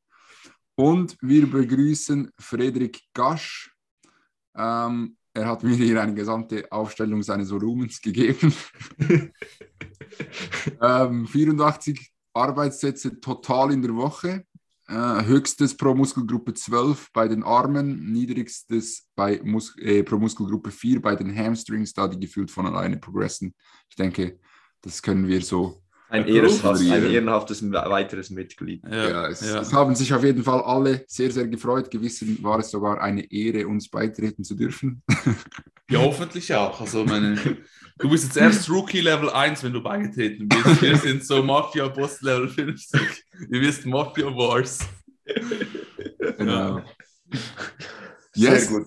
Und 0.76 1.16
wir 1.20 1.50
begrüßen 1.50 2.30
Frederik 2.38 3.00
Gasch. 3.14 3.74
Ähm, 4.56 5.16
er 5.34 5.46
hat 5.46 5.62
mir 5.62 5.74
hier 5.74 6.00
eine 6.02 6.14
gesamte 6.14 6.70
Aufstellung 6.70 7.22
seines 7.22 7.50
Volumens 7.50 8.00
gegeben. 8.00 8.52
ähm, 10.82 11.26
84 11.26 12.12
Arbeitssätze 12.32 13.20
total 13.20 13.72
in 13.72 13.82
der 13.82 13.94
Woche. 13.94 14.44
Äh, 14.86 15.24
höchstes 15.26 15.76
pro 15.76 15.94
Muskelgruppe 15.94 16.54
12 16.54 17.12
bei 17.12 17.28
den 17.28 17.42
Armen, 17.42 18.10
niedrigstes 18.10 19.06
bei 19.14 19.38
Mus 19.44 19.76
äh, 19.78 20.02
pro 20.02 20.16
Muskelgruppe 20.16 20.70
4 20.70 21.02
bei 21.02 21.14
den 21.14 21.34
Hamstrings, 21.36 21.92
da 21.92 22.08
die 22.08 22.18
gefühlt 22.18 22.50
von 22.50 22.66
alleine 22.66 22.96
progressen. 22.96 23.54
Ich 23.90 23.96
denke, 23.96 24.40
das 24.80 25.02
können 25.02 25.28
wir 25.28 25.42
so. 25.42 25.82
Ein, 26.08 26.26
Ja, 26.26 26.34
ehrenhaft, 26.34 26.80
ein 26.80 27.10
ehrenhaftes 27.10 27.70
weiteres 27.70 28.30
Mitglied. 28.30 28.82
Ja, 28.90 29.28
es, 29.28 29.42
es 29.42 29.72
haben 29.72 29.94
sich 29.94 30.12
auf 30.14 30.24
jeden 30.24 30.42
Fall 30.42 30.62
alle 30.62 31.04
sehr, 31.06 31.30
sehr 31.30 31.46
gefreut. 31.46 31.90
Gewissen 31.90 32.42
war 32.42 32.58
es 32.60 32.70
sogar 32.70 33.00
eine 33.00 33.30
Ehre, 33.30 33.66
uns 33.68 33.88
beitreten 33.90 34.42
zu 34.44 34.54
dürfen. 34.54 35.02
Ja, 35.90 36.00
hoffentlich 36.00 36.54
auch. 36.54 36.80
Also 36.80 37.04
meine, 37.04 37.36
du 37.98 38.10
bist 38.10 38.24
jetzt 38.24 38.36
erst 38.36 38.68
Rookie 38.70 39.00
Level 39.00 39.30
1, 39.30 39.62
wenn 39.64 39.72
du 39.72 39.82
beigetreten 39.82 40.48
bist. 40.48 40.82
Wir 40.82 40.96
sind 40.96 41.24
so 41.24 41.42
Mafia 41.42 41.88
Boss 41.88 42.20
Level 42.22 42.48
50. 42.48 43.00
Ihr 43.50 43.60
wisst 43.60 43.86
Mafia 43.86 44.26
Wars. 44.26 44.80
Genau. 46.38 46.82
Sehr 48.32 48.52
Yes. 48.52 48.68
gut. 48.68 48.86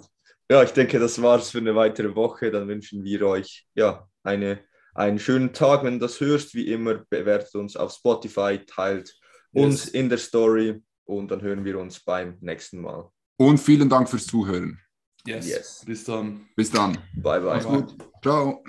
Ja, 0.50 0.64
ich 0.64 0.72
denke, 0.72 1.00
das 1.00 1.22
war's 1.22 1.50
für 1.52 1.60
eine 1.60 1.76
weitere 1.76 2.14
Woche. 2.16 2.52
Dann 2.52 2.68
wünschen 2.68 3.04
wir 3.04 3.26
euch 3.28 3.66
ja 3.74 4.08
eine, 4.24 4.60
einen 4.94 5.20
schönen 5.20 5.54
Tag. 5.54 5.84
Wenn 5.84 6.00
du 6.00 6.06
das 6.06 6.20
hörst, 6.20 6.54
wie 6.56 6.68
immer, 6.72 7.06
bewertet 7.10 7.56
uns 7.56 7.76
auf 7.76 7.94
Spotify, 7.94 8.60
teilt 8.66 9.16
uns 9.54 9.86
Yes. 9.86 9.94
in 9.94 10.10
der 10.10 10.18
Story 10.18 10.82
und 11.06 11.30
dann 11.32 11.42
hören 11.42 11.66
wir 11.66 11.78
uns 11.80 12.00
beim 12.00 12.38
nächsten 12.42 12.82
Mal. 12.82 13.10
Und 13.38 13.58
vielen 13.60 13.90
Dank 13.90 14.10
fürs 14.10 14.26
Zuhören. 14.28 14.80
Yes. 15.26 15.48
Yes. 15.48 15.84
Bis 15.86 16.04
dann. 16.04 16.48
Bis 16.56 16.72
dann. 16.72 16.98
Bye, 17.16 17.42
bye. 17.42 17.62
Mach's 17.62 17.66
gut. 17.66 17.96
Ciao. 18.24 18.64